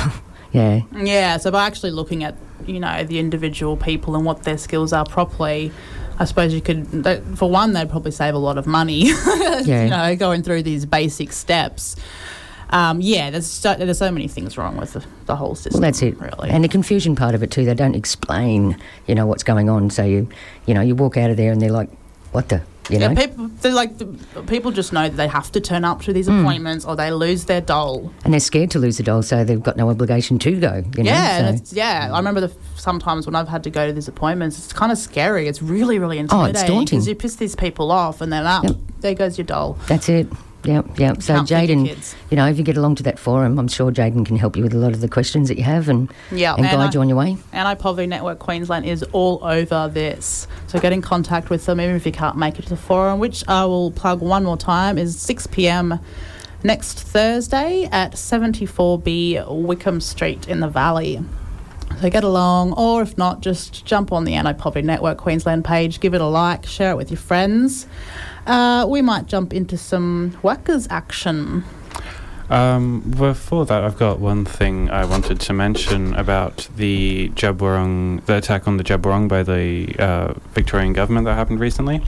yeah, 0.57 0.81
Yeah, 0.95 1.37
so 1.37 1.51
by 1.51 1.67
actually 1.67 1.91
looking 1.93 2.25
at 2.25 2.37
you 2.67 2.81
know 2.81 3.05
the 3.05 3.19
individual 3.19 3.77
people 3.77 4.17
and 4.17 4.25
what 4.25 4.43
their 4.43 4.59
skills 4.59 4.93
are 4.93 5.05
properly, 5.05 5.71
I 6.19 6.25
suppose 6.25 6.55
you 6.55 6.61
could. 6.61 7.07
For 7.39 7.49
one, 7.51 7.73
they'd 7.73 7.91
probably 7.91 8.11
save 8.13 8.35
a 8.35 8.39
lot 8.39 8.59
of 8.59 8.67
money. 8.67 9.11
Yeah. 9.65 9.85
you 9.85 9.91
know, 9.91 10.17
going 10.17 10.43
through 10.43 10.63
these 10.65 10.85
basic 10.85 11.33
steps. 11.33 11.97
Um, 12.71 13.01
yeah, 13.01 13.31
there's 13.31 13.47
so, 13.47 13.75
there's 13.75 13.99
so 13.99 14.11
many 14.11 14.29
things 14.29 14.59
wrong 14.59 14.77
with 14.77 14.93
the, 14.93 15.05
the 15.25 15.35
whole 15.37 15.55
system. 15.55 15.81
well, 15.81 15.89
that's 15.89 16.03
it. 16.03 16.21
Really. 16.21 16.51
And 16.51 16.63
the 16.63 16.69
confusion 16.69 17.17
part 17.17 17.35
of 17.35 17.43
it 17.43 17.51
too. 17.51 17.65
They 17.65 17.75
don't 17.75 17.95
explain, 17.95 18.77
you 19.07 19.15
know, 19.15 19.27
what's 19.27 19.43
going 19.43 19.69
on. 19.71 19.91
So 19.91 20.05
you, 20.05 20.29
you 20.67 20.75
know, 20.75 20.83
you 20.83 20.95
walk 20.95 21.17
out 21.17 21.31
of 21.31 21.37
there 21.37 21.53
and 21.53 21.61
they're 21.61 21.71
like, 21.71 21.89
what 22.33 22.49
the, 22.49 22.61
you 22.91 22.99
know. 22.99 23.11
yeah, 23.11 23.15
people 23.27 23.51
like 23.73 23.99
the, 23.99 24.07
people 24.47 24.71
just 24.71 24.93
know 24.93 25.03
that 25.09 25.17
they 25.17 25.27
have 25.29 25.51
to 25.53 25.61
turn 25.61 25.85
up 25.85 26.03
to 26.03 26.13
these 26.13 26.27
Hmm. 26.27 26.41
appointments 26.41 26.85
or 26.85 26.95
they 26.97 27.11
lose 27.11 27.47
their 27.47 27.61
doll. 27.61 28.13
and 28.25 28.33
they're 28.33 28.41
scared 28.41 28.71
to 28.73 28.79
lose 28.79 28.97
the 28.99 29.03
doll, 29.03 29.23
so 29.23 29.43
they've 29.45 29.63
got 29.63 29.77
no 29.77 29.89
obligation 29.91 30.39
to 30.41 30.53
go. 30.61 30.85
You 30.97 31.03
know? 31.05 31.11
yeah, 31.11 31.47
and 31.47 31.67
so- 31.67 31.77
yeah. 31.77 32.11
I 32.13 32.17
remember 32.19 32.41
the 32.43 32.53
sometimes 32.77 33.27
when 33.27 33.35
I've 33.35 33.49
had 33.49 33.65
to 33.65 33.71
go 33.71 33.87
to 33.87 33.93
these 33.93 34.09
appointments, 34.09 34.59
it's 34.59 34.73
kind 34.73 34.93
of 34.93 34.99
scary. 34.99 35.49
It's 35.49 35.63
really, 35.63 35.99
really 35.99 36.19
Oh, 36.19 36.21
intimidating 36.21 36.55
it's 36.61 36.69
daunting. 36.69 36.99
because 36.99 37.09
you 37.09 37.15
piss 37.15 37.37
these 37.37 37.57
people 37.57 37.91
off, 37.91 38.21
and 38.21 38.33
then 38.33 38.45
ah, 38.47 38.61
Yep. 38.63 38.77
there 39.01 39.15
goes 39.15 39.39
your 39.39 39.47
doll. 39.47 39.79
That's 39.89 40.09
it. 40.09 40.29
Yep, 40.67 40.99
yep. 40.99 41.23
So 41.23 41.35
Can't 41.35 41.49
feed 41.49 41.69
your 41.71 41.79
Jayden, 41.87 42.15
you 42.31 42.37
know, 42.37 42.47
if 42.47 42.59
you 42.59 42.65
get 42.65 42.77
along 42.77 42.97
to 42.97 43.03
that 43.05 43.19
forum, 43.19 43.59
I'm 43.59 43.69
sure 43.69 43.91
Jayden 43.93 44.27
can 44.27 44.37
help 44.37 44.57
you 44.57 44.63
with 44.65 44.75
a 44.75 44.79
lot 44.79 44.93
of 44.93 45.01
the 45.01 45.09
questions 45.09 45.49
that 45.49 45.57
you 45.57 45.65
have 45.65 45.89
and, 45.89 46.11
Yeah, 46.33 46.55
and 46.55 46.67
and 46.67 46.77
guide 46.77 46.89
I- 46.89 46.93
you 46.93 47.01
on 47.01 47.09
your 47.09 47.17
way. 47.19 47.37
Anti 47.53 47.75
Poverty 47.75 48.07
Network 48.07 48.39
Queensland 48.39 48.85
is 48.85 49.03
all 49.13 49.39
over 49.43 49.89
this. 49.93 50.49
So 50.67 50.79
get 50.81 50.93
in 50.93 51.03
contact 51.03 51.51
with 51.51 51.67
them, 51.67 51.81
even 51.81 51.95
if 51.95 52.05
you 52.05 52.13
can't 52.13 52.37
make 52.37 52.59
it 52.59 52.63
to 52.63 52.69
the 52.71 52.77
forum, 52.77 53.21
which 53.21 53.45
I 53.49 53.65
will 53.65 53.91
plug 53.93 54.21
one 54.21 54.45
more 54.45 54.57
time, 54.57 54.99
is 54.99 55.19
6 55.21 55.47
pm 55.47 56.01
next 56.65 57.01
Thursday 57.01 57.89
at 57.93 58.17
74B 58.17 59.45
Wickham 59.49 60.01
Street 60.01 60.49
in 60.49 60.61
the 60.61 60.69
Valley. 60.69 61.21
So 62.01 62.11
get 62.11 62.25
along, 62.25 62.73
or 62.73 63.01
if 63.03 63.17
not, 63.17 63.41
just 63.41 63.87
jump 63.87 64.13
on 64.13 64.25
the 64.25 64.35
Anti 64.35 64.53
Poverty 64.55 64.85
Network 64.87 65.19
Queensland 65.19 65.65
page, 65.65 66.01
give 66.01 66.13
it 66.15 66.21
a 66.21 66.27
like, 66.27 66.67
share 66.67 66.91
it 66.91 66.97
with 66.97 67.11
your 67.11 67.19
friends. 67.19 67.87
Uh, 68.47 68.87
we 68.89 69.03
might 69.03 69.27
jump 69.27 69.53
into 69.53 69.77
some 69.77 70.37
workers' 70.43 70.87
action. 70.91 71.65
Um, 72.49 73.01
before 73.01 73.67
that, 73.67 73.83
I've 73.83 73.99
got 73.99 74.21
one 74.21 74.45
thing 74.45 74.89
I 74.91 75.05
wanted 75.05 75.41
to 75.41 75.53
mention 75.53 76.15
about 76.15 76.69
the 76.77 77.31
Djab 77.31 77.57
Wurrung, 77.57 78.25
the 78.27 78.37
attack 78.37 78.69
on 78.69 78.77
the 78.77 78.85
Djab 78.85 79.03
Wurrung 79.03 79.29
by 79.29 79.43
the 79.43 79.97
uh, 79.99 80.35
Victorian 80.53 80.93
government 80.93 81.25
that 81.25 81.35
happened 81.35 81.59
recently. 81.59 82.03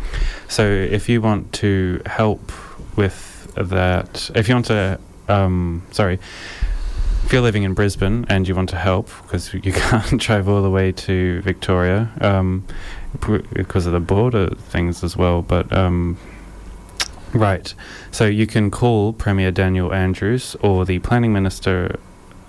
So, 0.49 0.64
if 0.64 1.09
you 1.09 1.20
want 1.20 1.53
to 1.55 2.01
help 2.07 2.53
with 2.97 3.53
that, 3.57 4.30
if 4.36 4.49
you 4.49 4.55
want 4.55 4.66
to, 4.66 5.01
um, 5.26 5.82
sorry, 5.91 6.20
if 7.24 7.32
you're 7.32 7.43
living 7.43 7.64
in 7.64 7.74
Brisbane 7.74 8.24
and 8.28 8.47
you 8.47 8.55
want 8.55 8.70
to 8.70 8.76
help 8.76 9.11
because 9.22 9.53
you 9.53 9.61
can't 9.72 10.20
drive 10.20 10.49
all 10.49 10.62
the 10.62 10.70
way 10.70 10.93
to 10.93 11.43
Victoria 11.43 12.11
um, 12.20 12.64
because 13.52 13.86
of 13.86 13.92
the 13.92 14.00
border 14.00 14.48
things 14.50 15.02
as 15.04 15.16
well, 15.16 15.42
but 15.42 15.72
um, 15.72 16.18
right. 17.32 17.74
So 18.11 18.26
you 18.26 18.46
can 18.46 18.70
call 18.70 19.12
Premier 19.12 19.50
Daniel 19.50 19.92
Andrews 19.92 20.56
or 20.61 20.84
the 20.84 20.98
Planning 21.00 21.32
Minister. 21.32 21.98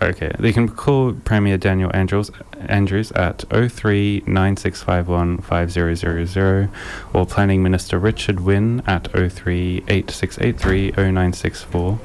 Okay, 0.02 0.34
you 0.40 0.54
can 0.54 0.70
call 0.70 1.12
Premier 1.14 1.58
Daniel 1.58 1.92
Andrews 1.94 2.32
Andrews 2.68 3.12
at 3.14 3.44
039651 3.50 5.40
5000 5.40 6.70
or 7.14 7.26
Planning 7.26 7.62
Minister 7.64 8.00
Richard 8.00 8.40
Wynne 8.40 8.82
at 8.88 9.10
038683 9.12 10.92
0964. 10.92 12.00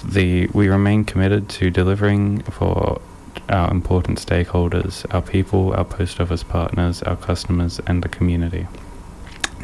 The 0.03 0.47
we 0.47 0.67
remain 0.67 1.05
committed 1.05 1.47
to 1.51 1.69
delivering 1.69 2.41
for 2.41 2.99
our 3.47 3.71
important 3.71 4.19
stakeholders, 4.19 5.05
our 5.13 5.21
people, 5.21 5.73
our 5.73 5.85
post 5.85 6.19
office 6.19 6.43
partners, 6.43 7.01
our 7.03 7.15
customers, 7.15 7.79
and 7.87 8.03
the 8.03 8.09
community. 8.09 8.67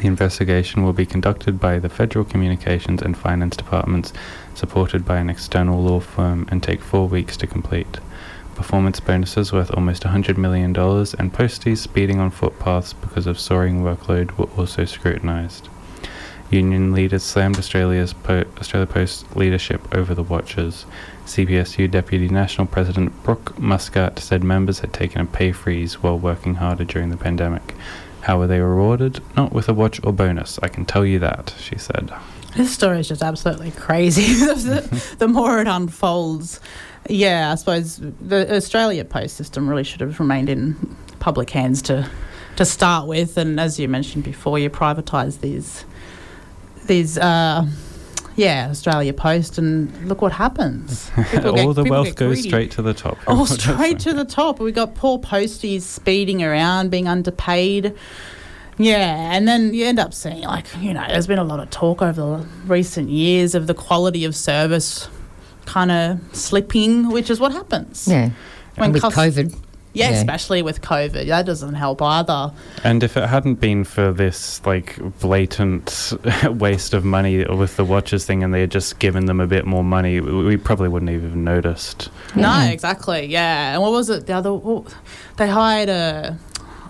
The 0.04 0.08
investigation 0.08 0.82
will 0.82 0.92
be 0.92 1.06
conducted 1.06 1.58
by 1.58 1.78
the 1.78 1.88
Federal 1.88 2.26
Communications 2.26 3.00
and 3.00 3.16
Finance 3.16 3.56
Departments, 3.56 4.12
supported 4.52 5.06
by 5.06 5.16
an 5.16 5.30
external 5.30 5.82
law 5.82 5.98
firm, 5.98 6.46
and 6.50 6.62
take 6.62 6.82
four 6.82 7.08
weeks 7.08 7.38
to 7.38 7.46
complete. 7.46 8.00
Performance 8.54 9.00
bonuses 9.00 9.50
worth 9.50 9.70
almost 9.70 10.02
$100 10.02 10.36
million 10.36 10.76
and 10.76 11.32
posties 11.32 11.78
speeding 11.78 12.20
on 12.20 12.30
footpaths 12.30 12.92
because 12.92 13.26
of 13.26 13.40
soaring 13.40 13.80
workload 13.82 14.36
were 14.36 14.50
also 14.58 14.84
scrutinised. 14.84 15.70
Union 16.50 16.92
leaders 16.92 17.22
slammed 17.22 17.56
Australia's 17.56 18.12
po- 18.12 18.44
Australia 18.58 18.86
Post 18.86 19.34
leadership 19.34 19.94
over 19.94 20.14
the 20.14 20.22
watches. 20.22 20.84
CPSU 21.24 21.90
Deputy 21.90 22.28
National 22.28 22.66
President 22.66 23.22
Brooke 23.22 23.58
Muscat 23.58 24.18
said 24.18 24.44
members 24.44 24.80
had 24.80 24.92
taken 24.92 25.22
a 25.22 25.24
pay 25.24 25.50
freeze 25.50 26.02
while 26.02 26.18
working 26.18 26.56
harder 26.56 26.84
during 26.84 27.08
the 27.08 27.16
pandemic. 27.16 27.74
How 28.24 28.38
were 28.38 28.46
they 28.46 28.60
rewarded? 28.60 29.20
Not 29.36 29.52
with 29.52 29.68
a 29.68 29.74
watch 29.74 30.00
or 30.02 30.12
bonus, 30.12 30.58
I 30.62 30.68
can 30.68 30.84
tell 30.84 31.04
you 31.04 31.18
that, 31.18 31.54
she 31.58 31.76
said. 31.76 32.10
This 32.56 32.72
story 32.72 33.00
is 33.00 33.08
just 33.08 33.22
absolutely 33.22 33.70
crazy. 33.72 34.32
the, 34.44 35.16
the 35.18 35.28
more 35.28 35.60
it 35.60 35.68
unfolds, 35.68 36.60
yeah, 37.08 37.52
I 37.52 37.54
suppose 37.56 37.98
the 37.98 38.56
Australia 38.56 39.04
Post 39.04 39.36
system 39.36 39.68
really 39.68 39.84
should 39.84 40.00
have 40.00 40.18
remained 40.18 40.48
in 40.48 40.96
public 41.20 41.50
hands 41.50 41.82
to 41.82 42.08
to 42.56 42.64
start 42.64 43.08
with. 43.08 43.36
And 43.36 43.58
as 43.60 43.78
you 43.78 43.88
mentioned 43.88 44.24
before, 44.24 44.58
you 44.58 44.70
privatise 44.70 45.40
these 45.40 45.84
these. 46.86 47.18
Uh, 47.18 47.66
yeah, 48.36 48.68
Australia 48.70 49.12
Post, 49.12 49.58
and 49.58 50.08
look 50.08 50.20
what 50.22 50.32
happens. 50.32 51.10
People 51.30 51.52
get- 51.54 51.64
All 51.66 51.74
the 51.74 51.84
wealth 51.84 52.14
goes 52.16 52.36
greedy. 52.36 52.48
straight 52.48 52.70
to 52.72 52.82
the 52.82 52.94
top. 52.94 53.18
Oh, 53.26 53.44
straight 53.46 53.98
to 54.00 54.12
the 54.12 54.24
top. 54.24 54.58
We 54.60 54.72
got 54.72 54.94
poor 54.94 55.18
posties 55.18 55.82
speeding 55.82 56.42
around, 56.42 56.90
being 56.90 57.06
underpaid. 57.08 57.94
Yeah, 58.76 59.32
and 59.32 59.46
then 59.46 59.72
you 59.72 59.84
end 59.86 60.00
up 60.00 60.12
seeing, 60.12 60.42
like, 60.42 60.66
you 60.80 60.92
know, 60.92 61.04
there's 61.06 61.28
been 61.28 61.38
a 61.38 61.44
lot 61.44 61.60
of 61.60 61.70
talk 61.70 62.02
over 62.02 62.20
the 62.38 62.46
recent 62.66 63.08
years 63.08 63.54
of 63.54 63.68
the 63.68 63.74
quality 63.74 64.24
of 64.24 64.34
service 64.34 65.08
kind 65.64 65.90
of 65.92 66.20
slipping, 66.36 67.08
which 67.10 67.30
is 67.30 67.38
what 67.38 67.52
happens. 67.52 68.08
Yeah. 68.08 68.30
When 68.74 68.86
and 68.86 68.92
with 68.92 69.02
cost- 69.02 69.16
COVID, 69.16 69.56
Yeah, 69.94 70.10
Yeah. 70.10 70.16
especially 70.16 70.60
with 70.60 70.82
COVID. 70.82 71.26
That 71.28 71.46
doesn't 71.46 71.74
help 71.74 72.02
either. 72.02 72.52
And 72.82 73.02
if 73.02 73.16
it 73.16 73.28
hadn't 73.28 73.60
been 73.60 73.84
for 73.84 74.12
this 74.12 74.60
like 74.66 74.98
blatant 75.20 76.12
waste 76.50 76.92
of 76.94 77.04
money 77.04 77.44
with 77.44 77.76
the 77.76 77.84
watches 77.84 78.24
thing, 78.26 78.42
and 78.42 78.52
they 78.52 78.60
had 78.60 78.70
just 78.70 78.98
given 78.98 79.26
them 79.26 79.40
a 79.40 79.46
bit 79.46 79.64
more 79.66 79.84
money, 79.84 80.20
we 80.20 80.44
we 80.44 80.56
probably 80.56 80.88
wouldn't 80.88 81.10
have 81.10 81.22
even 81.24 81.44
noticed. 81.44 82.10
No, 82.34 82.42
Yeah. 82.42 82.70
exactly. 82.70 83.26
Yeah. 83.26 83.72
And 83.74 83.82
what 83.82 83.92
was 83.92 84.10
it? 84.10 84.26
The 84.26 84.32
other, 84.34 84.52
what, 84.52 84.94
they 85.36 85.48
hired 85.48 85.88
a, 85.88 86.36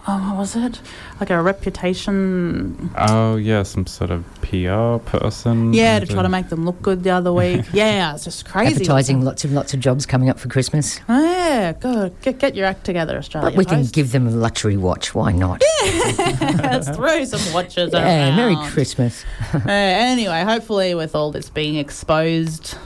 oh, 0.06 0.18
what 0.28 0.36
was 0.36 0.56
it? 0.56 0.80
Like 1.20 1.30
a 1.30 1.40
reputation 1.40 2.90
Oh 2.96 3.36
yeah, 3.36 3.62
some 3.62 3.86
sort 3.86 4.10
of 4.10 4.24
PR 4.42 4.98
person. 5.08 5.72
Yeah, 5.72 6.00
to 6.00 6.06
try 6.06 6.22
to 6.22 6.28
make 6.28 6.48
them 6.48 6.64
look 6.64 6.80
good 6.82 7.02
the 7.04 7.10
other 7.10 7.32
week. 7.32 7.64
yeah, 7.72 8.14
it's 8.14 8.24
just 8.24 8.44
crazy. 8.46 8.72
advertising 8.74 9.22
lots 9.22 9.44
of 9.44 9.52
lots 9.52 9.74
of 9.74 9.80
jobs 9.80 10.06
coming 10.06 10.28
up 10.28 10.38
for 10.38 10.48
Christmas. 10.48 11.00
Oh, 11.08 11.22
yeah, 11.22 11.72
good. 11.72 12.20
Get, 12.22 12.38
get 12.38 12.54
your 12.54 12.66
act 12.66 12.84
together, 12.84 13.16
Australia. 13.16 13.50
But 13.50 13.56
we 13.56 13.64
can 13.64 13.84
give 13.86 14.12
them 14.12 14.26
a 14.26 14.30
luxury 14.30 14.76
watch. 14.76 15.14
Why 15.14 15.32
not? 15.32 15.62
Let's 15.84 16.88
throw 16.90 17.24
some 17.24 17.52
watches 17.52 17.92
Yeah, 17.92 18.28
around. 18.28 18.36
Merry 18.36 18.56
Christmas. 18.70 19.24
Uh, 19.54 19.60
anyway, 19.68 20.42
hopefully, 20.42 20.94
with 20.94 21.14
all 21.14 21.30
this 21.30 21.50
being 21.50 21.76
exposed, 21.76 22.76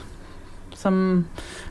some 0.73 1.29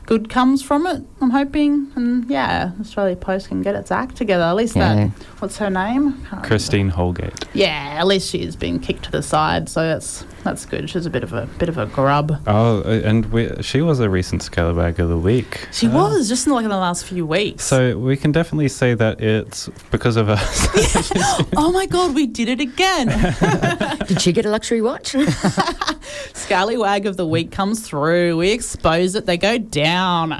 good 0.09 0.27
comes 0.27 0.63
from 0.63 0.87
it. 0.87 1.03
I'm 1.21 1.29
hoping, 1.29 1.91
and 1.95 2.27
yeah, 2.27 2.71
Australia 2.81 3.15
Post 3.15 3.49
can 3.49 3.61
get 3.61 3.75
its 3.75 3.91
act 3.91 4.15
together. 4.15 4.43
At 4.43 4.55
least 4.55 4.75
Yeah. 4.75 4.95
that. 4.95 5.09
What's 5.37 5.57
her 5.57 5.69
name? 5.69 6.13
Can't 6.13 6.23
remember. 6.31 6.47
Christine 6.47 6.89
Holgate. 6.89 7.45
Yeah, 7.53 7.97
at 7.99 8.07
least 8.07 8.27
she's 8.31 8.55
been 8.55 8.79
kicked 8.79 9.03
to 9.03 9.11
the 9.11 9.21
side, 9.21 9.69
so 9.69 9.81
that's 9.87 10.23
that's 10.43 10.65
good. 10.65 10.89
She's 10.89 11.05
a 11.05 11.09
bit 11.09 11.23
of 11.23 11.33
a 11.33 11.45
bit 11.57 11.69
of 11.69 11.77
a 11.77 11.85
grub. 11.85 12.31
Oh, 12.47 12.79
uh, 12.83 13.01
and 13.03 13.25
we, 13.27 13.49
she 13.61 13.81
was 13.81 13.99
a 13.99 14.09
recent 14.09 14.41
Scallywag 14.43 14.99
of 14.99 15.09
the 15.09 15.17
Week. 15.17 15.67
She 15.71 15.87
Uh, 15.87 15.91
was 15.93 16.27
just 16.29 16.47
in, 16.47 16.53
like 16.53 16.63
in 16.63 16.69
the 16.69 16.77
last 16.77 17.05
few 17.05 17.25
weeks. 17.25 17.63
So 17.63 17.97
we 17.97 18.15
can 18.17 18.31
definitely 18.31 18.69
say 18.69 18.93
that 18.93 19.21
it's 19.21 19.69
because 19.91 20.15
of 20.15 20.29
us. 20.29 20.67
oh 21.57 21.71
my 21.73 21.85
god, 21.85 22.15
we 22.15 22.25
did 22.27 22.49
it 22.49 22.59
again. 22.61 23.07
Did 24.07 24.21
she 24.21 24.31
get 24.31 24.45
a 24.45 24.49
luxury 24.49 24.81
watch? 24.81 25.11
Scallywag 26.33 27.05
of 27.05 27.17
the 27.17 27.25
week 27.27 27.51
comes 27.51 27.87
through. 27.87 28.37
We 28.37 28.51
expose 28.51 29.15
it. 29.15 29.25
They 29.25 29.37
go 29.37 29.57
down. 29.57 30.31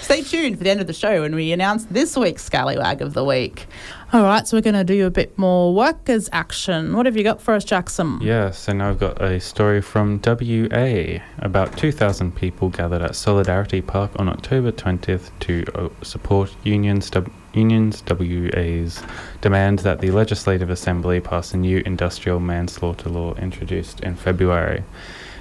Stay 0.00 0.22
tuned 0.22 0.58
for 0.58 0.64
the 0.64 0.70
end 0.70 0.80
of 0.80 0.86
the 0.86 0.92
show 0.94 1.22
when 1.22 1.34
we 1.34 1.52
announce 1.52 1.84
this 1.86 2.16
week's 2.16 2.44
Scallywag 2.44 3.02
of 3.02 3.12
the 3.14 3.24
week. 3.24 3.66
All 4.12 4.22
right, 4.22 4.46
so 4.46 4.56
we're 4.56 4.60
going 4.60 4.74
to 4.74 4.84
do 4.84 5.04
a 5.04 5.10
bit 5.10 5.36
more 5.36 5.74
workers' 5.74 6.28
action. 6.32 6.94
What 6.94 7.06
have 7.06 7.16
you 7.16 7.24
got 7.24 7.42
for 7.42 7.54
us, 7.54 7.64
Jackson? 7.64 8.20
Yes, 8.22 8.68
and 8.68 8.80
I've 8.80 9.00
got 9.00 9.20
a 9.20 9.40
story 9.40 9.82
from 9.82 10.20
WA. 10.24 11.18
About 11.40 11.76
2,000 11.76 12.36
people 12.36 12.68
gathered 12.68 13.02
at 13.02 13.16
Solidarity 13.16 13.82
Park 13.82 14.12
on 14.14 14.28
October 14.28 14.70
20th 14.70 15.30
to 15.40 15.64
uh, 15.74 15.88
support 16.02 16.54
unions, 16.62 17.10
unions 17.52 18.04
WA's 18.08 19.02
demand 19.40 19.80
that 19.80 19.98
the 20.00 20.12
Legislative 20.12 20.70
Assembly 20.70 21.20
pass 21.20 21.52
a 21.52 21.56
new 21.56 21.82
industrial 21.84 22.38
manslaughter 22.38 23.08
law 23.08 23.34
introduced 23.34 24.00
in 24.00 24.14
February. 24.14 24.84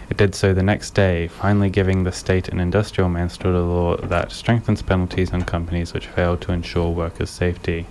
It 0.10 0.18
did 0.18 0.34
so 0.34 0.56
the 0.56 0.64
next 0.64 0.96
day, 0.96 1.28
finally 1.28 1.70
giving 1.70 2.04
the 2.04 2.12
state 2.12 2.50
an 2.50 2.60
industrial 2.60 3.10
manslaughter 3.10 3.60
law 3.60 3.98
that 3.98 4.32
strengthens 4.32 4.82
penalties 4.82 5.34
on 5.34 5.44
companies 5.44 5.94
which 5.94 6.08
fail 6.08 6.36
to 6.38 6.52
ensure 6.52 6.90
workers' 6.90 7.30
safety. 7.30 7.86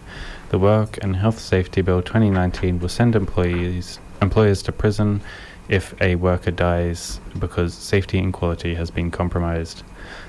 The 0.55 0.61
Work 0.61 1.03
and 1.03 1.17
Health 1.17 1.41
Safety 1.41 1.83
Bill 1.83 2.01
2019 2.01 2.79
will 2.79 2.89
send 2.89 3.17
employees 3.17 3.99
employers 4.23 4.63
to 4.63 4.71
prison 4.71 5.21
if 5.69 6.01
a 6.01 6.15
worker 6.15 6.53
dies 6.53 7.19
because 7.37 7.75
safety 7.75 8.21
and 8.21 8.33
quality 8.33 8.77
has 8.77 8.89
been 8.89 9.11
compromised. 9.11 9.83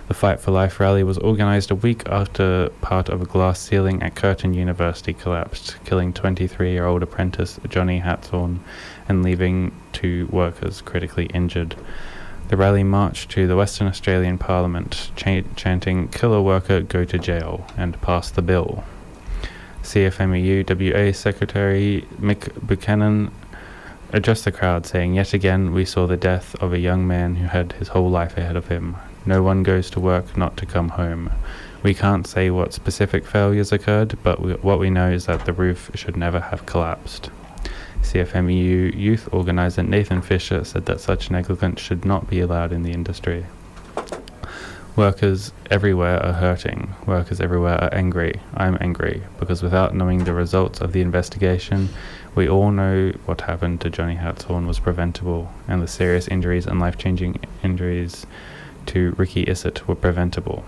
The 0.07 0.15
Fight 0.15 0.39
for 0.39 0.49
Life 0.49 0.79
rally 0.79 1.03
was 1.03 1.19
organized 1.19 1.69
a 1.69 1.75
week 1.75 2.09
after 2.09 2.69
part 2.81 3.07
of 3.07 3.21
a 3.21 3.25
glass 3.25 3.59
ceiling 3.59 4.01
at 4.01 4.15
Curtin 4.15 4.55
University 4.55 5.13
collapsed, 5.13 5.75
killing 5.85 6.11
23-year-old 6.11 7.03
apprentice 7.03 7.59
Johnny 7.69 7.99
Hartshorn 7.99 8.61
and 9.07 9.21
leaving 9.21 9.73
two 9.93 10.27
workers 10.31 10.81
critically 10.81 11.27
injured. 11.35 11.75
The 12.47 12.57
rally 12.57 12.83
marched 12.83 13.29
to 13.33 13.45
the 13.45 13.55
Western 13.55 13.85
Australian 13.85 14.39
Parliament, 14.39 15.11
cha- 15.15 15.43
chanting 15.55 16.07
"Kill 16.07 16.33
a 16.33 16.41
worker, 16.41 16.81
go 16.81 17.05
to 17.05 17.19
jail," 17.19 17.67
and 17.77 18.01
pass 18.01 18.31
the 18.31 18.41
bill. 18.41 18.83
CFMEU 19.85 20.65
WA 20.67 21.11
Secretary 21.13 22.07
Mick 22.19 22.51
Buchanan 22.65 23.31
addressed 24.11 24.45
the 24.45 24.51
crowd, 24.51 24.87
saying, 24.87 25.13
Yet 25.13 25.33
again, 25.33 25.73
we 25.73 25.85
saw 25.85 26.07
the 26.07 26.17
death 26.17 26.55
of 26.55 26.73
a 26.73 26.79
young 26.79 27.05
man 27.05 27.35
who 27.35 27.45
had 27.45 27.73
his 27.73 27.89
whole 27.89 28.09
life 28.09 28.35
ahead 28.35 28.55
of 28.55 28.67
him. 28.67 28.95
No 29.27 29.43
one 29.43 29.61
goes 29.61 29.91
to 29.91 29.99
work 29.99 30.35
not 30.35 30.57
to 30.57 30.65
come 30.65 30.89
home. 30.89 31.31
We 31.83 31.93
can't 31.93 32.25
say 32.25 32.49
what 32.49 32.73
specific 32.73 33.27
failures 33.27 33.71
occurred, 33.71 34.17
but 34.23 34.41
we, 34.41 34.53
what 34.53 34.79
we 34.79 34.89
know 34.89 35.11
is 35.11 35.27
that 35.27 35.45
the 35.45 35.53
roof 35.53 35.91
should 35.93 36.17
never 36.17 36.39
have 36.39 36.65
collapsed. 36.65 37.29
CFMEU 38.01 38.95
youth 38.97 39.29
organizer 39.31 39.83
Nathan 39.83 40.23
Fisher 40.23 40.63
said 40.63 40.87
that 40.87 40.99
such 40.99 41.29
negligence 41.29 41.79
should 41.79 42.05
not 42.05 42.27
be 42.27 42.39
allowed 42.39 42.71
in 42.71 42.81
the 42.81 42.91
industry. 42.91 43.45
Workers 44.95 45.51
everywhere 45.69 46.25
are 46.25 46.31
hurting. 46.31 46.95
Workers 47.05 47.41
everywhere 47.41 47.83
are 47.83 47.93
angry. 47.93 48.39
I'm 48.53 48.77
angry 48.79 49.23
because 49.37 49.61
without 49.61 49.93
knowing 49.93 50.23
the 50.23 50.31
results 50.31 50.79
of 50.79 50.93
the 50.93 51.01
investigation, 51.01 51.89
we 52.33 52.47
all 52.47 52.71
know 52.71 53.11
what 53.25 53.41
happened 53.41 53.81
to 53.81 53.89
Johnny 53.89 54.15
Hartshorn 54.15 54.65
was 54.65 54.79
preventable, 54.79 55.51
and 55.67 55.81
the 55.81 55.87
serious 55.87 56.29
injuries 56.29 56.65
and 56.65 56.79
life 56.79 56.97
changing 56.97 57.41
injuries 57.61 58.25
to 58.85 59.13
Ricky 59.17 59.43
Issett 59.45 59.85
were 59.85 59.95
preventable. 59.95 60.63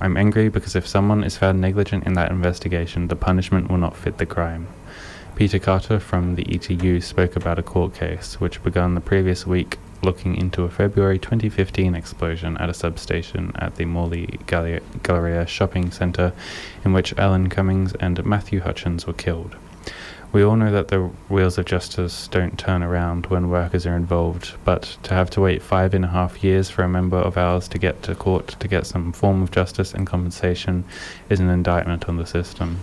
I'm 0.00 0.16
angry 0.16 0.48
because 0.48 0.74
if 0.74 0.86
someone 0.86 1.22
is 1.22 1.36
found 1.36 1.60
negligent 1.60 2.04
in 2.04 2.14
that 2.14 2.32
investigation, 2.32 3.06
the 3.06 3.14
punishment 3.14 3.70
will 3.70 3.78
not 3.78 3.96
fit 3.96 4.18
the 4.18 4.26
crime. 4.26 4.66
Peter 5.36 5.60
Carter 5.60 6.00
from 6.00 6.34
the 6.34 6.44
ETU 6.52 7.00
spoke 7.00 7.36
about 7.36 7.60
a 7.60 7.62
court 7.62 7.94
case 7.94 8.40
which 8.40 8.60
began 8.64 8.96
the 8.96 9.00
previous 9.00 9.46
week 9.46 9.78
looking 10.02 10.36
into 10.36 10.62
a 10.62 10.70
February 10.70 11.18
2015 11.18 11.94
explosion 11.94 12.56
at 12.58 12.68
a 12.68 12.74
substation 12.74 13.52
at 13.56 13.76
the 13.76 13.84
Morley 13.84 14.38
Galleria, 14.46 15.46
shopping 15.46 15.90
centre 15.90 16.32
in 16.84 16.92
which 16.92 17.16
Alan 17.18 17.48
Cummings 17.48 17.94
and 17.94 18.24
Matthew 18.24 18.60
Hutchins 18.60 19.06
were 19.06 19.12
killed. 19.12 19.56
We 20.30 20.42
all 20.42 20.56
know 20.56 20.70
that 20.70 20.88
the 20.88 21.04
wheels 21.30 21.56
of 21.56 21.64
justice 21.64 22.28
don't 22.28 22.58
turn 22.58 22.82
around 22.82 23.26
when 23.26 23.48
workers 23.48 23.86
are 23.86 23.96
involved, 23.96 24.52
but 24.62 24.98
to 25.04 25.14
have 25.14 25.30
to 25.30 25.40
wait 25.40 25.62
five 25.62 25.94
and 25.94 26.04
a 26.04 26.08
half 26.08 26.44
years 26.44 26.68
for 26.68 26.82
a 26.82 26.88
member 26.88 27.16
of 27.16 27.38
ours 27.38 27.66
to 27.68 27.78
get 27.78 28.02
to 28.02 28.14
court 28.14 28.48
to 28.60 28.68
get 28.68 28.86
some 28.86 29.12
form 29.12 29.42
of 29.42 29.50
justice 29.50 29.94
and 29.94 30.06
compensation 30.06 30.84
is 31.30 31.40
an 31.40 31.48
indictment 31.48 32.10
on 32.10 32.18
the 32.18 32.26
system. 32.26 32.78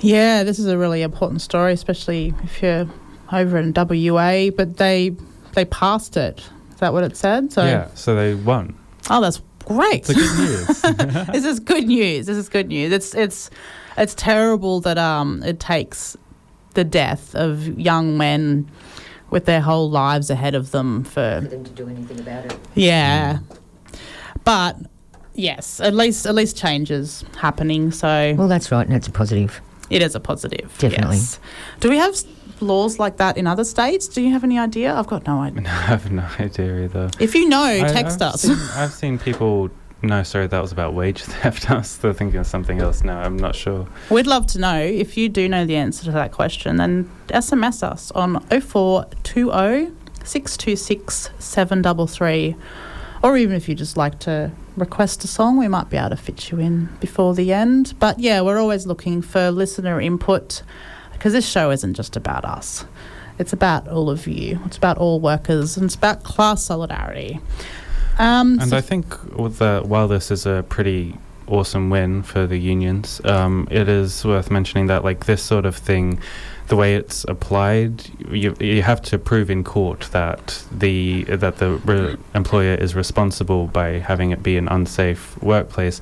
Yeah, 0.00 0.44
this 0.44 0.58
is 0.58 0.66
a 0.66 0.76
really 0.76 1.00
important 1.00 1.40
story, 1.40 1.72
especially 1.72 2.34
if 2.44 2.62
you're 2.62 2.86
over 3.32 3.56
in 3.56 3.72
WA. 3.74 4.50
But 4.50 4.76
they 4.76 5.16
they 5.58 5.64
passed 5.64 6.16
it. 6.16 6.38
Is 6.72 6.78
that 6.78 6.92
what 6.92 7.02
it 7.02 7.16
said? 7.16 7.52
So 7.52 7.64
yeah, 7.64 7.88
so 7.94 8.14
they 8.14 8.34
won. 8.34 8.76
Oh, 9.10 9.20
that's 9.20 9.42
great. 9.64 10.08
It's 10.08 10.12
good 10.14 10.38
news. 10.38 11.26
this 11.32 11.44
is 11.44 11.58
good 11.58 11.86
news. 11.88 12.26
This 12.26 12.36
is 12.36 12.48
good 12.48 12.68
news. 12.68 12.92
It's 12.92 13.12
it's 13.14 13.50
it's 13.96 14.14
terrible 14.14 14.80
that 14.82 14.98
um 14.98 15.42
it 15.42 15.58
takes 15.58 16.16
the 16.74 16.84
death 16.84 17.34
of 17.34 17.66
young 17.78 18.16
men 18.16 18.70
with 19.30 19.44
their 19.46 19.60
whole 19.60 19.90
lives 19.90 20.30
ahead 20.30 20.54
of 20.54 20.70
them 20.70 21.02
for 21.02 21.40
For 21.42 21.48
them 21.48 21.64
to 21.64 21.70
do 21.72 21.88
anything 21.88 22.20
about 22.20 22.44
it. 22.46 22.56
yeah. 22.74 23.38
But 24.44 24.76
yes, 25.34 25.80
at 25.80 25.94
least 25.94 26.24
at 26.26 26.34
least 26.36 26.56
changes 26.56 27.24
happening. 27.40 27.90
So 27.90 28.34
Well, 28.38 28.46
that's 28.48 28.70
right, 28.70 28.86
and 28.86 28.94
that's 28.94 29.08
a 29.08 29.12
positive. 29.12 29.60
it 29.90 30.02
is 30.02 30.14
a 30.14 30.20
positive. 30.20 30.72
Definitely. 30.78 31.16
Yes. 31.16 31.40
Do 31.80 31.90
we 31.90 31.96
have 31.98 32.12
s- 32.12 32.26
laws 32.62 32.98
like 32.98 33.16
that 33.18 33.36
in 33.36 33.46
other 33.46 33.64
states? 33.64 34.08
Do 34.08 34.20
you 34.22 34.30
have 34.32 34.44
any 34.44 34.58
idea? 34.58 34.94
I've 34.94 35.06
got 35.06 35.26
no 35.26 35.40
idea. 35.42 35.62
No, 35.62 35.70
I 35.70 35.72
have 35.72 36.10
no 36.12 36.26
idea 36.38 36.84
either. 36.84 37.10
If 37.20 37.34
you 37.34 37.48
know, 37.48 37.62
I- 37.62 37.80
text 37.88 38.22
I've 38.22 38.34
us. 38.34 38.42
Seen, 38.42 38.56
I've 38.74 38.92
seen 38.92 39.18
people. 39.18 39.70
No, 40.00 40.22
sorry, 40.22 40.46
that 40.46 40.60
was 40.62 40.70
about 40.70 40.94
wage 40.94 41.22
theft. 41.24 41.68
I 41.70 41.78
was 41.78 41.96
thinking 41.96 42.36
of 42.36 42.46
something 42.46 42.80
else. 42.80 43.02
No, 43.02 43.14
I'm 43.18 43.36
not 43.36 43.56
sure. 43.56 43.88
We'd 44.10 44.28
love 44.28 44.46
to 44.48 44.60
know 44.60 44.78
if 44.80 45.16
you 45.16 45.28
do 45.28 45.48
know 45.48 45.66
the 45.66 45.74
answer 45.74 46.04
to 46.04 46.12
that 46.12 46.30
question, 46.30 46.76
then 46.76 47.10
SMS 47.28 47.82
us 47.82 48.12
on 48.12 48.38
0420 48.48 49.92
626 50.24 51.30
733. 51.38 52.54
Or 53.22 53.36
even 53.36 53.56
if 53.56 53.68
you 53.68 53.74
just 53.74 53.96
like 53.96 54.20
to 54.20 54.52
request 54.76 55.24
a 55.24 55.26
song, 55.26 55.58
we 55.58 55.66
might 55.66 55.90
be 55.90 55.96
able 55.96 56.10
to 56.10 56.16
fit 56.16 56.52
you 56.52 56.60
in 56.60 56.86
before 57.00 57.34
the 57.34 57.52
end. 57.52 57.94
But 57.98 58.20
yeah, 58.20 58.40
we're 58.42 58.58
always 58.58 58.86
looking 58.86 59.22
for 59.22 59.50
listener 59.50 60.00
input 60.00 60.62
because 61.18 61.32
this 61.32 61.46
show 61.48 61.70
isn't 61.70 61.94
just 61.94 62.16
about 62.16 62.44
us, 62.44 62.84
it's 63.38 63.52
about 63.52 63.88
all 63.88 64.08
of 64.10 64.26
you, 64.26 64.60
it's 64.66 64.76
about 64.76 64.98
all 64.98 65.20
workers, 65.20 65.76
and 65.76 65.86
it's 65.86 65.94
about 65.94 66.22
class 66.22 66.62
solidarity. 66.64 67.40
Um, 68.18 68.58
And 68.60 68.70
so- 68.70 68.76
I 68.76 68.80
think 68.80 69.04
with 69.36 69.58
the, 69.58 69.82
while 69.84 70.08
this 70.08 70.30
is 70.30 70.46
a 70.46 70.64
pretty 70.68 71.16
awesome 71.46 71.88
win 71.90 72.22
for 72.22 72.46
the 72.46 72.58
unions, 72.58 73.20
um, 73.24 73.66
it 73.70 73.88
is 73.88 74.24
worth 74.24 74.50
mentioning 74.50 74.86
that 74.88 75.04
like 75.04 75.26
this 75.26 75.42
sort 75.42 75.66
of 75.66 75.76
thing, 75.76 76.18
the 76.68 76.76
way 76.76 76.96
it's 76.96 77.24
applied, 77.24 78.04
you 78.30 78.54
you 78.60 78.82
have 78.82 79.00
to 79.00 79.18
prove 79.18 79.48
in 79.50 79.64
court 79.64 80.08
that 80.12 80.62
the 80.70 81.24
that 81.24 81.56
the 81.56 81.70
re- 81.86 82.16
employer 82.34 82.74
is 82.74 82.94
responsible 82.94 83.68
by 83.68 83.98
having 84.00 84.32
it 84.32 84.42
be 84.42 84.58
an 84.58 84.68
unsafe 84.68 85.40
workplace. 85.42 86.00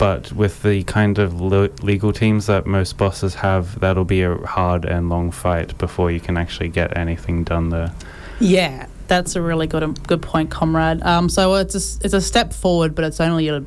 But 0.00 0.32
with 0.32 0.62
the 0.62 0.82
kind 0.84 1.18
of 1.18 1.42
le- 1.42 1.68
legal 1.82 2.10
teams 2.10 2.46
that 2.46 2.64
most 2.64 2.96
bosses 2.96 3.34
have, 3.34 3.78
that'll 3.80 4.06
be 4.06 4.22
a 4.22 4.34
hard 4.34 4.86
and 4.86 5.10
long 5.10 5.30
fight 5.30 5.76
before 5.76 6.10
you 6.10 6.20
can 6.20 6.38
actually 6.38 6.70
get 6.70 6.96
anything 6.96 7.44
done 7.44 7.68
there. 7.68 7.92
Yeah, 8.40 8.86
that's 9.08 9.36
a 9.36 9.42
really 9.42 9.66
good 9.66 10.06
good 10.08 10.22
point, 10.22 10.50
comrade. 10.50 11.02
Um, 11.02 11.28
so 11.28 11.54
it's 11.56 11.74
a, 11.74 12.02
it's 12.02 12.14
a 12.14 12.20
step 12.22 12.54
forward, 12.54 12.94
but 12.94 13.04
it's 13.04 13.20
only 13.20 13.48
a, 13.48 13.62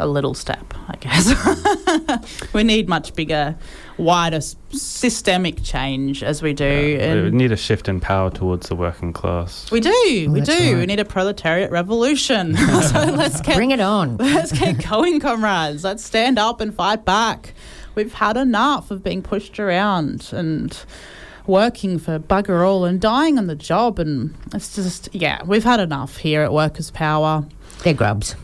a 0.00 0.06
little 0.06 0.34
step, 0.34 0.74
I 0.88 0.96
guess. 0.96 2.52
we 2.52 2.62
need 2.64 2.88
much 2.88 3.14
bigger, 3.14 3.56
wider, 3.98 4.36
s- 4.38 4.56
systemic 4.72 5.62
change 5.62 6.22
as 6.22 6.42
we 6.42 6.52
do. 6.52 6.64
Yeah, 6.98 7.22
we 7.22 7.30
need 7.30 7.52
a 7.52 7.56
shift 7.56 7.88
in 7.88 8.00
power 8.00 8.30
towards 8.30 8.68
the 8.68 8.74
working 8.74 9.12
class. 9.12 9.70
we 9.70 9.80
do, 9.80 9.90
Oh, 9.92 10.26
we 10.32 10.40
that's 10.40 10.58
do. 10.58 10.78
We 10.78 10.86
need 10.86 11.00
a 11.00 11.04
proletariat 11.04 11.70
revolution. 11.70 12.56
so 12.56 12.98
let's 13.04 13.40
get 13.40 13.56
Bring 13.56 13.70
it 13.70 13.80
on. 13.80 14.16
Let's 14.16 14.52
get 14.52 14.88
going, 14.88 15.20
comrades. 15.20 15.84
Let's 15.84 16.04
stand 16.04 16.38
up 16.38 16.60
and 16.60 16.74
fight 16.74 17.04
back. 17.04 17.54
We've 17.94 18.14
had 18.14 18.36
enough 18.36 18.90
of 18.90 19.02
being 19.02 19.22
pushed 19.22 19.58
around 19.60 20.30
and 20.32 20.76
working 21.46 21.98
for 21.98 22.18
bugger 22.18 22.64
all 22.66 22.84
and 22.84 23.00
dying 23.00 23.36
on 23.36 23.46
the 23.48 23.56
job. 23.56 23.98
And 23.98 24.34
it's 24.54 24.76
just, 24.76 25.08
yeah, 25.12 25.42
we've 25.44 25.64
had 25.64 25.80
enough 25.80 26.18
here 26.18 26.42
at 26.42 26.52
Workers' 26.52 26.90
Power. 26.92 27.46
They're 27.82 27.94
grubs. 27.94 28.36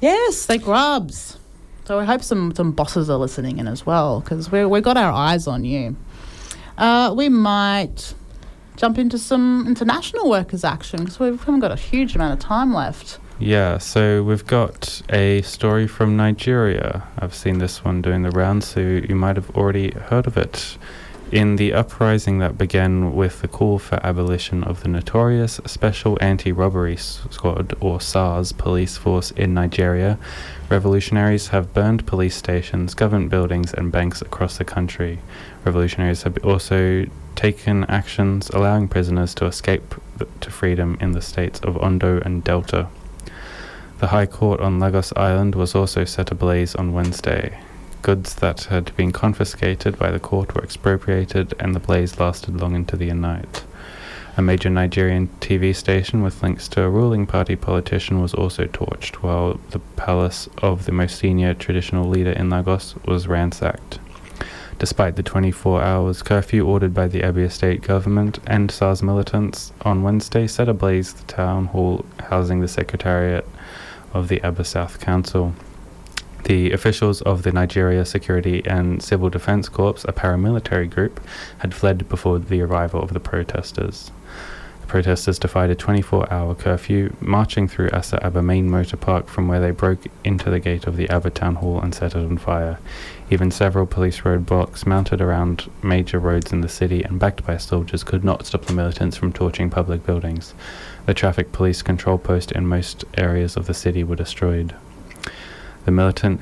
Yes, 0.00 0.46
they 0.46 0.58
grubs. 0.58 1.38
So 1.84 1.98
I 1.98 2.04
hope 2.04 2.22
some, 2.22 2.54
some 2.54 2.72
bosses 2.72 3.10
are 3.10 3.18
listening 3.18 3.58
in 3.58 3.68
as 3.68 3.84
well 3.84 4.20
because 4.20 4.50
we 4.50 4.64
we 4.64 4.80
got 4.80 4.96
our 4.96 5.12
eyes 5.12 5.46
on 5.46 5.64
you. 5.64 5.96
Uh, 6.78 7.12
we 7.16 7.28
might 7.28 8.14
jump 8.76 8.98
into 8.98 9.18
some 9.18 9.64
international 9.66 10.28
workers' 10.28 10.64
action 10.64 11.00
because 11.00 11.20
we 11.20 11.26
haven't 11.26 11.60
got 11.60 11.72
a 11.72 11.76
huge 11.76 12.14
amount 12.14 12.32
of 12.32 12.38
time 12.40 12.72
left. 12.72 13.18
Yeah, 13.38 13.78
so 13.78 14.22
we've 14.22 14.46
got 14.46 15.02
a 15.10 15.42
story 15.42 15.86
from 15.86 16.16
Nigeria. 16.16 17.06
I've 17.18 17.34
seen 17.34 17.58
this 17.58 17.84
one 17.84 18.00
doing 18.00 18.22
the 18.22 18.30
rounds, 18.30 18.66
so 18.66 18.80
you 18.80 19.14
might 19.14 19.36
have 19.36 19.50
already 19.50 19.90
heard 19.90 20.26
of 20.26 20.36
it. 20.36 20.78
In 21.34 21.56
the 21.56 21.72
uprising 21.72 22.38
that 22.38 22.56
began 22.56 23.12
with 23.12 23.40
the 23.40 23.48
call 23.48 23.80
for 23.80 23.98
abolition 24.06 24.62
of 24.62 24.84
the 24.84 24.88
notorious 24.88 25.60
Special 25.66 26.16
Anti 26.20 26.52
Robbery 26.52 26.96
Squad, 26.96 27.74
or 27.80 28.00
SARS, 28.00 28.52
police 28.52 28.96
force 28.96 29.32
in 29.32 29.52
Nigeria, 29.52 30.16
revolutionaries 30.68 31.48
have 31.48 31.74
burned 31.74 32.06
police 32.06 32.36
stations, 32.36 32.94
government 32.94 33.30
buildings, 33.30 33.74
and 33.74 33.90
banks 33.90 34.22
across 34.22 34.58
the 34.58 34.64
country. 34.64 35.18
Revolutionaries 35.64 36.22
have 36.22 36.38
also 36.44 37.04
taken 37.34 37.82
actions 37.86 38.48
allowing 38.50 38.86
prisoners 38.86 39.34
to 39.34 39.46
escape 39.46 39.96
to 40.38 40.50
freedom 40.52 40.96
in 41.00 41.10
the 41.10 41.20
states 41.20 41.58
of 41.64 41.76
Ondo 41.78 42.20
and 42.20 42.44
Delta. 42.44 42.86
The 43.98 44.06
High 44.06 44.26
Court 44.26 44.60
on 44.60 44.78
Lagos 44.78 45.12
Island 45.16 45.56
was 45.56 45.74
also 45.74 46.04
set 46.04 46.30
ablaze 46.30 46.76
on 46.76 46.92
Wednesday. 46.92 47.58
Goods 48.04 48.34
that 48.34 48.64
had 48.64 48.94
been 48.96 49.12
confiscated 49.12 49.98
by 49.98 50.10
the 50.10 50.20
court 50.20 50.54
were 50.54 50.62
expropriated, 50.62 51.54
and 51.58 51.74
the 51.74 51.80
blaze 51.80 52.20
lasted 52.20 52.60
long 52.60 52.74
into 52.74 52.98
the 52.98 53.10
night. 53.14 53.64
A 54.36 54.42
major 54.42 54.68
Nigerian 54.68 55.28
TV 55.40 55.74
station 55.74 56.22
with 56.22 56.42
links 56.42 56.68
to 56.68 56.82
a 56.82 56.90
ruling 56.90 57.26
party 57.26 57.56
politician 57.56 58.20
was 58.20 58.34
also 58.34 58.66
torched, 58.66 59.22
while 59.22 59.58
the 59.70 59.78
palace 59.96 60.50
of 60.58 60.84
the 60.84 60.92
most 60.92 61.18
senior 61.18 61.54
traditional 61.54 62.06
leader 62.06 62.32
in 62.32 62.50
Lagos 62.50 62.94
was 63.06 63.26
ransacked. 63.26 63.98
Despite 64.78 65.16
the 65.16 65.22
24 65.22 65.80
hours 65.82 66.20
curfew 66.20 66.66
ordered 66.66 66.92
by 66.92 67.08
the 67.08 67.22
Abia 67.22 67.50
state 67.50 67.80
government 67.80 68.38
and 68.46 68.70
SARS 68.70 69.02
militants 69.02 69.72
on 69.80 70.02
Wednesday 70.02 70.46
set 70.46 70.68
ablaze 70.68 71.14
the 71.14 71.24
town 71.24 71.64
hall 71.68 72.04
housing 72.28 72.60
the 72.60 72.68
secretariat 72.68 73.48
of 74.12 74.28
the 74.28 74.42
Aba 74.42 74.64
South 74.64 75.00
Council. 75.00 75.54
The 76.44 76.72
officials 76.72 77.22
of 77.22 77.42
the 77.42 77.52
Nigeria 77.52 78.04
Security 78.04 78.62
and 78.66 79.02
Civil 79.02 79.30
Defense 79.30 79.70
Corps, 79.70 80.04
a 80.04 80.12
paramilitary 80.12 80.90
group, 80.90 81.18
had 81.58 81.72
fled 81.72 82.06
before 82.06 82.38
the 82.38 82.60
arrival 82.60 83.00
of 83.00 83.14
the 83.14 83.20
protesters. 83.20 84.10
The 84.82 84.86
protesters 84.86 85.38
defied 85.38 85.70
a 85.70 85.74
24 85.74 86.30
hour 86.30 86.54
curfew, 86.54 87.16
marching 87.18 87.66
through 87.66 87.88
Asa 87.94 88.22
Aba 88.22 88.42
main 88.42 88.68
motor 88.68 88.98
park 88.98 89.28
from 89.28 89.48
where 89.48 89.58
they 89.58 89.70
broke 89.70 90.00
into 90.22 90.50
the 90.50 90.60
gate 90.60 90.86
of 90.86 90.98
the 90.98 91.08
Aba 91.08 91.30
town 91.30 91.54
hall 91.54 91.80
and 91.80 91.94
set 91.94 92.14
it 92.14 92.18
on 92.18 92.36
fire. 92.36 92.78
Even 93.30 93.50
several 93.50 93.86
police 93.86 94.20
roadblocks 94.20 94.86
mounted 94.86 95.22
around 95.22 95.70
major 95.82 96.18
roads 96.18 96.52
in 96.52 96.60
the 96.60 96.68
city 96.68 97.02
and 97.02 97.18
backed 97.18 97.46
by 97.46 97.56
soldiers 97.56 98.04
could 98.04 98.22
not 98.22 98.44
stop 98.44 98.66
the 98.66 98.74
militants 98.74 99.16
from 99.16 99.32
torching 99.32 99.70
public 99.70 100.04
buildings. 100.04 100.52
The 101.06 101.14
traffic 101.14 101.52
police 101.52 101.80
control 101.80 102.18
post 102.18 102.52
in 102.52 102.66
most 102.66 103.06
areas 103.16 103.56
of 103.56 103.64
the 103.64 103.72
city 103.72 104.04
were 104.04 104.16
destroyed. 104.16 104.74
The 105.84 105.90
militant 105.90 106.40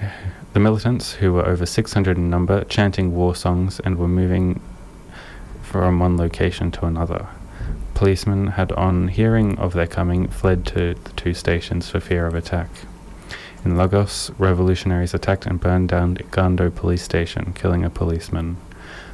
the 0.53 0.61
militants, 0.61 1.14
who 1.14 1.32
were 1.32 1.47
over 1.47 1.64
600 1.64 2.18
in 2.18 2.28
number, 2.28 2.64
chanting 2.64 3.14
war 3.14 3.34
songs 3.34 3.80
and 3.80 3.97
were 3.97 4.09
moving 4.09 4.61
from 5.62 5.99
one 5.99 6.18
location 6.18 6.70
to 6.72 6.84
another. 6.84 7.26
Policemen 7.95 8.49
had, 8.49 8.70
on 8.72 9.09
hearing 9.09 9.59
of 9.59 9.72
their 9.72 9.86
coming, 9.86 10.28
fled 10.28 10.66
to 10.66 10.95
the 10.95 11.11
two 11.12 11.32
stations 11.32 11.88
for 11.88 12.01
fear 12.01 12.26
of 12.26 12.34
attack. 12.34 12.68
In 13.64 13.78
Lagos, 13.78 14.30
revolutionaries 14.38 15.14
attacked 15.14 15.47
and 15.47 15.59
burned 15.59 15.88
down 15.88 16.16
Gando 16.16 16.74
police 16.74 17.03
station, 17.03 17.55
killing 17.55 17.82
a 17.82 17.90
policeman. 17.90 18.59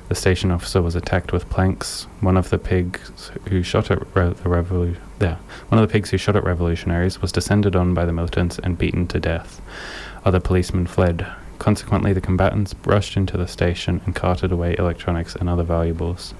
The 0.08 0.14
station 0.14 0.50
officer 0.50 0.82
was 0.82 0.96
attacked 0.96 1.32
with 1.32 1.50
planks. 1.50 2.08
One 2.20 2.36
of 2.36 2.50
the 2.50 2.58
pigs 2.58 3.30
who 3.48 3.62
shot 3.62 3.90
at 3.90 4.00
re- 4.16 4.30
the 4.30 4.48
revolu- 4.48 4.96
yeah, 5.20 5.36
one 5.68 5.80
of 5.80 5.86
the 5.86 5.92
pigs 5.92 6.10
who 6.10 6.16
shot 6.16 6.34
at 6.34 6.44
revolutionaries 6.44 7.20
was 7.20 7.30
descended 7.30 7.76
on 7.76 7.94
by 7.94 8.06
the 8.06 8.12
militants 8.12 8.58
and 8.58 8.78
beaten 8.78 9.06
to 9.08 9.20
death. 9.20 9.60
Other 10.28 10.40
policemen 10.40 10.86
fled. 10.86 11.26
Consequently, 11.58 12.12
the 12.12 12.20
combatants 12.20 12.74
rushed 12.84 13.16
into 13.16 13.38
the 13.38 13.48
station 13.48 14.02
and 14.04 14.14
carted 14.14 14.52
away 14.52 14.76
electronics 14.78 15.34
and 15.34 15.48
other 15.48 15.62
valuables. 15.62 16.34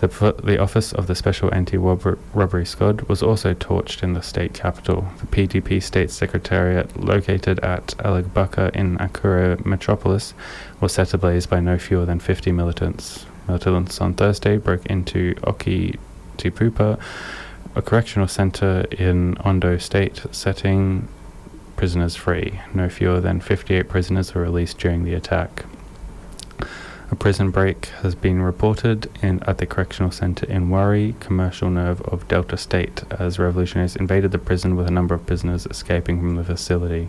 The, 0.00 0.34
the 0.42 0.58
office 0.58 0.94
of 0.94 1.06
the 1.06 1.14
Special 1.14 1.52
Anti-Robbery 1.52 2.64
Squad 2.64 3.02
was 3.02 3.22
also 3.22 3.52
torched 3.52 4.02
in 4.02 4.14
the 4.14 4.22
state 4.22 4.54
capital. 4.54 5.06
The 5.18 5.26
PDP 5.26 5.82
state 5.82 6.10
secretariat, 6.10 6.98
located 6.98 7.60
at 7.60 7.88
Alagbaka 7.98 8.74
in 8.74 8.96
Akure 8.96 9.62
metropolis, 9.66 10.32
was 10.80 10.94
set 10.94 11.12
ablaze 11.12 11.44
by 11.44 11.60
no 11.60 11.76
fewer 11.76 12.06
than 12.06 12.18
50 12.18 12.50
militants. 12.50 13.26
Militants 13.46 14.00
on 14.00 14.14
Thursday 14.14 14.56
broke 14.56 14.86
into 14.86 15.34
Oki 15.44 15.98
Tipupa, 16.38 16.98
a 17.74 17.82
correctional 17.82 18.26
center 18.26 18.86
in 18.90 19.36
Ondo 19.40 19.76
State, 19.76 20.22
setting 20.30 21.08
prisoners 21.80 22.14
free. 22.14 22.60
No 22.74 22.90
fewer 22.90 23.20
than 23.20 23.40
58 23.40 23.88
prisoners 23.88 24.34
were 24.34 24.42
released 24.42 24.76
during 24.76 25.02
the 25.02 25.14
attack. 25.14 25.64
A 27.10 27.16
prison 27.16 27.50
break 27.50 27.86
has 28.02 28.14
been 28.14 28.42
reported 28.42 29.10
in, 29.22 29.42
at 29.44 29.56
the 29.56 29.64
correctional 29.64 30.10
center 30.10 30.44
in 30.44 30.68
Warri, 30.68 31.14
commercial 31.20 31.70
nerve 31.70 32.02
of 32.02 32.28
Delta 32.28 32.58
State, 32.58 33.04
as 33.12 33.38
revolutionaries 33.38 33.96
invaded 33.96 34.30
the 34.30 34.38
prison 34.38 34.76
with 34.76 34.88
a 34.88 34.90
number 34.90 35.14
of 35.14 35.24
prisoners 35.24 35.64
escaping 35.70 36.20
from 36.20 36.36
the 36.36 36.44
facility. 36.44 37.08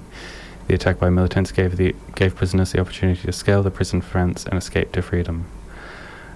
The 0.67 0.75
attack 0.75 0.99
by 0.99 1.09
militants 1.09 1.51
gave, 1.51 1.75
the, 1.75 1.93
gave 2.15 2.37
prisoners 2.37 2.71
the 2.71 2.79
opportunity 2.79 3.23
to 3.23 3.33
scale 3.33 3.63
the 3.63 3.71
prison 3.71 3.99
fence 3.99 4.45
and 4.45 4.57
escape 4.57 4.93
to 4.93 5.01
freedom. 5.01 5.47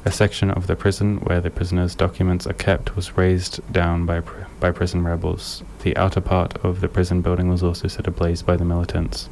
A 0.08 0.12
section 0.12 0.52
of 0.52 0.68
the 0.68 0.76
prison 0.76 1.18
where 1.22 1.42
the 1.42 1.50
prisoners' 1.50 1.96
documents 1.96 2.46
are 2.46 2.54
kept 2.54 2.96
was 2.96 3.18
razed 3.18 3.60
down 3.74 4.06
by, 4.06 4.22
pr- 4.22 4.44
by 4.60 4.72
prison 4.72 5.04
rebels. 5.04 5.64
The 5.82 5.98
outer 5.98 6.22
part 6.22 6.58
of 6.64 6.80
the 6.80 6.88
prison 6.88 7.22
building 7.22 7.50
was 7.50 7.64
also 7.64 7.88
set 7.88 8.06
ablaze 8.06 8.44
by 8.44 8.56
the 8.56 8.66
militants. 8.66 9.30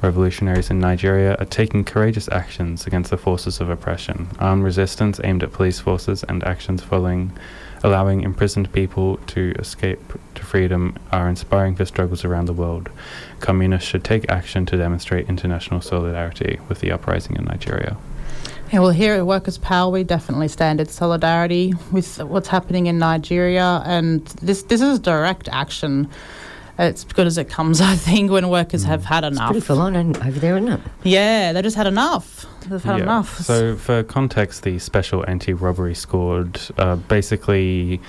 Revolutionaries 0.00 0.70
in 0.70 0.78
Nigeria 0.78 1.36
are 1.38 1.44
taking 1.44 1.84
courageous 1.84 2.30
actions 2.30 2.86
against 2.86 3.10
the 3.10 3.18
forces 3.18 3.60
of 3.60 3.68
oppression. 3.68 4.28
Armed 4.38 4.64
resistance 4.64 5.20
aimed 5.22 5.42
at 5.42 5.52
police 5.52 5.80
forces 5.80 6.22
and 6.24 6.42
actions 6.44 6.82
following 6.82 7.32
allowing 7.84 8.22
imprisoned 8.22 8.72
people 8.72 9.18
to 9.26 9.54
escape 9.58 10.00
to 10.34 10.42
freedom 10.42 10.96
are 11.12 11.28
inspiring 11.28 11.76
for 11.76 11.84
struggles 11.84 12.24
around 12.24 12.46
the 12.46 12.54
world. 12.54 12.88
Communists 13.40 13.88
should 13.88 14.02
take 14.02 14.30
action 14.30 14.64
to 14.64 14.78
demonstrate 14.78 15.28
international 15.28 15.82
solidarity 15.82 16.58
with 16.70 16.80
the 16.80 16.90
uprising 16.90 17.36
in 17.36 17.44
Nigeria. 17.44 17.98
Yeah, 18.72 18.80
well, 18.80 18.90
here 18.90 19.14
at 19.14 19.26
Workers' 19.26 19.58
Power, 19.58 19.90
we 19.92 20.02
definitely 20.02 20.48
stand 20.48 20.80
in 20.80 20.86
solidarity 20.88 21.72
with 21.92 22.20
what's 22.22 22.48
happening 22.48 22.86
in 22.86 22.98
Nigeria, 22.98 23.82
and 23.86 24.24
this 24.42 24.62
this 24.64 24.80
is 24.80 24.98
direct 24.98 25.48
action. 25.50 26.08
It's 26.78 27.04
good 27.04 27.26
as 27.26 27.38
it 27.38 27.48
comes, 27.48 27.80
I 27.92 27.94
think, 27.96 28.30
when 28.30 28.48
workers 28.50 28.84
have 28.84 29.04
had 29.04 29.24
enough. 29.24 29.50
Pretty 29.52 29.64
full 29.64 29.80
on 29.80 29.96
over 29.96 30.38
there, 30.40 30.56
isn't 30.58 30.68
it? 30.72 30.80
Yeah, 31.04 31.52
they 31.52 31.62
just 31.62 31.76
had 31.76 31.86
enough. 31.86 32.44
They've 32.68 32.82
had 32.82 32.96
Yeah. 32.98 33.02
enough. 33.04 33.38
So, 33.38 33.76
for 33.76 34.02
context, 34.02 34.62
the 34.64 34.78
Special 34.78 35.24
Anti 35.28 35.52
Robbery 35.54 35.94
Squad 35.94 36.60
are 36.76 36.96
basically 36.96 38.00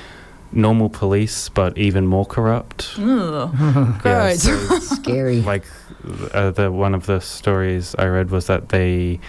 normal 0.51 0.89
police, 0.89 1.49
but 1.49 1.77
even 1.77 2.07
more 2.07 2.25
corrupt. 2.25 2.95
Ugh, 2.97 3.53
Yeah, 4.05 4.33
so 4.33 4.57
Scary. 4.79 5.41
like 5.41 5.65
uh, 6.33 6.51
the 6.51 6.71
one 6.71 6.95
of 6.95 7.05
the 7.05 7.21
stories 7.21 7.95
I 7.99 8.07
read 8.07 8.31
was 8.31 8.47
that 8.47 8.69
they 8.69 9.19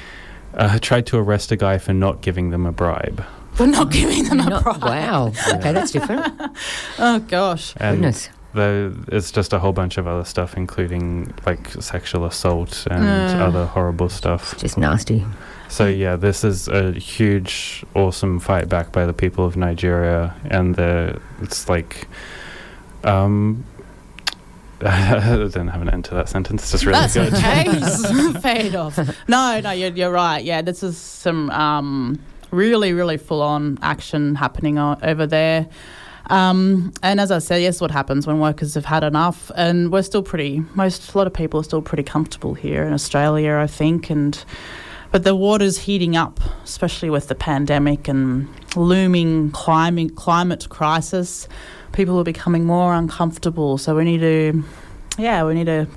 uh, 0.54 0.78
tried 0.78 1.06
to 1.06 1.18
arrest 1.18 1.52
a 1.52 1.56
guy 1.56 1.78
for 1.78 1.92
not 1.92 2.20
giving 2.22 2.50
them 2.50 2.66
a 2.66 2.72
bribe. 2.72 3.24
We're 3.58 3.66
not 3.66 3.90
giving 3.90 4.24
them 4.24 4.40
a 4.40 4.50
Not- 4.50 4.62
prize. 4.62 4.80
wow. 4.80 5.32
Okay, 5.54 5.72
that's 5.72 5.90
different. 5.90 6.32
Oh 6.98 7.18
gosh. 7.20 7.74
And 7.78 7.96
Goodness. 7.96 8.28
the, 8.54 8.94
it's 9.08 9.30
just 9.32 9.52
a 9.52 9.58
whole 9.58 9.72
bunch 9.72 9.98
of 9.98 10.06
other 10.06 10.24
stuff, 10.24 10.56
including 10.56 11.32
like 11.46 11.70
sexual 11.82 12.24
assault 12.24 12.86
and 12.90 13.02
Mm. 13.04 13.40
other 13.40 13.66
horrible 13.66 14.08
stuff. 14.08 14.56
Just 14.58 14.78
nasty. 14.78 15.24
So 15.68 15.86
yeah, 15.86 16.16
this 16.16 16.44
is 16.44 16.66
a 16.68 16.92
huge, 16.92 17.84
awesome 17.94 18.38
fight 18.40 18.68
back 18.68 18.90
by 18.92 19.04
the 19.06 19.12
people 19.12 19.44
of 19.44 19.56
Nigeria, 19.56 20.34
and 20.50 20.74
the 20.76 21.20
it's 21.42 21.68
like, 21.68 22.08
um, 23.04 23.64
I 24.84 25.36
didn't 25.36 25.68
have 25.68 25.82
an 25.82 25.90
end 25.90 26.04
to 26.06 26.14
that 26.14 26.28
sentence. 26.28 26.62
It's 26.62 26.70
just 26.70 26.86
really 26.86 27.00
That's 27.00 27.14
good. 27.14 27.34
okay. 27.34 28.40
Fade 28.40 28.74
off. 28.76 28.96
No, 29.28 29.60
no, 29.60 29.70
you're, 29.72 29.90
you're 29.90 30.12
right. 30.12 30.42
Yeah, 30.44 30.62
this 30.62 30.82
is 30.82 30.96
some 30.96 31.50
um, 31.50 32.18
really, 32.50 32.92
really 32.92 33.16
full 33.16 33.42
on 33.42 33.78
action 33.82 34.34
happening 34.36 34.78
o- 34.78 34.96
over 35.02 35.26
there. 35.26 35.68
Um, 36.30 36.92
and 37.02 37.20
as 37.20 37.30
I 37.30 37.38
said, 37.38 37.62
yes, 37.62 37.80
what 37.80 37.90
happens 37.90 38.26
when 38.26 38.38
workers 38.38 38.74
have 38.74 38.84
had 38.84 39.02
enough, 39.02 39.50
and 39.56 39.90
we're 39.90 40.02
still 40.02 40.22
pretty. 40.22 40.62
Most, 40.74 41.14
a 41.14 41.18
lot 41.18 41.26
of 41.26 41.32
people 41.32 41.58
are 41.58 41.64
still 41.64 41.82
pretty 41.82 42.02
comfortable 42.02 42.54
here 42.54 42.84
in 42.84 42.92
Australia, 42.92 43.56
I 43.56 43.66
think, 43.66 44.10
and 44.10 44.44
but 45.10 45.24
the 45.24 45.34
water's 45.34 45.78
heating 45.78 46.16
up, 46.16 46.38
especially 46.64 47.08
with 47.08 47.28
the 47.28 47.34
pandemic 47.34 48.08
and 48.08 48.46
looming 48.76 49.50
climate 49.52 50.16
climate 50.16 50.68
crisis. 50.68 51.48
People 51.98 52.20
are 52.20 52.24
becoming 52.24 52.64
more 52.64 52.94
uncomfortable, 52.94 53.76
so 53.76 53.96
we 53.96 54.04
need 54.04 54.20
to, 54.20 54.62
yeah, 55.18 55.42
we 55.44 55.52
need 55.54 55.66
to 55.66 55.88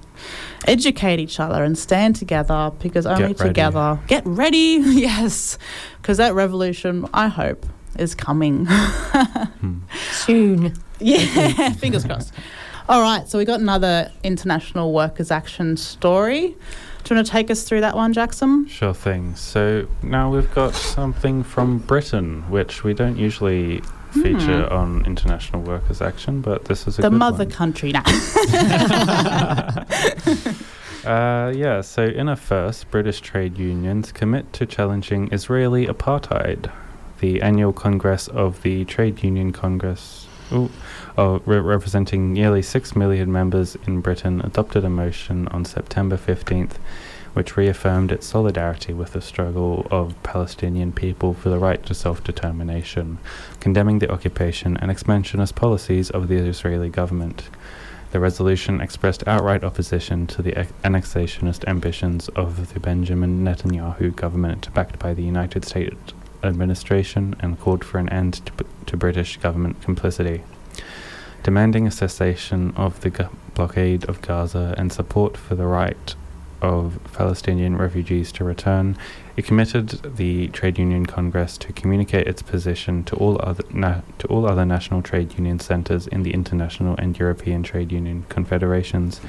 educate 0.66 1.20
each 1.20 1.40
other 1.40 1.64
and 1.64 1.78
stand 1.78 2.16
together 2.16 2.72
because 2.80 3.06
only 3.06 3.36
Get 3.36 3.38
together 3.38 4.00
get 4.08 4.26
ready. 4.26 4.82
yes, 4.84 5.60
because 6.02 6.18
that 6.18 6.34
revolution, 6.34 7.08
I 7.14 7.28
hope, 7.28 7.68
is 8.00 8.16
coming. 8.16 8.66
Hmm. 9.62 9.78
Soon. 10.12 10.74
Yeah, 11.00 11.70
fingers 11.74 12.04
crossed. 12.04 12.34
All 12.90 13.02
right, 13.04 13.28
so 13.28 13.38
we 13.38 13.46
got 13.46 13.60
another 13.60 14.12
international 14.24 14.92
workers' 14.94 15.30
action 15.30 15.78
story. 15.78 16.48
Do 17.04 17.14
you 17.14 17.16
want 17.16 17.28
to 17.28 17.32
take 17.32 17.52
us 17.52 17.62
through 17.62 17.82
that 17.82 17.96
one, 17.96 18.12
Jackson? 18.12 18.66
Sure 18.66 18.96
thing. 18.96 19.36
So 19.36 19.88
now 20.02 20.32
we've 20.32 20.52
got 20.56 20.74
something 20.74 21.44
from 21.44 21.78
Britain, 21.78 22.42
which 22.50 22.84
we 22.84 22.96
don't 22.96 23.18
usually 23.18 23.84
feature 24.12 24.72
on 24.72 25.06
International 25.06 25.62
Workers' 25.62 26.02
Action, 26.02 26.42
but 26.42 26.66
this 26.66 26.88
is 26.88 27.00
a 27.00 27.02
Hmm. 27.02 27.14
the 27.14 27.18
mother 27.18 27.46
one. 27.46 27.52
country 27.54 27.92
now. 27.92 28.04
Uh, 31.04 31.52
yeah, 31.56 31.82
so 31.82 32.04
in 32.04 32.30
a 32.30 32.36
first, 32.36 32.92
British 32.92 33.22
trade 33.22 33.58
unions 33.58 34.12
commit 34.12 34.54
to 34.54 34.68
challenging 34.68 35.34
Israeli 35.34 35.88
apartheid. 35.88 36.70
The 37.22 37.42
annual 37.42 37.74
Congress 37.74 38.28
of 38.28 38.62
the 38.62 38.86
Trade 38.86 39.24
Union 39.24 39.52
Congress, 39.52 40.28
ooh, 40.52 40.70
oh, 41.18 41.42
re- 41.48 41.58
representing 41.58 42.34
nearly 42.34 42.62
6 42.62 42.96
million 42.96 43.32
members 43.32 43.76
in 43.88 44.02
Britain, 44.02 44.42
adopted 44.42 44.86
a 44.86 44.92
motion 44.92 45.48
on 45.48 45.66
September 45.66 46.18
15th 46.18 46.74
which 47.34 47.56
reaffirmed 47.56 48.12
its 48.12 48.28
solidarity 48.28 48.94
with 48.94 49.14
the 49.14 49.22
struggle 49.22 49.88
of 49.90 50.22
Palestinian 50.24 50.92
people 50.92 51.34
for 51.34 51.50
the 51.50 51.60
right 51.60 51.86
to 51.86 51.94
self 51.94 52.24
determination, 52.24 53.18
condemning 53.60 54.00
the 54.00 54.12
occupation 54.12 54.78
and 54.78 54.92
expansionist 54.92 55.56
policies 55.56 56.10
of 56.10 56.28
the 56.28 56.36
Israeli 56.36 56.90
government. 56.90 57.50
The 58.12 58.20
resolution 58.20 58.82
expressed 58.82 59.26
outright 59.26 59.64
opposition 59.64 60.28
to 60.28 60.42
the 60.42 60.58
ex- 60.58 60.74
annexationist 60.84 61.66
ambitions 61.66 62.28
of 62.30 62.74
the 62.74 62.80
Benjamin 62.80 63.46
Netanyahu 63.46 64.14
government, 64.14 64.74
backed 64.74 65.00
by 65.00 65.14
the 65.14 65.24
United 65.24 65.64
States 65.64 65.96
administration, 66.44 67.36
and 67.40 67.58
called 67.58 67.86
for 67.86 68.00
an 68.00 68.10
end 68.10 68.46
to, 68.46 68.66
to 68.88 68.98
British 68.98 69.38
government 69.38 69.82
complicity. 69.82 70.44
Demanding 71.44 71.88
a 71.88 71.92
cessation 71.92 72.74
of 72.76 73.00
the 73.00 73.30
blockade 73.54 74.04
of 74.10 74.22
Gaza 74.22 74.76
and 74.78 74.92
support 74.92 75.38
for 75.38 75.56
the 75.56 75.66
right 75.66 76.14
of 76.62 77.00
Palestinian 77.14 77.78
refugees 77.78 78.32
to 78.34 78.44
return, 78.44 78.98
it 79.36 79.46
committed 79.46 80.16
the 80.18 80.48
Trade 80.50 80.78
Union 80.78 81.06
Congress 81.06 81.58
to 81.60 81.74
communicate 81.74 82.28
its 82.28 82.42
position 82.42 83.04
to 83.06 83.16
all 83.16 83.40
other 83.42 83.64
na- 83.72 84.02
to 84.20 84.28
all 84.28 84.48
other 84.48 84.66
national 84.66 85.02
trade 85.02 85.34
union 85.34 85.60
centres 85.60 86.08
in 86.08 86.24
the 86.24 86.34
international 86.34 86.96
and 86.98 87.18
European 87.18 87.64
trade 87.64 87.92
union 87.92 88.26
confederations, 88.30 89.22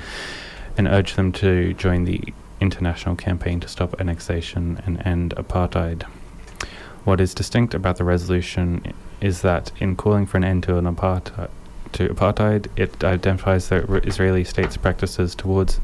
and 0.77 0.87
urge 0.89 1.15
them 1.15 1.33
to 1.33 1.75
join 1.75 2.05
the 2.05 2.21
international 2.61 3.17
campaign 3.17 3.61
to 3.61 3.69
stop 3.69 4.01
annexation 4.01 4.81
and 4.87 5.05
end 5.07 5.35
apartheid. 5.37 6.03
What 7.05 7.21
is 7.21 7.35
distinct 7.35 7.75
about 7.75 7.97
the 7.97 8.05
resolution 8.05 8.93
is 9.21 9.43
that 9.43 9.73
in 9.81 9.97
calling 9.97 10.27
for 10.27 10.37
an 10.37 10.45
end 10.45 10.63
to 10.65 10.79
an 10.79 10.85
apartheid, 10.85 11.51
to 11.93 12.09
apartheid, 12.09 12.69
it 12.77 13.03
identifies 13.05 13.69
the 13.69 13.83
Israeli 14.07 14.45
state's 14.45 14.77
practices 14.77 15.35
towards 15.35 15.81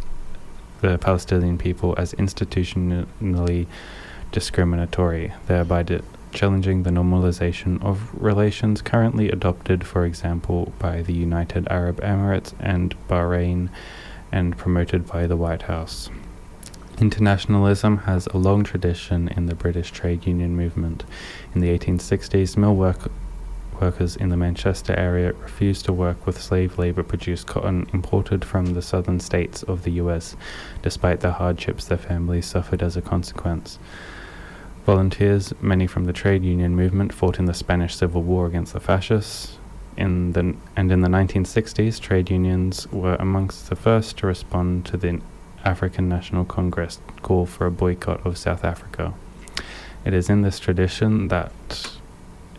the 0.80 0.98
Palestinian 0.98 1.58
people 1.58 1.94
as 1.98 2.12
institutionally 2.14 3.66
discriminatory, 4.32 5.32
thereby 5.46 5.82
di- 5.82 6.00
challenging 6.32 6.82
the 6.82 6.90
normalization 6.90 7.82
of 7.82 8.10
relations 8.14 8.82
currently 8.82 9.30
adopted, 9.30 9.86
for 9.86 10.04
example, 10.04 10.72
by 10.78 11.02
the 11.02 11.14
United 11.14 11.66
Arab 11.70 12.00
Emirates 12.00 12.52
and 12.60 12.94
Bahrain, 13.08 13.70
and 14.30 14.56
promoted 14.56 15.06
by 15.06 15.26
the 15.26 15.36
White 15.36 15.62
House. 15.62 16.10
Internationalism 17.00 17.98
has 17.98 18.26
a 18.28 18.36
long 18.36 18.64
tradition 18.64 19.28
in 19.28 19.46
the 19.46 19.54
British 19.54 19.90
trade 19.90 20.26
union 20.26 20.56
movement. 20.56 21.04
In 21.54 21.60
the 21.60 21.70
1860s, 21.70 22.56
mill 22.56 22.74
work- 22.74 23.10
workers 23.80 24.16
in 24.16 24.28
the 24.28 24.36
Manchester 24.36 24.94
area 24.94 25.32
refused 25.32 25.84
to 25.84 25.92
work 25.92 26.26
with 26.26 26.40
slave 26.40 26.78
labor 26.78 27.02
produced 27.02 27.46
cotton 27.46 27.86
imported 27.92 28.44
from 28.44 28.74
the 28.74 28.82
southern 28.82 29.20
states 29.20 29.62
of 29.62 29.82
the 29.82 29.92
US, 29.92 30.36
despite 30.82 31.20
the 31.20 31.32
hardships 31.32 31.84
their 31.84 31.98
families 31.98 32.46
suffered 32.46 32.82
as 32.82 32.96
a 32.96 33.02
consequence. 33.02 33.78
Volunteers, 34.86 35.52
many 35.60 35.86
from 35.86 36.04
the 36.04 36.12
trade 36.12 36.44
union 36.44 36.74
movement, 36.74 37.12
fought 37.12 37.38
in 37.38 37.44
the 37.44 37.54
Spanish 37.54 37.94
Civil 37.94 38.22
War 38.22 38.46
against 38.46 38.72
the 38.72 38.80
fascists. 38.80 39.58
In 39.96 40.32
the, 40.32 40.54
and 40.76 40.92
in 40.92 41.00
the 41.00 41.08
1960s, 41.08 42.00
trade 42.00 42.30
unions 42.30 42.86
were 42.92 43.16
amongst 43.16 43.68
the 43.68 43.76
first 43.76 44.16
to 44.18 44.26
respond 44.26 44.86
to 44.86 44.96
the 44.96 45.20
African 45.64 46.08
National 46.08 46.44
Congress 46.44 47.00
call 47.20 47.46
for 47.46 47.66
a 47.66 47.70
boycott 47.70 48.24
of 48.24 48.38
South 48.38 48.64
Africa. 48.64 49.12
It 50.04 50.14
is 50.14 50.30
in 50.30 50.42
this 50.42 50.58
tradition 50.58 51.28
that 51.28 51.97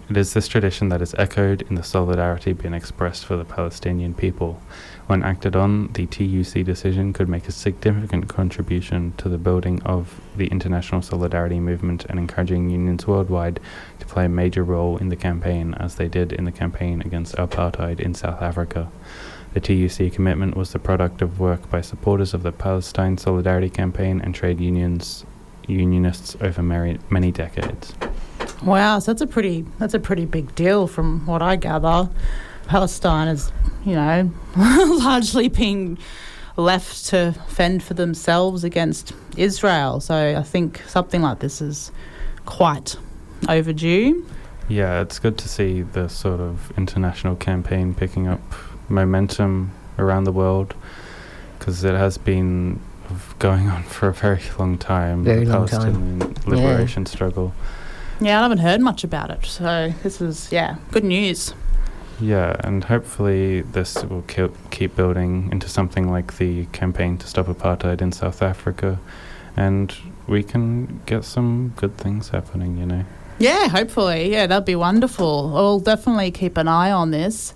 it 0.09 0.17
is 0.17 0.33
this 0.33 0.47
tradition 0.47 0.89
that 0.89 1.01
is 1.01 1.13
echoed 1.19 1.61
in 1.63 1.75
the 1.75 1.83
solidarity 1.83 2.51
being 2.53 2.73
expressed 2.73 3.25
for 3.25 3.35
the 3.35 3.45
Palestinian 3.45 4.15
people. 4.15 4.59
When 5.05 5.21
acted 5.21 5.55
on, 5.55 5.93
the 5.93 6.07
TUC 6.07 6.65
decision 6.65 7.13
could 7.13 7.29
make 7.29 7.47
a 7.47 7.51
significant 7.51 8.27
contribution 8.27 9.13
to 9.17 9.29
the 9.29 9.37
building 9.37 9.81
of 9.83 10.19
the 10.35 10.47
international 10.47 11.03
solidarity 11.03 11.59
movement 11.59 12.05
and 12.05 12.17
encouraging 12.17 12.71
unions 12.71 13.05
worldwide 13.05 13.59
to 13.99 14.05
play 14.07 14.25
a 14.25 14.29
major 14.29 14.63
role 14.63 14.97
in 14.97 15.09
the 15.09 15.15
campaign, 15.15 15.75
as 15.75 15.95
they 15.95 16.07
did 16.07 16.33
in 16.33 16.45
the 16.45 16.51
campaign 16.51 17.01
against 17.01 17.35
apartheid 17.35 17.99
in 17.99 18.15
South 18.15 18.41
Africa. 18.41 18.91
The 19.53 19.59
TUC 19.59 20.11
commitment 20.11 20.57
was 20.57 20.73
the 20.73 20.79
product 20.79 21.21
of 21.21 21.39
work 21.39 21.69
by 21.69 21.81
supporters 21.81 22.33
of 22.33 22.41
the 22.41 22.51
Palestine 22.51 23.17
Solidarity 23.17 23.69
Campaign 23.69 24.21
and 24.21 24.33
trade 24.33 24.59
unions 24.59 25.25
unionists 25.69 26.35
over 26.41 26.61
many, 26.61 26.99
many 27.09 27.31
decades. 27.31 27.93
Wow, 28.63 28.99
so 28.99 29.11
that's 29.11 29.21
a 29.21 29.27
pretty 29.27 29.65
that's 29.77 29.93
a 29.93 29.99
pretty 29.99 30.25
big 30.25 30.53
deal 30.55 30.87
from 30.87 31.25
what 31.25 31.41
I 31.41 31.55
gather. 31.55 32.09
Palestine 32.67 33.27
is, 33.29 33.51
you 33.85 33.95
know, 33.95 34.31
largely 34.55 35.47
being 35.47 35.97
left 36.57 37.05
to 37.07 37.33
fend 37.47 37.81
for 37.81 37.93
themselves 37.93 38.63
against 38.63 39.13
Israel. 39.37 39.99
So 39.99 40.37
I 40.37 40.43
think 40.43 40.81
something 40.87 41.21
like 41.21 41.39
this 41.39 41.61
is 41.61 41.91
quite 42.45 42.97
overdue. 43.47 44.25
Yeah, 44.67 45.01
it's 45.01 45.17
good 45.17 45.37
to 45.39 45.49
see 45.49 45.81
the 45.81 46.09
sort 46.09 46.39
of 46.39 46.71
international 46.77 47.35
campaign 47.35 47.93
picking 47.93 48.27
up 48.27 48.41
momentum 48.89 49.71
around 49.97 50.25
the 50.25 50.31
world 50.31 50.75
because 51.57 51.83
it 51.83 51.95
has 51.95 52.17
been 52.17 52.79
going 53.39 53.69
on 53.69 53.83
for 53.83 54.07
a 54.07 54.13
very 54.13 54.41
long 54.57 54.77
time. 54.77 55.23
Very 55.23 55.45
the 55.45 55.57
long 55.57 55.67
time. 55.67 56.19
Palestinian 56.19 56.35
liberation 56.45 57.05
struggle. 57.05 57.53
Yeah, 58.19 58.39
I 58.39 58.43
haven't 58.43 58.59
heard 58.59 58.81
much 58.81 59.03
about 59.03 59.29
it. 59.29 59.45
So 59.45 59.93
this 60.03 60.21
is 60.21 60.51
yeah, 60.51 60.75
good 60.91 61.03
news. 61.03 61.53
Yeah, 62.19 62.55
and 62.63 62.83
hopefully 62.83 63.61
this 63.61 64.03
will 64.03 64.23
keep 64.23 64.51
keep 64.71 64.95
building 64.95 65.49
into 65.51 65.69
something 65.69 66.11
like 66.11 66.37
the 66.37 66.65
campaign 66.67 67.17
to 67.19 67.27
stop 67.27 67.47
apartheid 67.47 68.01
in 68.01 68.11
South 68.11 68.41
Africa, 68.41 68.99
and 69.55 69.95
we 70.27 70.43
can 70.43 71.01
get 71.05 71.23
some 71.23 71.73
good 71.77 71.97
things 71.97 72.29
happening. 72.29 72.77
You 72.77 72.85
know. 72.85 73.05
Yeah, 73.39 73.69
hopefully. 73.69 74.31
Yeah, 74.31 74.47
that'd 74.47 74.65
be 74.65 74.75
wonderful. 74.75 75.55
I'll 75.55 75.79
definitely 75.79 76.31
keep 76.31 76.57
an 76.57 76.67
eye 76.67 76.91
on 76.91 77.11
this 77.11 77.53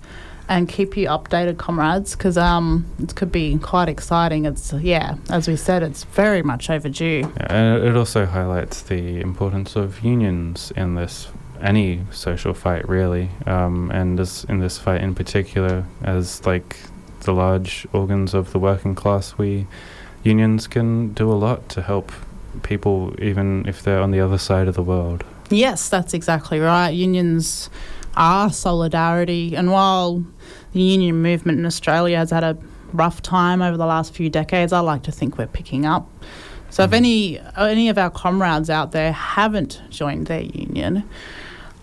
and 0.48 0.68
keep 0.68 0.96
you 0.96 1.08
updated, 1.08 1.56
comrades, 1.56 2.14
because 2.14 2.36
um, 2.36 2.86
it 3.02 3.14
could 3.14 3.32
be 3.32 3.58
quite 3.58 3.88
exciting. 3.88 4.44
It's 4.44 4.72
yeah, 4.72 5.16
as 5.30 5.48
we 5.48 5.56
said, 5.56 5.82
it's 5.82 6.04
very 6.04 6.42
much 6.42 6.70
overdue. 6.70 7.30
Yeah, 7.36 7.46
and 7.48 7.84
it 7.84 7.96
also 7.96 8.26
highlights 8.26 8.82
the 8.82 9.20
importance 9.20 9.76
of 9.76 10.00
unions 10.04 10.72
in 10.76 10.94
this 10.94 11.28
any 11.62 12.00
social 12.10 12.52
fight 12.52 12.86
really, 12.88 13.30
um, 13.46 13.90
and 13.90 14.18
this 14.18 14.44
in 14.44 14.58
this 14.58 14.78
fight 14.78 15.00
in 15.00 15.14
particular, 15.14 15.84
as 16.02 16.44
like 16.44 16.76
the 17.20 17.32
large 17.32 17.86
organs 17.92 18.34
of 18.34 18.52
the 18.52 18.58
working 18.58 18.94
class, 18.94 19.38
we 19.38 19.66
unions 20.22 20.66
can 20.66 21.12
do 21.14 21.30
a 21.30 21.34
lot 21.34 21.68
to 21.70 21.82
help 21.82 22.12
people, 22.62 23.14
even 23.20 23.66
if 23.66 23.82
they're 23.82 24.00
on 24.00 24.10
the 24.10 24.20
other 24.20 24.38
side 24.38 24.68
of 24.68 24.74
the 24.74 24.82
world. 24.82 25.24
Yes, 25.50 25.88
that's 25.88 26.14
exactly 26.14 26.58
right. 26.58 26.90
Unions 26.90 27.70
are 28.16 28.50
solidarity, 28.50 29.54
and 29.56 29.70
while 29.70 30.24
the 30.72 30.80
union 30.80 31.22
movement 31.22 31.58
in 31.58 31.66
Australia 31.66 32.18
has 32.18 32.30
had 32.30 32.44
a 32.44 32.56
rough 32.92 33.22
time 33.22 33.60
over 33.60 33.76
the 33.76 33.86
last 33.86 34.14
few 34.14 34.30
decades, 34.30 34.72
I 34.72 34.80
like 34.80 35.02
to 35.04 35.12
think 35.12 35.36
we're 35.36 35.46
picking 35.46 35.84
up. 35.84 36.08
So 36.70 36.82
if 36.82 36.90
mm. 36.90 36.96
any 36.96 37.40
any 37.56 37.88
of 37.88 37.98
our 37.98 38.10
comrades 38.10 38.70
out 38.70 38.92
there 38.92 39.12
haven't 39.12 39.82
joined 39.90 40.26
their 40.26 40.42
union, 40.42 41.08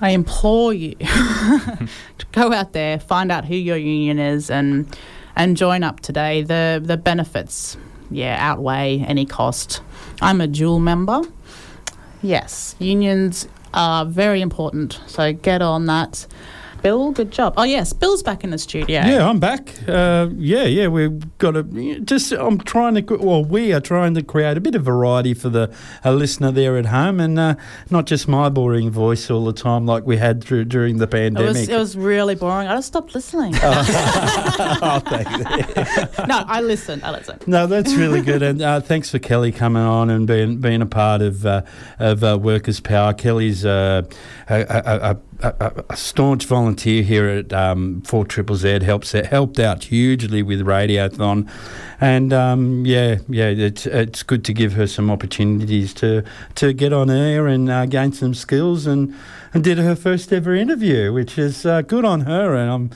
I 0.01 0.09
implore 0.09 0.73
you 0.73 0.95
to 0.95 2.25
go 2.31 2.51
out 2.51 2.73
there, 2.73 2.99
find 2.99 3.31
out 3.31 3.45
who 3.45 3.55
your 3.55 3.77
union 3.77 4.19
is, 4.19 4.49
and 4.49 4.93
and 5.35 5.55
join 5.55 5.83
up 5.83 5.99
today. 5.99 6.41
The 6.41 6.81
the 6.83 6.97
benefits, 6.97 7.77
yeah, 8.09 8.37
outweigh 8.39 8.99
any 9.07 9.25
cost. 9.25 9.81
I'm 10.21 10.41
a 10.41 10.47
dual 10.47 10.79
member. 10.79 11.21
Yes, 12.21 12.75
unions 12.77 13.47
are 13.73 14.05
very 14.05 14.41
important. 14.41 14.99
So 15.07 15.33
get 15.33 15.61
on 15.61 15.85
that. 15.87 16.27
Bill, 16.81 17.11
good 17.11 17.31
job. 17.31 17.53
Oh 17.57 17.63
yes, 17.63 17.93
Bill's 17.93 18.23
back 18.23 18.43
in 18.43 18.49
the 18.49 18.57
studio. 18.57 19.01
Yeah, 19.05 19.27
I'm 19.29 19.39
back. 19.39 19.73
Uh, 19.87 20.29
yeah, 20.35 20.63
yeah, 20.63 20.87
we've 20.87 21.37
got 21.37 21.55
a 21.55 21.63
just. 22.03 22.31
I'm 22.31 22.57
trying 22.59 22.95
to. 22.95 23.17
Well, 23.17 23.43
we 23.45 23.71
are 23.73 23.79
trying 23.79 24.15
to 24.15 24.23
create 24.23 24.57
a 24.57 24.61
bit 24.61 24.73
of 24.75 24.83
variety 24.83 25.33
for 25.33 25.49
the 25.49 25.73
a 26.03 26.11
listener 26.11 26.51
there 26.51 26.77
at 26.77 26.87
home, 26.87 27.19
and 27.19 27.37
uh, 27.37 27.55
not 27.89 28.05
just 28.05 28.27
my 28.27 28.49
boring 28.49 28.89
voice 28.89 29.29
all 29.29 29.45
the 29.45 29.53
time 29.53 29.85
like 29.85 30.05
we 30.05 30.17
had 30.17 30.43
through 30.43 30.65
during 30.65 30.97
the 30.97 31.03
It 31.03 31.11
pandemic. 31.11 31.47
was, 31.47 31.69
it 31.69 31.77
was 31.77 31.95
really 31.97 32.35
boring. 32.35 32.67
I 32.67 32.75
just 32.75 32.87
stopped 32.87 33.13
listening. 33.13 33.53
oh, 33.61 35.01
thanks. 35.07 36.17
no, 36.27 36.43
I 36.47 36.61
listen. 36.61 37.03
I 37.03 37.11
listen. 37.11 37.39
No, 37.45 37.67
that's 37.67 37.93
really 37.93 38.21
good, 38.21 38.41
and 38.41 38.61
uh, 38.61 38.81
thanks 38.81 39.09
for 39.11 39.19
Kelly 39.19 39.51
coming 39.51 39.83
on 39.83 40.09
and 40.09 40.25
being 40.25 40.57
being 40.57 40.81
a 40.81 40.87
part 40.87 41.21
of 41.21 41.45
uh, 41.45 41.61
of 41.99 42.23
uh, 42.23 42.39
Workers' 42.41 42.79
Power. 42.79 43.13
Kelly's 43.13 43.65
uh, 43.65 44.03
a, 44.49 44.61
a, 44.61 45.11
a, 45.11 45.17
a, 45.41 45.83
a 45.89 45.97
staunch 45.97 46.45
volunteer 46.45 47.03
here 47.03 47.27
at 47.27 47.53
um, 47.53 48.01
Four 48.01 48.25
Triple 48.25 48.55
Z. 48.55 48.83
helps 48.83 49.11
helped 49.11 49.59
out 49.59 49.85
hugely 49.85 50.43
with 50.43 50.61
Radiothon, 50.61 51.49
and 51.99 52.33
um, 52.33 52.85
yeah, 52.85 53.17
yeah, 53.27 53.47
it's 53.47 53.85
it's 53.85 54.23
good 54.23 54.45
to 54.45 54.53
give 54.53 54.73
her 54.73 54.87
some 54.87 55.09
opportunities 55.09 55.93
to 55.95 56.23
to 56.55 56.73
get 56.73 56.93
on 56.93 57.09
air 57.09 57.47
and 57.47 57.69
uh, 57.69 57.85
gain 57.85 58.11
some 58.11 58.33
skills, 58.33 58.85
and 58.85 59.15
and 59.53 59.63
did 59.63 59.77
her 59.77 59.95
first 59.95 60.31
ever 60.31 60.55
interview, 60.55 61.11
which 61.11 61.37
is 61.37 61.65
uh, 61.65 61.81
good 61.81 62.05
on 62.05 62.21
her, 62.21 62.55
and 62.55 62.71
I'm. 62.71 62.89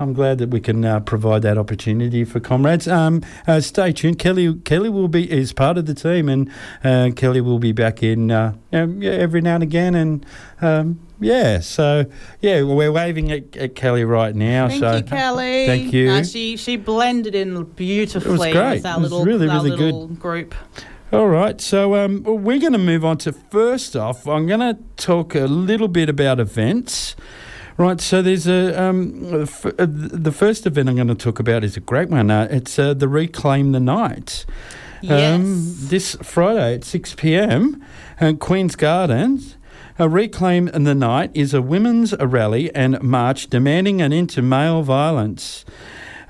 I'm 0.00 0.12
glad 0.12 0.38
that 0.38 0.50
we 0.50 0.60
can 0.60 0.84
uh, 0.84 1.00
provide 1.00 1.42
that 1.42 1.56
opportunity 1.56 2.24
for 2.24 2.40
comrades. 2.40 2.88
Um, 2.88 3.22
uh, 3.46 3.60
stay 3.60 3.92
tuned. 3.92 4.18
Kelly 4.18 4.54
Kelly 4.64 4.88
will 4.88 5.08
be 5.08 5.30
is 5.30 5.52
part 5.52 5.78
of 5.78 5.86
the 5.86 5.94
team, 5.94 6.28
and 6.28 6.50
uh, 6.82 7.10
Kelly 7.14 7.40
will 7.40 7.60
be 7.60 7.72
back 7.72 8.02
in 8.02 8.30
uh, 8.30 8.54
um, 8.72 9.02
every 9.02 9.40
now 9.40 9.54
and 9.54 9.62
again. 9.62 9.94
And 9.94 10.26
um, 10.60 11.00
yeah, 11.20 11.60
so 11.60 12.06
yeah, 12.40 12.62
we're 12.62 12.90
waving 12.90 13.30
at, 13.30 13.56
at 13.56 13.74
Kelly 13.76 14.04
right 14.04 14.34
now. 14.34 14.68
Thank 14.68 14.80
so 14.80 14.96
you, 14.96 15.02
Kelly. 15.04 15.66
Thank 15.66 15.92
you. 15.92 16.24
She 16.24 16.56
she 16.56 16.76
blended 16.76 17.34
in 17.36 17.62
beautifully 17.62 18.52
great. 18.52 18.76
with 18.76 18.86
our 18.86 18.98
It 18.98 19.02
was 19.02 19.12
little, 19.12 19.24
really, 19.24 19.46
really 19.46 19.76
good. 19.76 20.18
group. 20.18 20.54
All 21.12 21.28
right, 21.28 21.60
so 21.60 21.94
um, 21.94 22.24
we're 22.24 22.58
going 22.58 22.72
to 22.72 22.78
move 22.78 23.04
on 23.04 23.18
to 23.18 23.32
first 23.32 23.94
off. 23.94 24.26
I'm 24.26 24.48
going 24.48 24.58
to 24.58 24.76
talk 24.96 25.36
a 25.36 25.46
little 25.46 25.86
bit 25.86 26.08
about 26.08 26.40
events. 26.40 27.14
Right, 27.76 28.00
so 28.00 28.22
there's 28.22 28.46
a 28.46 28.80
um, 28.80 29.24
a 29.32 29.42
f- 29.42 29.66
uh, 29.66 29.86
the 29.88 30.30
first 30.30 30.64
event 30.64 30.88
I'm 30.88 30.94
going 30.94 31.08
to 31.08 31.14
talk 31.16 31.40
about 31.40 31.64
is 31.64 31.76
a 31.76 31.80
great 31.80 32.08
one. 32.08 32.30
Uh, 32.30 32.46
it's 32.48 32.78
uh, 32.78 32.94
the 32.94 33.08
Reclaim 33.08 33.72
the 33.72 33.80
Night. 33.80 34.46
Yes. 35.02 35.34
Um, 35.34 35.74
this 35.88 36.16
Friday 36.22 36.74
at 36.74 36.84
6 36.84 37.14
p.m. 37.16 37.84
at 38.20 38.38
Queen's 38.38 38.76
Gardens. 38.76 39.56
Uh, 39.98 40.08
Reclaim 40.08 40.66
the 40.66 40.94
Night 40.94 41.30
is 41.34 41.52
a 41.52 41.60
women's 41.60 42.16
rally 42.18 42.74
and 42.74 43.02
march 43.02 43.48
demanding 43.48 44.00
an 44.00 44.12
end 44.12 44.30
to 44.30 44.42
male 44.42 44.82
violence. 44.82 45.64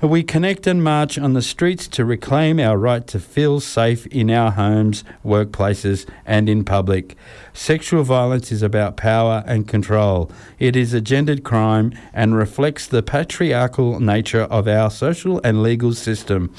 We 0.01 0.23
connect 0.23 0.67
and 0.67 0.83
march 0.83 1.17
on 1.17 1.33
the 1.33 1.41
streets 1.41 1.87
to 1.89 2.03
reclaim 2.03 2.59
our 2.59 2.77
right 2.77 3.07
to 3.07 3.19
feel 3.19 3.61
safe 3.61 4.05
in 4.07 4.29
our 4.29 4.51
homes, 4.51 5.05
workplaces, 5.25 6.05
and 6.25 6.49
in 6.49 6.65
public. 6.65 7.15
Sexual 7.53 8.03
violence 8.03 8.51
is 8.51 8.61
about 8.61 8.97
power 8.97 9.41
and 9.47 9.69
control. 9.69 10.29
It 10.59 10.75
is 10.75 10.93
a 10.93 10.99
gendered 10.99 11.45
crime 11.45 11.93
and 12.13 12.35
reflects 12.35 12.87
the 12.87 13.03
patriarchal 13.03 14.01
nature 14.01 14.43
of 14.43 14.67
our 14.67 14.91
social 14.91 15.39
and 15.45 15.63
legal 15.63 15.93
system. 15.93 16.53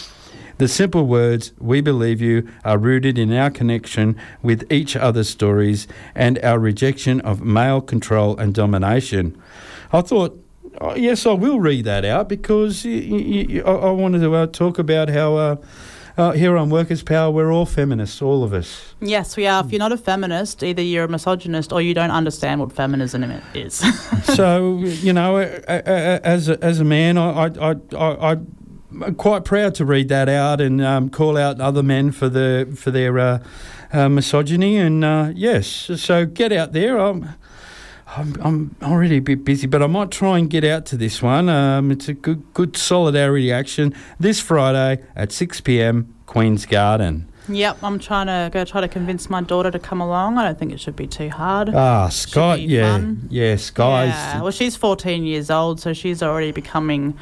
The 0.57 0.69
simple 0.69 1.07
words, 1.07 1.53
we 1.59 1.83
believe 1.83 2.23
you, 2.23 2.49
are 2.65 2.79
rooted 2.79 3.19
in 3.19 3.31
our 3.35 3.51
connection 3.51 4.17
with 4.43 4.65
each 4.73 4.97
other's 4.97 5.29
stories 5.29 5.87
and 6.15 6.39
our 6.43 6.59
rejection 6.59 7.21
of 7.21 7.43
male 7.43 7.83
control 7.83 8.39
and 8.39 8.55
domination. 8.55 9.39
I 9.93 10.01
thought, 10.01 10.43
oh, 10.81 10.95
yes, 10.95 11.27
I 11.27 11.33
will 11.33 11.61
read 11.61 11.85
that 11.85 12.05
out 12.05 12.29
because 12.29 12.85
y- 12.85 13.07
y- 13.11 13.47
y- 13.49 13.63
I, 13.65 13.71
I 13.73 13.91
wanted 13.91 14.21
to 14.21 14.35
uh, 14.35 14.47
talk 14.47 14.79
about 14.79 15.09
how. 15.09 15.37
Uh, 15.37 15.57
uh, 16.19 16.33
here 16.33 16.57
on 16.57 16.71
Workers' 16.71 17.03
Power, 17.03 17.31
we're 17.31 17.53
all 17.53 17.67
feminists, 17.67 18.23
all 18.23 18.43
of 18.43 18.55
us. 18.55 18.95
Yes, 19.03 19.37
we 19.37 19.47
are. 19.47 19.63
If 19.63 19.71
you're 19.71 19.79
not 19.79 19.93
a 19.93 19.99
feminist, 19.99 20.63
either 20.63 20.81
you're 20.81 21.05
a 21.05 21.09
misogynist 21.09 21.75
or 21.75 21.83
you 21.83 21.93
don't 21.93 22.11
understand 22.11 22.59
what 22.59 22.73
feminism 22.73 23.23
is. 23.53 23.75
so 24.35 24.79
you 24.79 25.13
know, 25.13 25.37
as 25.37 26.49
a, 26.49 26.65
as 26.65 26.81
a 26.81 26.85
man, 26.85 27.19
I 27.19 27.49
I, 27.61 27.75
I, 27.95 28.33
I 28.33 28.37
I'm 29.03 29.15
quite 29.17 29.45
proud 29.45 29.75
to 29.75 29.85
read 29.85 30.09
that 30.09 30.29
out 30.31 30.59
and 30.61 30.81
um, 30.83 31.11
call 31.11 31.37
out 31.37 31.61
other 31.61 31.83
men 31.83 32.13
for 32.13 32.31
the 32.31 32.73
for 32.77 32.91
their 32.91 33.19
uh, 33.19 33.39
uh, 33.93 34.09
misogyny. 34.09 34.79
And 34.79 35.05
uh, 35.05 35.33
yes, 35.35 35.67
so 35.97 36.25
get 36.25 36.51
out 36.51 36.73
there. 36.73 36.97
I'm, 36.97 37.35
I'm 38.17 38.35
I'm 38.43 38.77
already 38.83 39.17
a 39.17 39.21
bit 39.21 39.45
busy, 39.45 39.67
but 39.67 39.83
I 39.83 39.87
might 39.87 40.11
try 40.11 40.39
and 40.39 40.49
get 40.49 40.65
out 40.65 40.87
to 40.87 40.97
this 40.97 41.23
one. 41.23 41.49
Um, 41.49 41.91
it's 41.91 42.09
a 42.09 42.15
good 42.15 42.43
good 42.55 42.77
solidarity 42.77 43.53
action 43.53 43.95
this 44.19 44.41
Friday 44.41 45.03
at 45.15 45.33
six 45.33 45.61
pm, 45.61 46.15
Queen's 46.27 46.65
Garden. 46.67 47.29
yep, 47.49 47.77
I'm 47.83 47.99
trying 47.99 48.27
to 48.27 48.51
go 48.53 48.65
try 48.65 48.81
to 48.81 48.89
convince 48.89 49.29
my 49.29 49.43
daughter 49.43 49.71
to 49.71 49.79
come 49.79 50.01
along. 50.01 50.39
I 50.39 50.45
don't 50.45 50.59
think 50.59 50.73
it 50.73 50.81
should 50.81 50.97
be 50.97 51.07
too 51.07 51.29
hard. 51.29 51.69
Ah, 51.75 52.09
Sky, 52.09 52.57
be 52.57 52.63
yeah, 52.63 52.93
fun. 52.93 53.29
yeah, 53.31 53.57
Sky's. 53.57 54.09
Yeah, 54.09 54.43
well, 54.43 54.51
she's 54.51 54.77
14 54.77 55.25
years 55.25 55.51
old, 55.51 55.79
so 55.81 55.93
she's 55.93 56.23
already 56.23 56.53
becoming, 56.53 57.17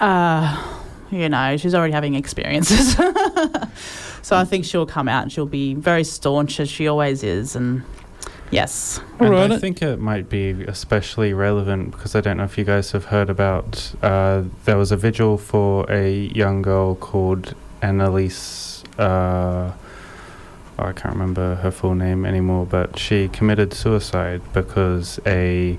uh, 0.00 0.80
you 1.10 1.28
know, 1.28 1.56
she's 1.56 1.74
already 1.74 1.92
having 1.92 2.14
experiences. 2.14 2.94
so 4.22 4.36
I 4.36 4.44
think 4.44 4.64
she'll 4.64 4.86
come 4.86 5.08
out 5.08 5.24
and 5.24 5.32
she'll 5.32 5.44
be 5.46 5.74
very 5.74 6.04
staunch 6.04 6.60
as 6.60 6.70
she 6.70 6.86
always 6.88 7.22
is. 7.22 7.54
And 7.56 7.82
yes, 8.50 9.00
All 9.18 9.26
and 9.26 9.30
right. 9.34 9.50
I 9.52 9.58
think 9.58 9.82
it 9.82 9.98
might 10.00 10.28
be 10.28 10.50
especially 10.68 11.32
relevant 11.32 11.92
because 11.92 12.14
I 12.14 12.20
don't 12.20 12.36
know 12.38 12.44
if 12.44 12.56
you 12.58 12.64
guys 12.64 12.92
have 12.92 13.06
heard 13.06 13.30
about. 13.30 13.92
Uh, 14.02 14.44
there 14.64 14.76
was 14.76 14.92
a 14.92 14.96
vigil 14.96 15.38
for 15.38 15.90
a 15.90 16.10
young 16.34 16.62
girl 16.62 16.94
called 16.94 17.54
Annalise. 17.82 18.82
Uh, 18.98 19.72
oh, 20.78 20.84
I 20.84 20.92
can't 20.92 21.14
remember 21.14 21.56
her 21.56 21.70
full 21.70 21.94
name 21.94 22.24
anymore, 22.24 22.66
but 22.66 22.98
she 22.98 23.28
committed 23.28 23.72
suicide 23.72 24.42
because 24.52 25.20
a 25.26 25.78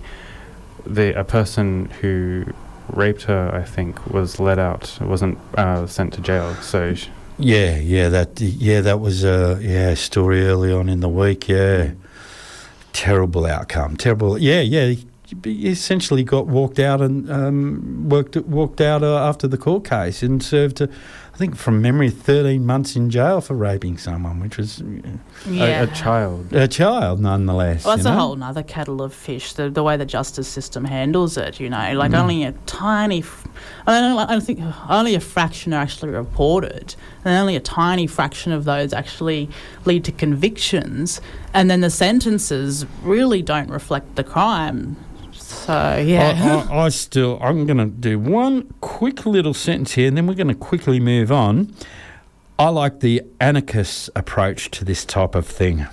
the 0.85 1.19
a 1.19 1.23
person 1.23 1.85
who 2.01 2.45
raped 2.93 3.23
her, 3.23 3.51
I 3.53 3.63
think, 3.63 4.05
was 4.07 4.39
let 4.39 4.57
out. 4.59 4.97
wasn't 5.01 5.37
uh, 5.55 5.85
sent 5.87 6.13
to 6.13 6.21
jail. 6.21 6.55
So 6.55 6.95
sh- 6.95 7.07
Yeah, 7.37 7.77
yeah, 7.77 8.09
that 8.09 8.41
yeah, 8.41 8.81
that 8.81 8.99
was 8.99 9.23
a 9.23 9.59
yeah 9.61 9.93
story 9.93 10.45
early 10.47 10.71
on 10.73 10.89
in 10.89 10.99
the 11.01 11.09
week. 11.09 11.47
Yeah, 11.47 11.91
terrible 12.93 13.45
outcome. 13.45 13.97
Terrible. 13.97 14.37
Yeah, 14.37 14.61
yeah. 14.61 14.95
He 15.43 15.69
essentially 15.69 16.23
got 16.23 16.47
walked 16.47 16.77
out 16.77 17.01
and 17.01 17.31
um, 17.31 18.09
worked 18.09 18.35
walked 18.35 18.81
out 18.81 19.01
uh, 19.01 19.17
after 19.17 19.47
the 19.47 19.57
court 19.57 19.85
case 19.85 20.23
and 20.23 20.43
served, 20.43 20.81
uh, 20.81 20.87
I 21.33 21.37
think, 21.37 21.55
from 21.55 21.81
memory, 21.81 22.09
thirteen 22.09 22.65
months 22.65 22.95
in 22.95 23.09
jail 23.09 23.39
for 23.41 23.53
raping 23.55 23.97
someone, 23.97 24.39
which 24.41 24.57
was 24.57 24.83
yeah. 25.49 25.81
a, 25.81 25.83
a 25.85 25.87
child. 25.87 26.53
a 26.53 26.67
child 26.67 27.19
nonetheless. 27.21 27.85
Well, 27.85 27.95
that's 27.95 28.05
you 28.05 28.13
a 28.13 28.15
whole 28.15 28.43
other 28.43 28.63
kettle 28.63 29.01
of 29.01 29.13
fish. 29.13 29.53
The 29.53 29.69
the 29.69 29.81
way 29.81 29.95
the 29.97 30.05
justice 30.05 30.47
system 30.47 30.85
handles 30.85 31.37
it, 31.37 31.59
you 31.59 31.69
know, 31.69 31.93
like 31.95 32.11
Mm. 32.11 32.19
only 32.19 32.43
a 32.43 32.51
tiny, 32.65 33.19
f- 33.19 33.47
I 33.87 33.99
don't, 34.01 34.15
know, 34.15 34.25
I 34.27 34.39
think 34.41 34.59
only 34.89 35.15
a 35.15 35.19
fraction 35.21 35.73
are 35.73 35.81
actually 35.81 36.11
reported, 36.11 36.95
and 37.23 37.35
only 37.37 37.55
a 37.55 37.61
tiny 37.61 38.07
fraction 38.07 38.51
of 38.51 38.65
those 38.65 38.91
actually 38.93 39.49
lead 39.85 40.03
to 40.05 40.11
convictions, 40.11 41.21
and 41.53 41.71
then 41.71 41.79
the 41.81 41.89
sentences 41.89 42.85
really 43.03 43.41
don't 43.41 43.69
reflect 43.69 44.15
the 44.15 44.23
crime. 44.23 44.97
So 45.51 46.03
yeah, 46.05 46.67
I, 46.69 46.73
I, 46.73 46.85
I 46.85 46.89
still, 46.89 47.37
I'm 47.41 47.65
going 47.65 47.77
to 47.77 47.85
do 47.85 48.17
one 48.19 48.73
quick 48.81 49.25
little 49.25 49.53
sentence 49.53 49.93
here, 49.93 50.07
and 50.07 50.17
then 50.17 50.27
we're 50.27 50.33
going 50.33 50.47
to 50.47 50.55
quickly 50.55 50.99
move 50.99 51.31
on. 51.31 51.73
I 52.57 52.69
like 52.69 52.99
the 52.99 53.23
anarchist 53.39 54.09
approach 54.15 54.71
to 54.71 54.85
this 54.85 55.03
type 55.05 55.35
of 55.35 55.47
thing. 55.47 55.87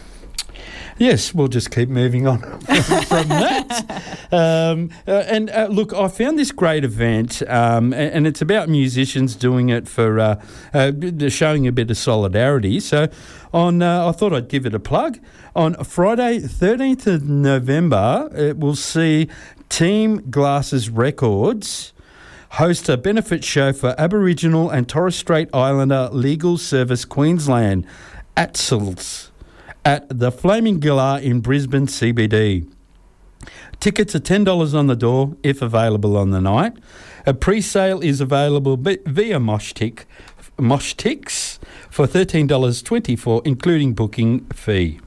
Yes, 0.98 1.32
we'll 1.32 1.48
just 1.48 1.70
keep 1.70 1.88
moving 1.88 2.26
on 2.26 2.40
from 2.60 3.28
that. 3.28 4.26
Um, 4.32 4.90
uh, 5.06 5.12
and 5.28 5.48
uh, 5.50 5.68
look, 5.70 5.94
I 5.94 6.08
found 6.08 6.38
this 6.38 6.50
great 6.50 6.84
event, 6.84 7.40
um, 7.48 7.92
and, 7.92 8.12
and 8.12 8.26
it's 8.26 8.42
about 8.42 8.68
musicians 8.68 9.36
doing 9.36 9.68
it 9.68 9.86
for 9.86 10.18
uh, 10.18 10.42
uh, 10.74 10.90
showing 11.28 11.68
a 11.68 11.72
bit 11.72 11.90
of 11.90 11.96
solidarity. 11.96 12.80
So, 12.80 13.08
on 13.52 13.82
uh, 13.82 14.08
I 14.08 14.12
thought 14.12 14.32
I'd 14.32 14.48
give 14.48 14.66
it 14.66 14.74
a 14.74 14.80
plug. 14.80 15.18
On 15.56 15.74
Friday, 15.84 16.38
13th 16.38 17.06
of 17.06 17.28
November, 17.28 18.30
it 18.34 18.58
will 18.58 18.76
see 18.76 19.28
Team 19.68 20.30
Glasses 20.30 20.90
Records 20.90 21.92
host 22.52 22.88
a 22.88 22.96
benefit 22.96 23.44
show 23.44 23.72
for 23.72 23.94
Aboriginal 23.98 24.70
and 24.70 24.88
Torres 24.88 25.16
Strait 25.16 25.48
Islander 25.52 26.08
Legal 26.12 26.56
Service 26.56 27.04
Queensland, 27.04 27.86
ATSLS, 28.36 29.30
at 29.84 30.06
the 30.08 30.32
Flaming 30.32 30.80
Galah 30.80 31.20
in 31.20 31.40
Brisbane 31.40 31.86
CBD. 31.86 32.70
Tickets 33.80 34.14
are 34.14 34.20
$10 34.20 34.74
on 34.74 34.86
the 34.88 34.96
door 34.96 35.36
if 35.42 35.62
available 35.62 36.16
on 36.16 36.30
the 36.30 36.40
night. 36.40 36.72
A 37.26 37.34
pre 37.34 37.60
sale 37.60 38.00
is 38.00 38.20
available 38.20 38.76
via 38.76 39.38
Moshtick, 39.38 40.04
Moshtix 40.56 41.47
for 41.90 42.06
$13.24, 42.06 43.42
including 43.46 43.92
booking 43.94 44.40
fee. 44.46 45.00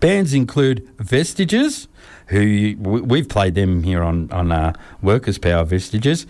Bands 0.00 0.32
include 0.34 0.88
Vestiges, 0.98 1.88
who 2.28 2.74
we- 2.78 3.00
we've 3.00 3.28
played 3.28 3.54
them 3.54 3.82
here 3.82 4.02
on 4.02 4.28
on 4.30 4.52
uh, 4.52 4.72
Workers 5.02 5.38
Power 5.38 5.64
Vestiges. 5.64 6.26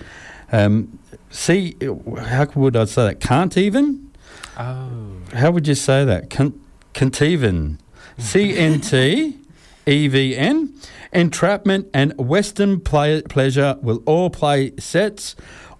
Um, 0.52 0.98
see, 1.30 1.76
how 2.18 2.46
would 2.54 2.76
I 2.76 2.84
say 2.86 3.08
that? 3.08 3.20
Can't 3.20 3.56
even. 3.56 4.10
Oh. 4.58 4.88
How 5.34 5.50
would 5.50 5.66
you 5.68 5.74
say 5.74 6.04
that? 6.04 6.30
Can, 6.30 6.58
can't 6.94 7.20
even. 7.20 7.78
C 8.18 8.56
N 8.56 8.80
T 8.80 9.36
E 9.86 10.08
V 10.08 10.34
N. 10.36 10.72
Entrapment 11.12 11.88
and 11.94 12.12
Western 12.18 12.80
play, 12.80 13.22
Pleasure 13.22 13.76
will 13.82 14.02
all 14.06 14.28
play 14.30 14.72
sets. 14.78 15.36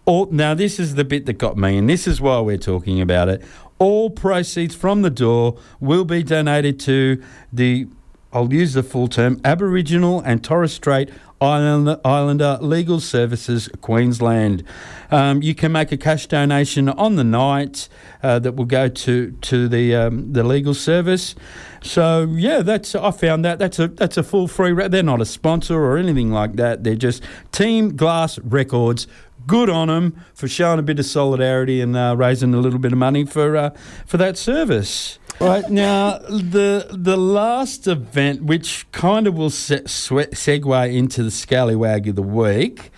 All, 0.07 0.27
now, 0.27 0.55
this 0.55 0.79
is 0.79 0.95
the 0.95 1.05
bit 1.05 1.27
that 1.27 1.35
got 1.35 1.57
me, 1.57 1.77
and 1.77 1.91
this 1.91 2.07
is 2.07 2.21
why 2.21 2.39
we're 2.41 2.57
talking 2.57 3.01
about 3.01 3.29
it. 3.29 3.43
All 3.81 4.09
proceeds 4.09 4.75
from 4.75 5.03
the 5.03 5.11
door 5.11 5.59
will 5.81 6.05
be 6.05 6.23
donated 6.23 6.79
to 6.81 7.23
the, 7.53 7.89
I'll 8.33 8.53
use 8.53 8.75
the 8.75 8.85
full 8.85 9.09
term, 9.09 9.41
Aboriginal 9.45 10.21
and 10.21 10.45
Torres 10.45 10.73
Strait 10.73 11.11
Islander, 11.41 12.59
Legal 12.63 12.99
Services 12.99 13.69
Queensland. 13.83 14.65
Um, 15.11 15.43
you 15.43 15.55
can 15.55 15.71
make 15.71 15.93
a 15.93 15.97
cash 15.99 16.27
donation 16.27 16.89
on 16.89 17.17
the 17.17 17.25
night 17.25 17.89
uh, 18.23 18.39
that 18.39 18.57
will 18.57 18.65
go 18.65 18.89
to 18.89 19.33
to 19.33 19.69
the 19.69 19.95
um, 19.95 20.33
the 20.33 20.43
legal 20.43 20.73
service. 20.73 21.35
So 21.83 22.23
yeah, 22.37 22.63
that's 22.63 22.95
I 22.95 23.11
found 23.11 23.45
that 23.45 23.59
that's 23.59 23.79
a 23.79 23.89
that's 23.89 24.17
a 24.17 24.23
full 24.23 24.49
free. 24.49 24.73
Ra- 24.73 24.89
they're 24.89 25.03
not 25.03 25.21
a 25.21 25.27
sponsor 25.27 25.79
or 25.79 25.99
anything 25.99 26.31
like 26.31 26.55
that. 26.55 26.85
They're 26.85 26.95
just 26.95 27.23
Team 27.53 27.97
Glass 27.97 28.39
Records. 28.39 29.07
Good 29.47 29.70
on 29.70 29.88
them 29.88 30.24
for 30.34 30.49
showing 30.49 30.78
a 30.78 30.82
bit 30.82 30.99
of 30.99 31.07
solidarity 31.07 31.80
and 31.80 31.97
uh, 31.97 32.16
raising 32.16 32.53
a 32.53 32.59
little 32.59 32.78
bit 32.78 32.92
of 32.92 32.99
money 32.99 33.24
for 33.24 33.57
uh, 33.57 33.70
for 34.05 34.16
that 34.16 34.36
service. 34.36 35.18
Right 35.40 35.68
now, 35.68 36.18
the 36.18 36.88
the 36.90 37.16
last 37.16 37.86
event, 37.86 38.44
which 38.44 38.90
kind 38.92 39.26
of 39.26 39.34
will 39.34 39.51
se- 39.51 39.86
swe- 39.86 40.26
segue 40.32 40.94
into 40.94 41.22
the 41.22 41.30
scallywag 41.30 42.09
of 42.09 42.16
the 42.16 42.22
week. 42.22 42.90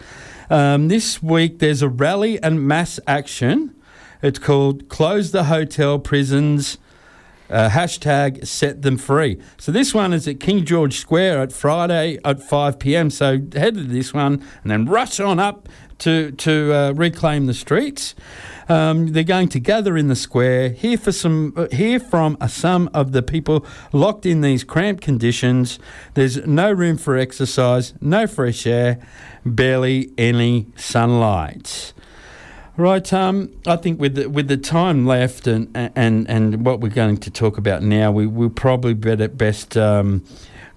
Um, 0.48 0.88
this 0.88 1.22
week, 1.22 1.58
there's 1.58 1.82
a 1.82 1.88
rally 1.88 2.40
and 2.42 2.66
mass 2.66 3.00
action. 3.06 3.74
It's 4.22 4.38
called 4.38 4.88
"Close 4.88 5.32
the 5.32 5.44
Hotel 5.44 5.98
Prisons." 5.98 6.78
Uh, 7.50 7.70
hashtag 7.70 8.46
set 8.46 8.82
them 8.82 8.98
free. 8.98 9.40
So 9.56 9.72
this 9.72 9.94
one 9.94 10.12
is 10.12 10.28
at 10.28 10.38
King 10.38 10.66
George 10.66 10.98
Square 10.98 11.40
at 11.40 11.50
Friday 11.50 12.18
at 12.22 12.42
5 12.42 12.78
p.m. 12.78 13.08
So 13.08 13.38
head 13.54 13.72
to 13.72 13.84
this 13.84 14.12
one 14.12 14.44
and 14.62 14.70
then 14.70 14.84
rush 14.84 15.18
on 15.18 15.38
up 15.38 15.66
to 15.98 16.32
to 16.32 16.74
uh, 16.74 16.92
reclaim 16.92 17.46
the 17.46 17.54
streets. 17.54 18.14
Um, 18.68 19.12
they're 19.12 19.24
going 19.24 19.48
to 19.48 19.60
gather 19.60 19.96
in 19.96 20.08
the 20.08 20.16
square, 20.16 20.68
hear 20.68 20.98
for 20.98 21.10
some, 21.10 21.54
uh, 21.56 21.68
hear 21.72 21.98
from 21.98 22.36
some 22.48 22.90
of 22.92 23.12
the 23.12 23.22
people 23.22 23.64
locked 23.92 24.26
in 24.26 24.42
these 24.42 24.62
cramped 24.62 25.02
conditions. 25.02 25.78
There's 26.12 26.46
no 26.46 26.70
room 26.70 26.98
for 26.98 27.16
exercise, 27.16 27.94
no 28.02 28.26
fresh 28.26 28.66
air, 28.66 28.98
barely 29.46 30.12
any 30.18 30.66
sunlight. 30.76 31.94
Right, 32.76 33.10
um, 33.12 33.50
I 33.66 33.76
think 33.76 33.98
with 33.98 34.14
the, 34.14 34.28
with 34.28 34.48
the 34.48 34.56
time 34.56 35.06
left 35.06 35.46
and, 35.46 35.68
and 35.74 36.28
and 36.28 36.64
what 36.64 36.80
we're 36.80 36.90
going 36.90 37.16
to 37.16 37.30
talk 37.30 37.58
about 37.58 37.82
now, 37.82 38.12
we 38.12 38.26
will 38.26 38.50
probably 38.50 38.94
better 38.94 39.28
best 39.28 39.76
um, 39.76 40.22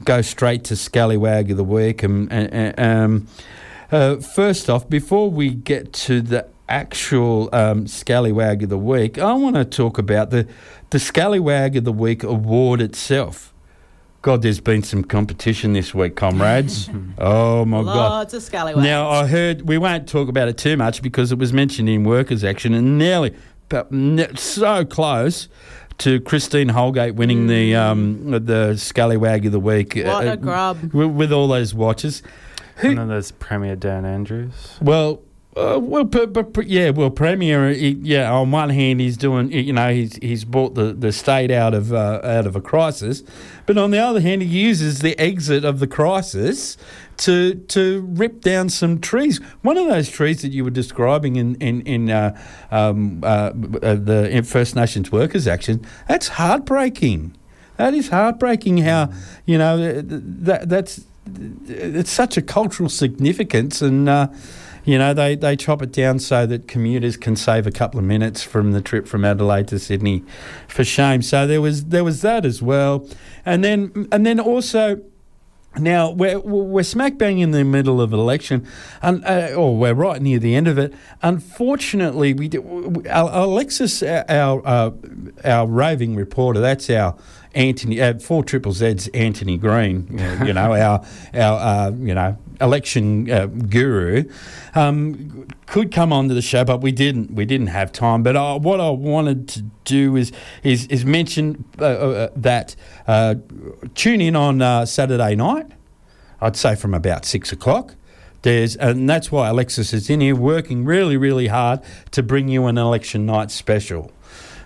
go 0.03 0.22
straight 0.22 0.63
to 0.63 0.76
Scallywag 0.76 1.51
of 1.51 1.57
the 1.57 1.63
Week. 1.63 2.01
And, 2.03 2.32
and 2.32 2.80
um, 2.80 3.28
uh, 3.92 4.18
first 4.18 4.70
off, 4.70 4.89
before 4.89 5.30
we 5.30 5.50
get 5.50 5.94
to 5.94 6.22
the 6.22 6.48
actual 6.70 7.50
um, 7.54 7.88
Scallywag 7.88 8.64
of 8.64 8.70
the 8.70 8.78
Week, 8.78 9.18
I 9.18 9.34
want 9.34 9.56
to 9.58 9.66
talk 9.66 9.98
about 9.98 10.30
the, 10.30 10.48
the 10.89 11.00
Scallywag 11.00 11.76
of 11.76 11.84
the 11.84 11.92
Week 11.92 12.24
award 12.24 12.82
itself. 12.82 13.54
God, 14.22 14.44
there's 14.44 14.60
been 14.60 14.84
some 14.84 15.04
competition 15.04 15.74
this 15.74 15.96
week, 15.96 16.16
comrades. 16.16 16.89
oh, 17.18 17.66
my 17.66 17.82
God. 17.84 17.96
Lots 17.96 18.34
of 18.36 18.44
scallywags. 18.44 18.86
Now 18.86 19.10
I 19.10 19.26
heard 19.26 19.68
we 19.68 19.80
won't 19.80 20.08
talk 20.08 20.30
about 20.30 20.48
it 20.48 20.60
too 20.60 20.78
much 20.78 21.02
because 21.02 21.32
it 21.32 21.39
was 21.39 21.52
mentioned 21.52 21.89
in 21.89 22.04
Workers' 22.04 22.44
Action 22.44 22.76
and 22.76 23.00
nearly, 23.00 23.36
but 23.68 23.92
ne- 23.92 24.34
so 24.36 24.86
close 24.86 25.48
to 25.98 26.20
Christine 26.22 26.70
Holgate 26.70 27.16
winning 27.16 27.48
the 27.48 27.76
um, 27.76 28.30
the 28.46 28.76
Scallywag 28.78 29.48
of 29.48 29.54
the 29.54 29.60
Week. 29.60 29.96
Mm. 29.96 30.06
What 30.06 30.28
uh, 30.28 30.32
a 30.32 30.38
grub. 30.38 30.94
with 30.94 31.32
all 31.32 31.48
those 31.48 31.74
watches. 31.74 32.22
Who- 32.82 32.90
And 32.90 32.98
then 32.98 33.08
there's 33.08 33.32
Premier 33.32 33.76
Dan 33.76 34.06
Andrews. 34.06 34.78
well, 34.82 35.22
uh, 35.58 35.78
well, 35.82 36.06
but, 36.06 36.32
but, 36.32 36.54
but 36.54 36.68
yeah, 36.68 36.92
well, 36.92 37.10
Premier, 37.10 37.72
he, 37.74 37.90
yeah. 38.02 38.32
On 38.32 38.52
one 38.52 38.70
hand, 38.70 39.02
he's 39.02 39.18
doing, 39.18 39.52
you 39.52 39.74
know, 39.74 39.94
he's 39.94 40.16
he's 40.22 40.46
brought 40.46 40.76
the, 40.76 40.94
the 40.94 41.12
state 41.12 41.52
out 41.52 41.74
of 41.74 41.92
uh, 41.92 42.22
out 42.24 42.48
of 42.48 42.56
a 42.56 42.62
crisis, 42.62 43.22
but 43.66 43.78
on 43.78 43.92
the 43.92 43.98
other 44.00 44.22
hand, 44.22 44.42
he 44.44 44.48
uses 44.48 45.00
the 45.00 45.20
exit 45.20 45.66
of 45.66 45.80
the 45.80 45.88
crisis 45.88 46.78
to 47.18 47.56
to 47.68 48.00
rip 48.12 48.40
down 48.40 48.70
some 48.70 49.00
trees. 49.02 49.42
One 49.62 49.76
of 49.76 49.88
those 49.88 50.10
trees 50.10 50.42
that 50.42 50.54
you 50.54 50.64
were 50.64 50.70
describing 50.70 51.36
in 51.36 51.56
in 51.56 51.82
in 51.82 52.10
uh, 52.10 52.42
um, 52.72 53.20
uh, 53.22 53.28
uh, 53.28 53.96
the 53.96 54.46
First 54.48 54.74
Nations 54.78 55.12
Workers 55.12 55.48
Action, 55.50 55.86
that's 56.08 56.30
heartbreaking. 56.30 57.36
That 57.76 57.94
is 57.94 58.08
heartbreaking. 58.08 58.78
How 58.78 59.12
you 59.46 59.58
know 59.58 59.76
th- 59.78 60.08
th- 60.08 60.22
that 60.24 60.70
that's 60.70 61.02
it's 61.67 62.11
such 62.11 62.38
a 62.38 62.41
cultural 62.41 62.89
significance 62.89 63.82
and. 63.82 64.09
Uh, 64.09 64.28
you 64.84 64.97
know, 64.97 65.13
they, 65.13 65.36
they 65.36 65.55
chop 65.55 65.82
it 65.82 65.91
down 65.91 66.17
so 66.19 66.45
that 66.47 66.67
commuters 66.67 67.15
can 67.15 67.36
save 67.36 67.67
a 67.67 67.72
couple 67.72 67.99
of 67.99 68.05
minutes 68.05 68.41
from 68.43 68.72
the 68.72 68.82
trip 68.82 69.07
from 69.07 69.24
Adelaide 69.24 69.67
to 69.67 69.78
Sydney. 69.78 70.24
For 70.67 70.84
shame. 70.84 71.22
So 71.22 71.45
there 71.45 71.61
was 71.61 71.86
there 71.86 72.03
was 72.03 72.22
that 72.22 72.45
as 72.45 72.61
well, 72.61 73.07
and 73.45 73.63
then 73.63 74.07
and 74.11 74.26
then 74.26 74.39
also. 74.39 75.01
Now 75.78 76.11
we're 76.11 76.38
we're 76.38 76.84
smack 76.84 77.17
bang 77.17 77.39
in 77.39 77.51
the 77.51 77.63
middle 77.63 78.01
of 78.01 78.11
an 78.11 78.19
election, 78.19 78.67
and 79.01 79.24
uh, 79.24 79.53
or 79.55 79.78
we're 79.78 79.93
right 79.93 80.22
near 80.22 80.38
the 80.38 80.53
end 80.53 80.67
of 80.67 80.78
it. 80.78 80.93
Unfortunately, 81.22 82.34
we 82.34 82.49
do, 82.49 83.01
Al- 83.05 83.45
Alexis, 83.45 84.03
our 84.03 84.61
uh, 84.67 84.91
our 85.45 85.65
raving 85.65 86.17
reporter, 86.17 86.59
that's 86.59 86.89
our 86.89 87.15
Anthony 87.54 88.02
uh, 88.02 88.18
four 88.20 88.43
triple 88.43 88.72
Z's 88.72 89.08
Anthony 89.10 89.58
Green, 89.58 90.20
uh, 90.20 90.43
you 90.45 90.54
know 90.54 90.74
our 90.74 91.06
our 91.34 91.60
uh, 91.60 91.91
you 91.91 92.14
know 92.14 92.38
election 92.60 93.30
uh, 93.30 93.47
guru, 93.47 94.24
um, 94.76 95.47
could 95.66 95.91
come 95.91 96.14
onto 96.14 96.34
the 96.34 96.41
show, 96.41 96.64
but 96.64 96.82
we 96.82 96.91
didn't. 96.91 97.34
We 97.34 97.45
didn't 97.45 97.68
have 97.68 97.91
time. 97.91 98.24
But 98.24 98.62
what 98.62 98.80
I 98.80 98.89
wanted 98.89 99.47
to 99.49 99.64
do 99.84 100.15
is 100.15 100.32
is 100.64 100.88
is 100.88 101.03
mention 101.06 101.65
uh, 101.80 102.30
that 102.36 102.76
tune 103.95 104.22
in 104.22 104.36
on 104.36 104.88
Saturday 104.88 105.36
night. 105.36 105.68
I'd 106.40 106.56
say 106.56 106.76
from 106.76 106.94
about 106.94 107.26
six 107.26 107.52
o'clock. 107.52 107.95
There's, 108.44 108.76
and 108.76 109.07
that's 109.07 109.32
why 109.32 109.49
Alexis 109.49 109.94
is 109.94 110.10
in 110.10 110.19
here 110.19 110.36
working 110.36 110.84
really, 110.84 111.15
really 111.15 111.48
hard 111.48 111.82
to 112.10 112.23
bring 112.23 112.48
you 112.48 112.65
an 112.65 112.78
election 112.78 113.28
night 113.28 113.52
special. 113.52 114.11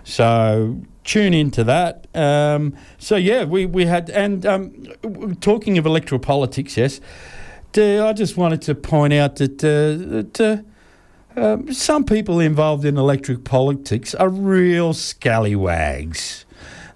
So 0.02 0.80
tune 1.06 1.32
into 1.32 1.64
that. 1.64 2.06
Um, 2.14 2.74
so 2.98 3.16
yeah, 3.16 3.44
we, 3.44 3.64
we 3.64 3.86
had, 3.86 4.10
and 4.10 4.44
um, 4.44 5.36
talking 5.40 5.78
of 5.78 5.86
electoral 5.86 6.20
politics, 6.20 6.76
yes, 6.76 7.00
I 7.74 8.12
just 8.14 8.36
wanted 8.36 8.62
to 8.62 8.74
point 8.74 9.12
out 9.12 9.36
that, 9.36 9.62
uh, 9.62 10.22
that 10.22 10.40
uh, 11.36 11.40
um, 11.40 11.72
some 11.72 12.04
people 12.04 12.40
involved 12.40 12.84
in 12.84 12.96
electoral 12.96 13.38
politics 13.38 14.14
are 14.14 14.28
real 14.28 14.94
scallywags. 14.94 16.44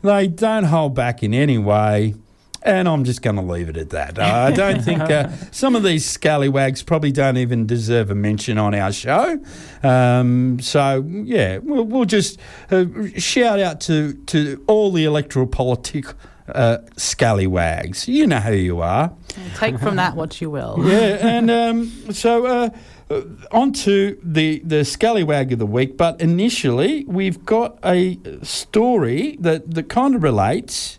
They 0.02 0.28
don't 0.28 0.64
hold 0.64 0.94
back 0.94 1.22
in 1.22 1.34
any 1.34 1.58
way. 1.58 2.14
And 2.62 2.88
I'm 2.88 3.04
just 3.04 3.22
going 3.22 3.36
to 3.36 3.42
leave 3.42 3.68
it 3.68 3.76
at 3.76 3.90
that. 3.90 4.18
I 4.18 4.50
don't 4.52 4.82
think 4.84 5.00
uh, 5.00 5.30
some 5.50 5.74
of 5.74 5.82
these 5.82 6.04
scallywags 6.04 6.82
probably 6.82 7.12
don't 7.12 7.38
even 7.38 7.66
deserve 7.66 8.10
a 8.10 8.14
mention 8.14 8.58
on 8.58 8.74
our 8.74 8.92
show. 8.92 9.40
Um, 9.82 10.60
so, 10.60 11.02
yeah, 11.06 11.58
we'll, 11.58 11.84
we'll 11.84 12.04
just 12.04 12.38
uh, 12.70 12.84
shout 13.16 13.60
out 13.60 13.80
to, 13.82 14.14
to 14.26 14.62
all 14.66 14.92
the 14.92 15.04
electoral 15.04 15.46
politic 15.46 16.06
uh, 16.54 16.78
scallywags. 16.96 18.08
You 18.08 18.26
know 18.26 18.40
who 18.40 18.54
you 18.54 18.80
are. 18.80 19.12
Take 19.56 19.78
from 19.78 19.96
that 19.96 20.16
what 20.16 20.40
you 20.40 20.50
will. 20.50 20.76
Yeah, 20.90 21.18
and 21.20 21.50
um, 21.50 22.12
so 22.12 22.46
uh, 22.46 22.70
uh, 23.10 23.22
on 23.50 23.72
to 23.72 24.18
the, 24.22 24.60
the 24.60 24.84
scallywag 24.84 25.52
of 25.52 25.58
the 25.58 25.66
week. 25.66 25.96
But 25.96 26.20
initially, 26.20 27.04
we've 27.04 27.44
got 27.44 27.78
a 27.84 28.18
story 28.42 29.36
that, 29.40 29.74
that 29.74 29.88
kind 29.88 30.14
of 30.14 30.22
relates. 30.22 30.98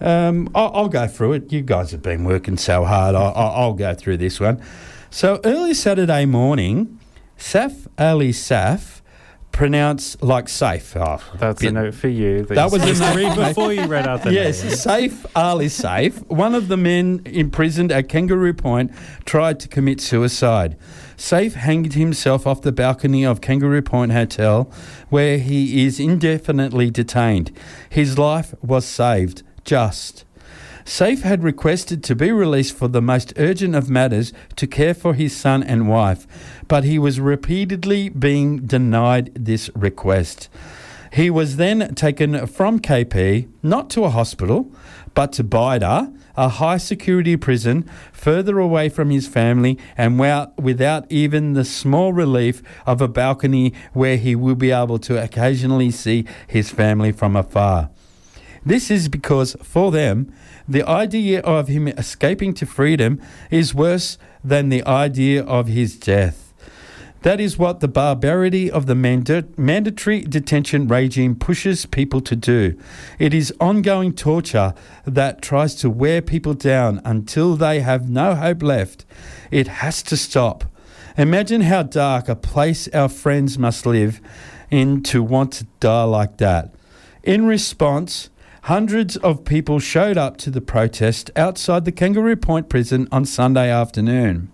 Um, 0.00 0.50
I'll, 0.54 0.70
I'll 0.74 0.88
go 0.88 1.06
through 1.06 1.32
it. 1.34 1.52
You 1.52 1.62
guys 1.62 1.90
have 1.92 2.02
been 2.02 2.24
working 2.24 2.56
so 2.56 2.84
hard. 2.84 3.14
I'll, 3.14 3.32
I'll 3.34 3.50
I'll 3.62 3.72
go 3.74 3.94
through 3.94 4.18
this 4.18 4.38
one. 4.38 4.60
So 5.10 5.40
early 5.44 5.72
Saturday 5.74 6.26
morning, 6.26 6.98
Saf 7.38 7.86
Ali 7.98 8.30
Saf, 8.32 9.00
pronounced 9.52 10.22
like 10.22 10.50
safe. 10.50 10.94
Oh, 10.96 11.22
That's 11.38 11.62
bit- 11.62 11.70
a 11.70 11.72
note 11.72 11.94
for 11.94 12.08
you. 12.08 12.42
That 12.44 12.66
you 12.72 12.78
was 12.78 13.00
a 13.00 13.04
note. 13.04 13.16
read 13.36 13.36
before 13.48 13.72
you 13.72 13.86
read 13.86 14.06
out 14.06 14.22
the 14.22 14.32
Yes, 14.34 14.62
name. 14.62 14.74
Safe 14.74 15.24
Ali 15.34 15.70
Safe, 15.70 16.18
one 16.28 16.54
of 16.54 16.68
the 16.68 16.76
men 16.76 17.22
imprisoned 17.24 17.90
at 17.90 18.08
Kangaroo 18.10 18.52
Point, 18.52 18.90
tried 19.24 19.58
to 19.60 19.68
commit 19.68 20.02
suicide. 20.02 20.76
Safe 21.16 21.54
hanged 21.54 21.94
himself 21.94 22.46
off 22.46 22.60
the 22.60 22.72
balcony 22.72 23.24
of 23.24 23.40
Kangaroo 23.40 23.80
Point 23.80 24.12
Hotel, 24.12 24.70
where 25.08 25.38
he 25.38 25.86
is 25.86 25.98
indefinitely 25.98 26.90
detained. 26.90 27.50
His 27.88 28.18
life 28.18 28.54
was 28.62 28.84
saved, 28.84 29.42
just. 29.66 30.24
Safe 30.86 31.22
had 31.22 31.42
requested 31.42 32.04
to 32.04 32.14
be 32.14 32.30
released 32.30 32.74
for 32.76 32.86
the 32.86 33.02
most 33.02 33.32
urgent 33.36 33.74
of 33.74 33.90
matters 33.90 34.32
to 34.54 34.68
care 34.68 34.94
for 34.94 35.14
his 35.14 35.36
son 35.36 35.64
and 35.64 35.88
wife, 35.88 36.26
but 36.68 36.84
he 36.84 36.96
was 36.96 37.18
repeatedly 37.18 38.08
being 38.08 38.64
denied 38.64 39.32
this 39.34 39.68
request. 39.74 40.48
He 41.12 41.28
was 41.28 41.56
then 41.56 41.94
taken 41.96 42.46
from 42.46 42.78
KP, 42.78 43.48
not 43.64 43.90
to 43.90 44.04
a 44.04 44.10
hospital, 44.10 44.70
but 45.14 45.32
to 45.32 45.44
BITA, 45.44 46.12
a 46.36 46.48
high 46.50 46.76
security 46.76 47.36
prison 47.36 47.88
further 48.12 48.58
away 48.58 48.88
from 48.88 49.10
his 49.10 49.26
family 49.26 49.78
and 49.96 50.20
without 50.20 51.10
even 51.10 51.54
the 51.54 51.64
small 51.64 52.12
relief 52.12 52.62
of 52.84 53.00
a 53.00 53.08
balcony 53.08 53.72
where 53.92 54.18
he 54.18 54.36
will 54.36 54.54
be 54.54 54.70
able 54.70 54.98
to 55.00 55.20
occasionally 55.20 55.90
see 55.90 56.26
his 56.46 56.70
family 56.70 57.10
from 57.10 57.34
afar. 57.34 57.90
This 58.66 58.90
is 58.90 59.08
because 59.08 59.54
for 59.62 59.92
them, 59.92 60.32
the 60.68 60.82
idea 60.82 61.40
of 61.42 61.68
him 61.68 61.86
escaping 61.86 62.52
to 62.54 62.66
freedom 62.66 63.20
is 63.48 63.72
worse 63.72 64.18
than 64.42 64.70
the 64.70 64.84
idea 64.84 65.44
of 65.44 65.68
his 65.68 65.96
death. 65.96 66.52
That 67.22 67.40
is 67.40 67.56
what 67.56 67.78
the 67.78 67.86
barbarity 67.86 68.68
of 68.68 68.86
the 68.86 68.96
manda- 68.96 69.46
mandatory 69.56 70.22
detention 70.22 70.88
regime 70.88 71.36
pushes 71.36 71.86
people 71.86 72.20
to 72.22 72.34
do. 72.34 72.76
It 73.20 73.32
is 73.32 73.54
ongoing 73.60 74.12
torture 74.12 74.74
that 75.04 75.42
tries 75.42 75.76
to 75.76 75.88
wear 75.88 76.20
people 76.20 76.54
down 76.54 77.00
until 77.04 77.54
they 77.54 77.80
have 77.80 78.10
no 78.10 78.34
hope 78.34 78.64
left. 78.64 79.04
It 79.52 79.68
has 79.68 80.02
to 80.04 80.16
stop. 80.16 80.64
Imagine 81.16 81.60
how 81.62 81.84
dark 81.84 82.28
a 82.28 82.34
place 82.34 82.88
our 82.88 83.08
friends 83.08 83.58
must 83.58 83.86
live 83.86 84.20
in 84.72 85.04
to 85.04 85.22
want 85.22 85.52
to 85.52 85.66
die 85.78 86.02
like 86.02 86.38
that. 86.38 86.74
In 87.22 87.46
response, 87.46 88.28
hundreds 88.66 89.16
of 89.18 89.44
people 89.44 89.78
showed 89.78 90.18
up 90.18 90.36
to 90.36 90.50
the 90.50 90.60
protest 90.60 91.30
outside 91.36 91.84
the 91.84 91.92
Kangaroo 91.92 92.34
Point 92.34 92.68
prison 92.68 93.06
on 93.12 93.24
Sunday 93.24 93.70
afternoon. 93.70 94.50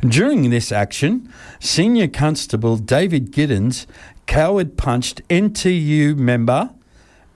During 0.00 0.48
this 0.48 0.72
action, 0.72 1.30
Senior 1.60 2.08
Constable 2.08 2.78
David 2.78 3.32
Giddens 3.32 3.84
coward 4.24 4.78
punched 4.78 5.20
NTEU 5.28 6.16
member 6.16 6.70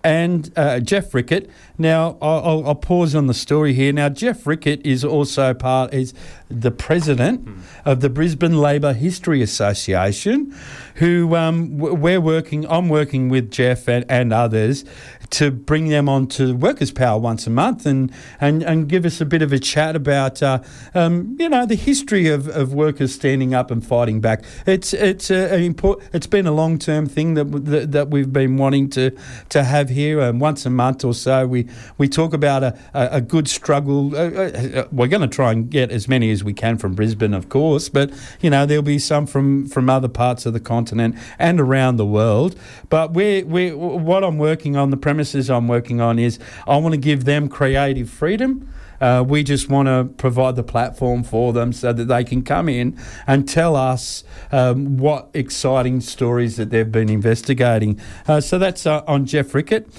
and 0.03 0.51
uh, 0.57 0.81
Jeff 0.81 1.13
Rickertt. 1.13 1.51
Now, 1.77 2.17
I'll, 2.23 2.67
I'll- 2.67 2.75
pause 2.75 3.15
on 3.15 3.27
the 3.27 3.35
story 3.35 3.75
here. 3.75 3.93
Now, 3.93 4.09
Jeff 4.09 4.45
Rickertt 4.45 4.81
is 4.85 5.05
also 5.05 5.53
part 5.53 5.93
is 5.93 6.15
the 6.49 6.71
president 6.71 7.47
of 7.85 8.01
the 8.01 8.09
Brisbane 8.09 8.57
Labor 8.57 8.95
History 8.95 9.43
Association, 9.43 10.57
who 10.97 11.37
um, 11.37 11.77
we're 11.77 12.21
working. 12.21 12.67
I'm 12.69 12.89
working 12.89 13.29
with 13.29 13.51
Jeff 13.51 13.89
and, 13.89 14.07
and 14.09 14.33
others 14.33 14.85
to 15.31 15.51
bring 15.51 15.89
them 15.89 16.09
on 16.09 16.27
to 16.27 16.55
Workers' 16.55 16.91
Power 16.91 17.19
once 17.19 17.47
a 17.47 17.51
month 17.51 17.87
and 17.87 18.13
and, 18.41 18.63
and 18.63 18.89
give 18.89 19.05
us 19.05 19.21
a 19.21 19.25
bit 19.25 19.43
of 19.43 19.53
a 19.53 19.59
chat 19.59 19.95
about 19.95 20.43
uh, 20.43 20.61
um, 20.95 21.37
you 21.39 21.49
know 21.49 21.67
the 21.67 21.77
history 21.77 22.29
of, 22.29 22.49
of 22.49 22.75
workers 22.75 23.15
standing 23.15 23.55
up 23.55 23.71
and 23.71 23.87
fighting 23.87 24.21
back. 24.21 24.45
It's 24.67 24.93
it's 24.93 25.31
a, 25.31 25.55
an 25.55 25.63
important. 25.63 26.11
It's 26.13 26.27
been 26.27 26.47
a 26.47 26.53
long 26.53 26.79
term 26.79 27.07
thing 27.07 27.35
that, 27.35 27.45
that 27.45 27.93
that 27.93 28.11
we've 28.11 28.33
been 28.33 28.57
wanting 28.57 28.91
to 28.91 29.13
to 29.51 29.65
have 29.65 29.89
here. 29.89 30.21
Um, 30.21 30.39
once 30.41 30.67
a 30.67 30.71
month 30.71 31.05
or 31.05 31.15
so, 31.15 31.47
we 31.47 31.69
we 31.97 32.09
talk 32.09 32.35
about 32.35 32.63
a, 32.63 32.79
a, 32.93 33.09
a 33.13 33.21
good 33.21 33.49
struggle. 33.49 34.15
Uh, 34.15 34.31
uh, 34.31 34.81
uh, 34.81 34.89
we're 34.91 35.09
going 35.09 35.23
to 35.23 35.29
try 35.29 35.53
and 35.53 35.71
get 35.71 35.91
as 35.91 36.09
many 36.09 36.31
as 36.31 36.43
we 36.43 36.53
can 36.53 36.77
from 36.77 36.95
Brisbane, 36.95 37.35
of 37.35 37.49
course, 37.49 37.89
but 37.89 38.11
you 38.41 38.51
know 38.51 38.67
there'll 38.67 38.83
be 38.83 38.99
some 38.99 39.27
from 39.27 39.69
from 39.69 39.89
other 39.89 40.09
parts 40.09 40.45
of 40.45 40.53
the 40.53 40.61
continent 40.61 41.17
and 41.39 41.61
around 41.61 41.97
the 41.97 42.07
world. 42.07 42.57
But 42.89 43.15
we 43.15 43.45
we 43.45 43.73
what 43.73 44.25
I'm 44.25 44.39
working 44.39 44.77
on, 44.77 44.91
the 44.91 44.97
premises 45.21 45.51
I'm 45.51 45.69
working 45.69 46.01
on 46.01 46.19
is 46.19 46.39
I 46.67 46.79
want 46.79 46.95
to 46.95 47.01
give 47.01 47.25
them 47.25 47.51
creative 47.51 48.09
freedom. 48.09 48.73
Uh, 49.03 49.23
we 49.27 49.43
just 49.43 49.69
want 49.69 49.87
to 49.87 50.05
provide 50.17 50.57
the 50.57 50.63
platform 50.63 51.25
for 51.25 51.53
them 51.53 51.75
so 51.75 51.93
that 51.93 52.07
they 52.07 52.25
can 52.25 52.43
come 52.43 52.71
in 52.71 52.99
and 53.27 53.47
tell 53.47 53.77
us 53.77 54.25
um, 54.51 54.97
what 54.97 55.29
exciting 55.35 56.01
stories 56.01 56.57
that 56.57 56.71
they've 56.71 56.91
been 56.91 57.11
investigating. 57.11 58.01
Uh, 58.27 58.41
so 58.41 58.59
that's 58.59 58.87
uh, 58.87 59.03
on 59.07 59.27
Jeff 59.27 59.49
Rickertt. 59.49 59.91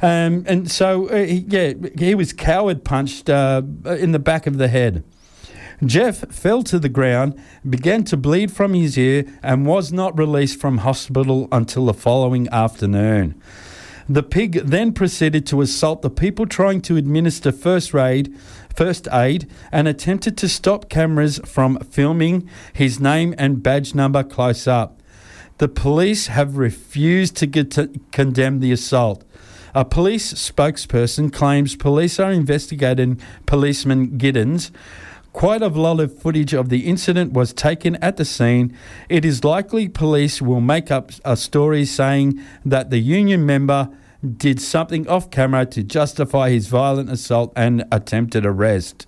Um, 0.00 0.44
and 0.46 0.70
so, 0.70 1.10
uh, 1.10 1.16
yeah, 1.16 1.72
he 1.98 2.14
was 2.14 2.32
coward 2.32 2.84
punched 2.84 3.28
uh, 3.28 3.62
in 3.84 4.12
the 4.12 4.20
back 4.20 4.46
of 4.46 4.58
the 4.58 4.68
head. 4.68 5.02
Jeff 5.84 6.32
fell 6.32 6.62
to 6.64 6.78
the 6.78 6.88
ground, 6.88 7.40
began 7.68 8.04
to 8.04 8.16
bleed 8.16 8.52
from 8.52 8.74
his 8.74 8.96
ear, 8.96 9.24
and 9.42 9.66
was 9.66 9.92
not 9.92 10.16
released 10.16 10.60
from 10.60 10.78
hospital 10.78 11.48
until 11.50 11.86
the 11.86 11.94
following 11.94 12.48
afternoon. 12.50 13.40
The 14.10 14.22
pig 14.22 14.62
then 14.64 14.94
proceeded 14.94 15.46
to 15.48 15.60
assault 15.60 16.00
the 16.00 16.08
people 16.08 16.46
trying 16.46 16.80
to 16.82 16.96
administer 16.96 17.52
first 17.52 17.94
aid, 17.94 18.34
first 18.74 19.06
aid 19.12 19.46
and 19.70 19.86
attempted 19.86 20.38
to 20.38 20.48
stop 20.48 20.88
cameras 20.88 21.40
from 21.44 21.78
filming 21.80 22.48
his 22.72 22.98
name 22.98 23.34
and 23.36 23.62
badge 23.62 23.94
number 23.94 24.22
close 24.22 24.66
up. 24.66 25.02
The 25.58 25.68
police 25.68 26.28
have 26.28 26.56
refused 26.56 27.36
to, 27.36 27.64
to 27.64 27.90
condemn 28.10 28.60
the 28.60 28.72
assault. 28.72 29.24
A 29.74 29.84
police 29.84 30.32
spokesperson 30.32 31.30
claims 31.30 31.76
police 31.76 32.18
are 32.18 32.32
investigating 32.32 33.20
policeman 33.44 34.18
Giddens. 34.18 34.70
Quite 35.34 35.60
a 35.60 35.68
lot 35.68 36.00
of 36.00 36.18
footage 36.18 36.54
of 36.54 36.70
the 36.70 36.86
incident 36.86 37.34
was 37.34 37.52
taken 37.52 37.96
at 37.96 38.16
the 38.16 38.24
scene. 38.24 38.74
It 39.10 39.26
is 39.26 39.44
likely 39.44 39.88
police 39.88 40.40
will 40.40 40.62
make 40.62 40.90
up 40.90 41.10
a 41.24 41.36
story 41.36 41.84
saying 41.84 42.40
that 42.64 42.88
the 42.88 42.98
union 42.98 43.44
member 43.44 43.90
did 44.36 44.60
something 44.60 45.06
off 45.08 45.30
camera 45.30 45.64
to 45.66 45.82
justify 45.82 46.50
his 46.50 46.66
violent 46.66 47.10
assault 47.10 47.52
and 47.54 47.84
attempted 47.92 48.44
arrest. 48.44 49.06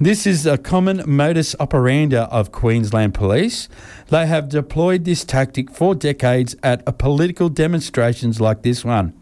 This 0.00 0.26
is 0.26 0.46
a 0.46 0.58
common 0.58 1.02
modus 1.06 1.54
operandi 1.60 2.16
of 2.16 2.50
Queensland 2.50 3.14
Police. 3.14 3.68
They 4.08 4.26
have 4.26 4.48
deployed 4.48 5.04
this 5.04 5.24
tactic 5.24 5.70
for 5.70 5.94
decades 5.94 6.56
at 6.62 6.98
political 6.98 7.48
demonstrations 7.48 8.40
like 8.40 8.62
this 8.62 8.84
one. 8.84 9.12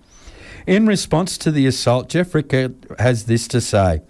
In 0.66 0.86
response 0.86 1.36
to 1.38 1.50
the 1.50 1.66
assault, 1.66 2.08
Jeff 2.08 2.32
Rickertt 2.32 2.98
has 2.98 3.24
this 3.24 3.48
to 3.48 3.60
say. 3.60 4.02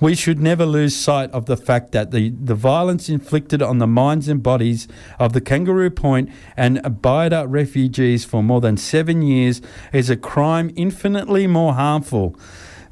We 0.00 0.14
should 0.14 0.38
never 0.38 0.64
lose 0.64 0.94
sight 0.94 1.30
of 1.32 1.46
the 1.46 1.56
fact 1.56 1.90
that 1.92 2.12
the, 2.12 2.30
the 2.30 2.54
violence 2.54 3.08
inflicted 3.08 3.62
on 3.62 3.78
the 3.78 3.86
minds 3.86 4.28
and 4.28 4.40
bodies 4.40 4.86
of 5.18 5.32
the 5.32 5.40
Kangaroo 5.40 5.90
Point 5.90 6.30
and 6.56 6.80
BITA 7.02 7.46
refugees 7.48 8.24
for 8.24 8.42
more 8.42 8.60
than 8.60 8.76
seven 8.76 9.22
years 9.22 9.60
is 9.92 10.08
a 10.08 10.16
crime 10.16 10.72
infinitely 10.76 11.48
more 11.48 11.74
harmful. 11.74 12.36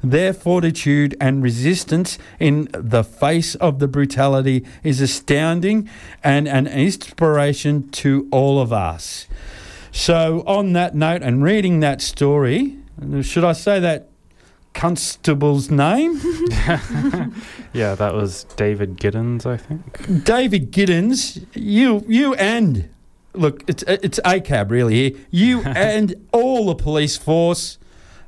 Their 0.03 0.33
fortitude 0.33 1.15
and 1.19 1.41
resistance 1.41 2.19
in 2.39 2.67
the 2.73 3.03
face 3.03 3.55
of 3.55 3.79
the 3.79 3.87
brutality 3.87 4.65
is 4.83 4.99
astounding 4.99 5.89
and 6.23 6.47
an 6.47 6.67
inspiration 6.67 7.89
to 7.89 8.27
all 8.31 8.59
of 8.59 8.73
us. 8.73 9.27
So, 9.91 10.43
on 10.45 10.73
that 10.73 10.93
note, 10.93 11.23
and 11.23 11.41
reading 11.41 11.79
that 11.79 12.01
story, 12.01 12.77
should 13.21 13.43
I 13.43 13.53
say 13.53 13.79
that 13.79 14.09
constable's 14.77 15.71
name? 15.71 16.21
yeah, 17.73 17.95
that 17.95 18.13
was 18.13 18.43
David 18.55 18.97
Giddens, 18.97 19.45
I 19.45 19.57
think. 19.57 20.23
David 20.23 20.71
Giddens, 20.71 21.45
you 21.53 22.05
you 22.07 22.35
and 22.35 22.87
look, 23.33 23.63
it's 23.67 23.83
it's 23.83 24.19
ACAB 24.19 24.69
really 24.69 25.09
here. 25.09 25.19
You 25.31 25.61
and 25.65 26.15
all 26.31 26.67
the 26.67 26.75
police 26.75 27.17
force, 27.17 27.79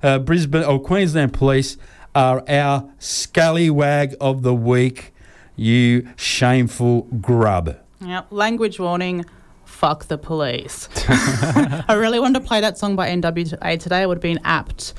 uh, 0.02 0.18
Brisbane 0.20 0.64
or 0.64 0.80
Queensland 0.80 1.34
Police 1.34 1.78
are 2.16 2.44
our 2.50 2.90
scallywag 2.98 4.16
of 4.20 4.42
the 4.42 4.56
week. 4.56 5.14
You 5.56 6.10
shameful 6.16 7.04
grub. 7.22 7.78
Yep. 8.02 8.28
Language 8.32 8.80
warning. 8.80 9.26
Fuck 9.66 10.06
the 10.06 10.18
police. 10.18 10.90
I 11.08 11.94
really 11.96 12.20
wanted 12.20 12.40
to 12.40 12.46
play 12.46 12.60
that 12.60 12.78
song 12.78 12.96
by 12.96 13.10
NWA 13.10 13.80
today. 13.80 14.02
It 14.02 14.08
would 14.08 14.18
have 14.18 14.22
been 14.22 14.40
apt 14.44 14.94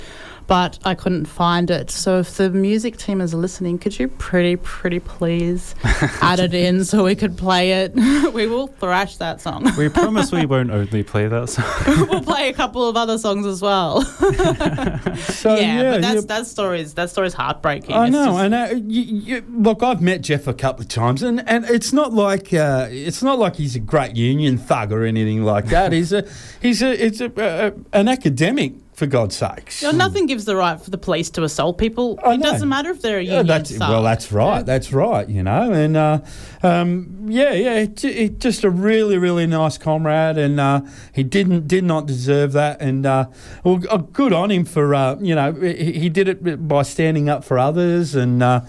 but 0.50 0.80
I 0.84 0.96
couldn't 0.96 1.26
find 1.26 1.70
it. 1.70 1.92
So 1.92 2.18
if 2.18 2.36
the 2.36 2.50
music 2.50 2.96
team 2.96 3.20
is 3.20 3.32
listening, 3.32 3.78
could 3.78 3.96
you 3.96 4.08
pretty, 4.08 4.56
pretty 4.56 4.98
please 4.98 5.76
add 5.84 6.40
it 6.40 6.52
in 6.54 6.84
so 6.84 7.04
we 7.04 7.14
could 7.14 7.38
play 7.38 7.84
it? 7.84 7.94
we 8.34 8.48
will 8.48 8.66
thrash 8.66 9.16
that 9.18 9.40
song. 9.40 9.70
we 9.78 9.88
promise 10.00 10.32
we 10.32 10.46
won't 10.46 10.72
only 10.72 11.04
play 11.04 11.28
that 11.28 11.50
song. 11.50 12.08
we'll 12.08 12.24
play 12.24 12.48
a 12.48 12.52
couple 12.52 12.88
of 12.88 12.96
other 12.96 13.16
songs 13.16 13.46
as 13.46 13.62
well. 13.62 14.02
so, 14.02 15.54
yeah, 15.54 15.82
yeah, 15.82 15.90
but 15.92 16.02
that's, 16.02 16.24
that 16.24 16.46
story 16.48 16.80
is 16.80 16.94
that 16.94 17.10
story 17.10 17.28
is 17.28 17.34
heartbreaking. 17.34 17.94
I 17.94 18.06
it's 18.06 18.12
know, 18.12 18.36
I 18.36 18.48
know. 18.48 18.70
You, 18.72 19.02
you, 19.02 19.44
look, 19.50 19.84
I've 19.84 20.02
met 20.02 20.22
Jeff 20.22 20.48
a 20.48 20.54
couple 20.54 20.82
of 20.82 20.88
times, 20.88 21.22
and, 21.22 21.48
and 21.48 21.64
it's 21.66 21.92
not 21.92 22.12
like 22.12 22.52
uh, 22.52 22.88
it's 22.90 23.22
not 23.22 23.38
like 23.38 23.54
he's 23.54 23.76
a 23.76 23.80
great 23.80 24.16
union 24.16 24.58
thug 24.58 24.90
or 24.90 25.04
anything 25.04 25.44
like 25.44 25.66
that. 25.66 25.92
he's 25.92 26.12
a 26.12 26.28
he's 26.60 26.82
a 26.82 27.06
it's 27.06 27.20
a, 27.20 27.30
a, 27.36 27.72
an 27.96 28.08
academic 28.08 28.72
for 29.00 29.06
God's 29.06 29.34
sakes. 29.34 29.80
You 29.80 29.90
know, 29.90 29.96
nothing 29.96 30.26
gives 30.26 30.44
the 30.44 30.54
right 30.54 30.78
for 30.78 30.90
the 30.90 30.98
police 30.98 31.30
to 31.30 31.42
assault 31.42 31.78
people. 31.78 32.20
I 32.22 32.34
it 32.34 32.36
know. 32.36 32.52
doesn't 32.52 32.68
matter 32.68 32.90
if 32.90 33.00
they're 33.00 33.18
a 33.18 33.22
union. 33.22 33.46
that's, 33.46 33.76
well, 33.78 34.02
that's 34.02 34.30
right. 34.30 34.58
Yeah. 34.58 34.62
That's 34.62 34.92
right. 34.92 35.26
You 35.26 35.42
know, 35.42 35.72
and 35.72 35.96
uh, 35.96 36.20
um, 36.62 37.24
yeah, 37.26 37.54
yeah, 37.54 37.74
it, 37.76 38.04
it, 38.04 38.38
just 38.40 38.62
a 38.62 38.68
really, 38.68 39.16
really 39.16 39.46
nice 39.46 39.78
comrade, 39.78 40.36
and 40.36 40.60
uh, 40.60 40.82
he 41.14 41.22
didn't 41.22 41.66
did 41.66 41.82
not 41.82 42.04
deserve 42.06 42.52
that, 42.52 42.82
and 42.82 43.06
uh, 43.06 43.24
well, 43.64 43.80
uh, 43.88 43.96
good 43.96 44.34
on 44.34 44.50
him 44.50 44.66
for 44.66 44.94
uh, 44.94 45.16
you 45.18 45.34
know 45.34 45.52
he, 45.54 45.92
he, 45.92 46.08
did 46.10 46.28
it 46.28 46.68
by 46.68 46.82
standing 46.82 47.30
up 47.30 47.42
for 47.42 47.58
others, 47.58 48.14
and 48.14 48.42
uh, 48.42 48.60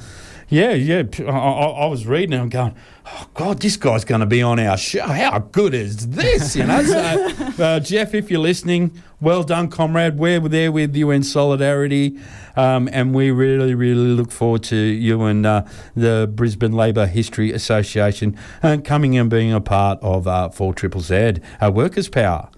yeah, 0.51 0.73
yeah. 0.73 1.03
I, 1.19 1.31
I, 1.31 1.85
was 1.85 2.05
reading 2.05 2.33
and 2.33 2.41
I'm 2.41 2.49
going, 2.49 2.75
oh 3.05 3.29
God, 3.33 3.61
this 3.61 3.77
guy's 3.77 4.03
going 4.03 4.19
to 4.19 4.27
be 4.27 4.41
on 4.41 4.59
our 4.59 4.77
show. 4.77 5.07
How 5.07 5.39
good 5.39 5.73
is 5.73 6.09
this? 6.09 6.57
You 6.57 6.65
know. 6.65 6.83
so, 6.83 7.53
uh, 7.63 7.79
Jeff, 7.79 8.13
if 8.13 8.29
you're 8.29 8.41
listening, 8.41 9.01
well 9.21 9.43
done, 9.43 9.69
comrade. 9.69 10.17
We're 10.17 10.41
there 10.41 10.69
with 10.69 10.93
you 10.93 11.09
in 11.09 11.23
solidarity, 11.23 12.19
um, 12.57 12.89
and 12.91 13.15
we 13.15 13.31
really, 13.31 13.73
really 13.73 14.09
look 14.09 14.29
forward 14.29 14.63
to 14.63 14.75
you 14.75 15.23
and 15.23 15.45
uh, 15.45 15.63
the 15.95 16.29
Brisbane 16.31 16.73
Labour 16.73 17.05
History 17.05 17.53
Association 17.53 18.37
uh, 18.61 18.77
coming 18.83 19.17
and 19.17 19.29
being 19.29 19.53
a 19.53 19.61
part 19.61 19.99
of 20.01 20.27
uh, 20.27 20.49
Four 20.49 20.73
Triple 20.73 21.01
Z, 21.01 21.35
our 21.61 21.71
Workers' 21.71 22.09
Power. 22.09 22.49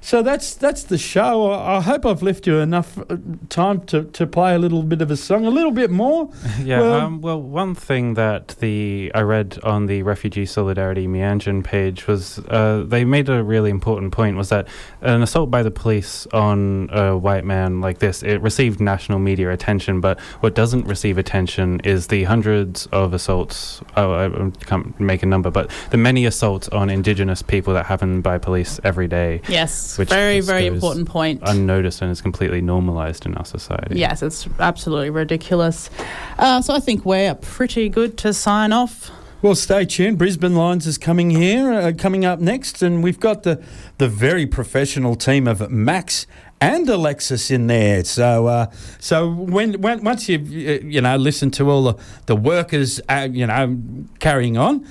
So 0.00 0.22
that's 0.22 0.54
that's 0.54 0.84
the 0.84 0.98
show. 0.98 1.50
I 1.50 1.80
hope 1.80 2.06
I've 2.06 2.22
left 2.22 2.46
you 2.46 2.58
enough 2.58 2.98
uh, 2.98 3.16
time 3.48 3.80
to, 3.86 4.04
to 4.04 4.26
play 4.26 4.54
a 4.54 4.58
little 4.58 4.82
bit 4.82 5.02
of 5.02 5.10
a 5.10 5.16
song, 5.16 5.44
a 5.46 5.50
little 5.50 5.72
bit 5.72 5.90
more. 5.90 6.30
Yeah. 6.58 6.80
Well, 6.80 7.00
um, 7.00 7.20
well 7.20 7.40
one 7.40 7.74
thing 7.74 8.14
that 8.14 8.48
the 8.58 9.12
I 9.14 9.20
read 9.20 9.58
on 9.62 9.86
the 9.86 10.02
Refugee 10.02 10.44
Solidarity 10.44 11.06
Meanjin 11.06 11.62
page 11.62 12.06
was 12.06 12.40
uh, 12.48 12.84
they 12.86 13.04
made 13.04 13.28
a 13.28 13.42
really 13.44 13.70
important 13.70 14.12
point 14.12 14.36
was 14.36 14.48
that 14.48 14.66
an 15.00 15.22
assault 15.22 15.50
by 15.50 15.62
the 15.62 15.70
police 15.70 16.26
on 16.32 16.90
a 16.90 17.16
white 17.16 17.44
man 17.44 17.80
like 17.80 17.98
this 17.98 18.22
it 18.22 18.42
received 18.42 18.80
national 18.80 19.18
media 19.18 19.50
attention, 19.52 20.00
but 20.00 20.18
what 20.40 20.54
doesn't 20.54 20.84
receive 20.86 21.16
attention 21.16 21.80
is 21.84 22.08
the 22.08 22.24
hundreds 22.24 22.86
of 22.86 23.14
assaults. 23.14 23.80
Oh, 23.96 24.12
I 24.12 24.50
can't 24.64 24.98
make 24.98 25.22
a 25.22 25.26
number, 25.26 25.50
but 25.50 25.70
the 25.90 25.96
many 25.96 26.26
assaults 26.26 26.68
on 26.70 26.90
Indigenous 26.90 27.40
people 27.40 27.72
that 27.74 27.86
happen 27.86 28.20
by 28.20 28.38
police 28.38 28.80
every 28.82 29.06
day. 29.06 29.40
Yes 29.48 29.87
which 29.96 30.08
very, 30.08 30.40
very 30.40 30.66
important 30.66 31.08
point. 31.08 31.40
Unnoticed 31.44 32.02
and 32.02 32.10
it's 32.10 32.20
completely 32.20 32.60
normalized 32.60 33.24
in 33.26 33.34
our 33.36 33.44
society. 33.44 33.98
Yes, 33.98 34.22
it's 34.22 34.48
absolutely 34.58 35.10
ridiculous. 35.10 35.88
Uh, 36.38 36.60
so 36.60 36.74
I 36.74 36.80
think 36.80 37.04
we're 37.04 37.34
pretty 37.34 37.88
good 37.88 38.18
to 38.18 38.34
sign 38.34 38.72
off. 38.72 39.10
Well, 39.40 39.54
stay 39.54 39.84
tuned. 39.84 40.18
Brisbane 40.18 40.56
Lines 40.56 40.84
is 40.84 40.98
coming 40.98 41.30
here, 41.30 41.72
uh, 41.72 41.92
coming 41.96 42.24
up 42.24 42.40
next, 42.40 42.82
and 42.82 43.04
we've 43.04 43.20
got 43.20 43.44
the 43.44 43.62
the 43.98 44.08
very 44.08 44.46
professional 44.46 45.14
team 45.14 45.46
of 45.46 45.70
Max 45.70 46.26
and 46.60 46.88
Alexis 46.88 47.48
in 47.48 47.68
there. 47.68 48.02
So, 48.02 48.48
uh, 48.48 48.66
so 48.98 49.30
when, 49.30 49.80
when 49.80 50.02
once 50.02 50.28
you 50.28 50.38
you 50.38 51.00
know 51.00 51.16
listen 51.16 51.52
to 51.52 51.70
all 51.70 51.84
the 51.84 51.94
the 52.26 52.34
workers, 52.34 53.00
uh, 53.08 53.28
you 53.30 53.46
know, 53.46 53.78
carrying 54.18 54.56
on, 54.56 54.84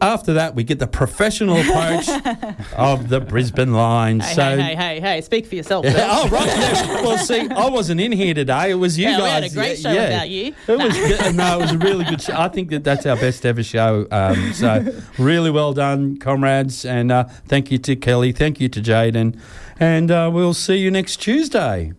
after 0.00 0.34
that, 0.34 0.54
we 0.54 0.64
get 0.64 0.78
the 0.78 0.86
professional 0.86 1.56
approach 1.56 2.08
of 2.76 3.08
the 3.08 3.20
Brisbane 3.20 3.72
line. 3.72 4.20
Hey, 4.20 4.34
so, 4.34 4.42
hey, 4.42 4.62
hey, 4.62 4.74
hey, 4.74 5.00
hey, 5.00 5.20
speak 5.20 5.46
for 5.46 5.54
yourself. 5.54 5.84
oh, 5.88 6.28
right. 6.28 6.46
Yeah. 6.46 7.02
Well, 7.02 7.18
see, 7.18 7.48
I 7.48 7.68
wasn't 7.68 8.00
in 8.00 8.12
here 8.12 8.34
today. 8.34 8.70
It 8.70 8.74
was 8.74 8.98
you 8.98 9.08
yeah, 9.08 9.18
guys. 9.18 9.22
We 9.22 9.30
had 9.30 9.44
a 9.44 9.54
great 9.54 9.78
show 9.78 9.92
yeah. 9.92 10.02
about 10.08 10.28
you. 10.28 10.54
It 10.66 10.78
no. 10.78 10.86
was 10.86 11.34
no, 11.34 11.58
it 11.58 11.62
was 11.62 11.72
a 11.72 11.78
really 11.78 12.04
good 12.04 12.20
show. 12.20 12.34
I 12.36 12.48
think 12.48 12.70
that 12.70 12.84
that's 12.84 13.06
our 13.06 13.16
best 13.16 13.44
ever 13.44 13.62
show. 13.62 14.06
Um, 14.10 14.52
so, 14.52 14.92
really 15.18 15.50
well 15.50 15.72
done, 15.72 16.16
comrades, 16.18 16.84
and 16.84 17.12
uh, 17.12 17.24
thank 17.46 17.70
you 17.70 17.78
to 17.78 17.96
Kelly, 17.96 18.32
thank 18.32 18.60
you 18.60 18.68
to 18.68 18.80
Jayden, 18.80 19.38
and 19.78 20.10
uh, 20.10 20.30
we'll 20.32 20.54
see 20.54 20.76
you 20.76 20.90
next 20.90 21.16
Tuesday. 21.16 21.92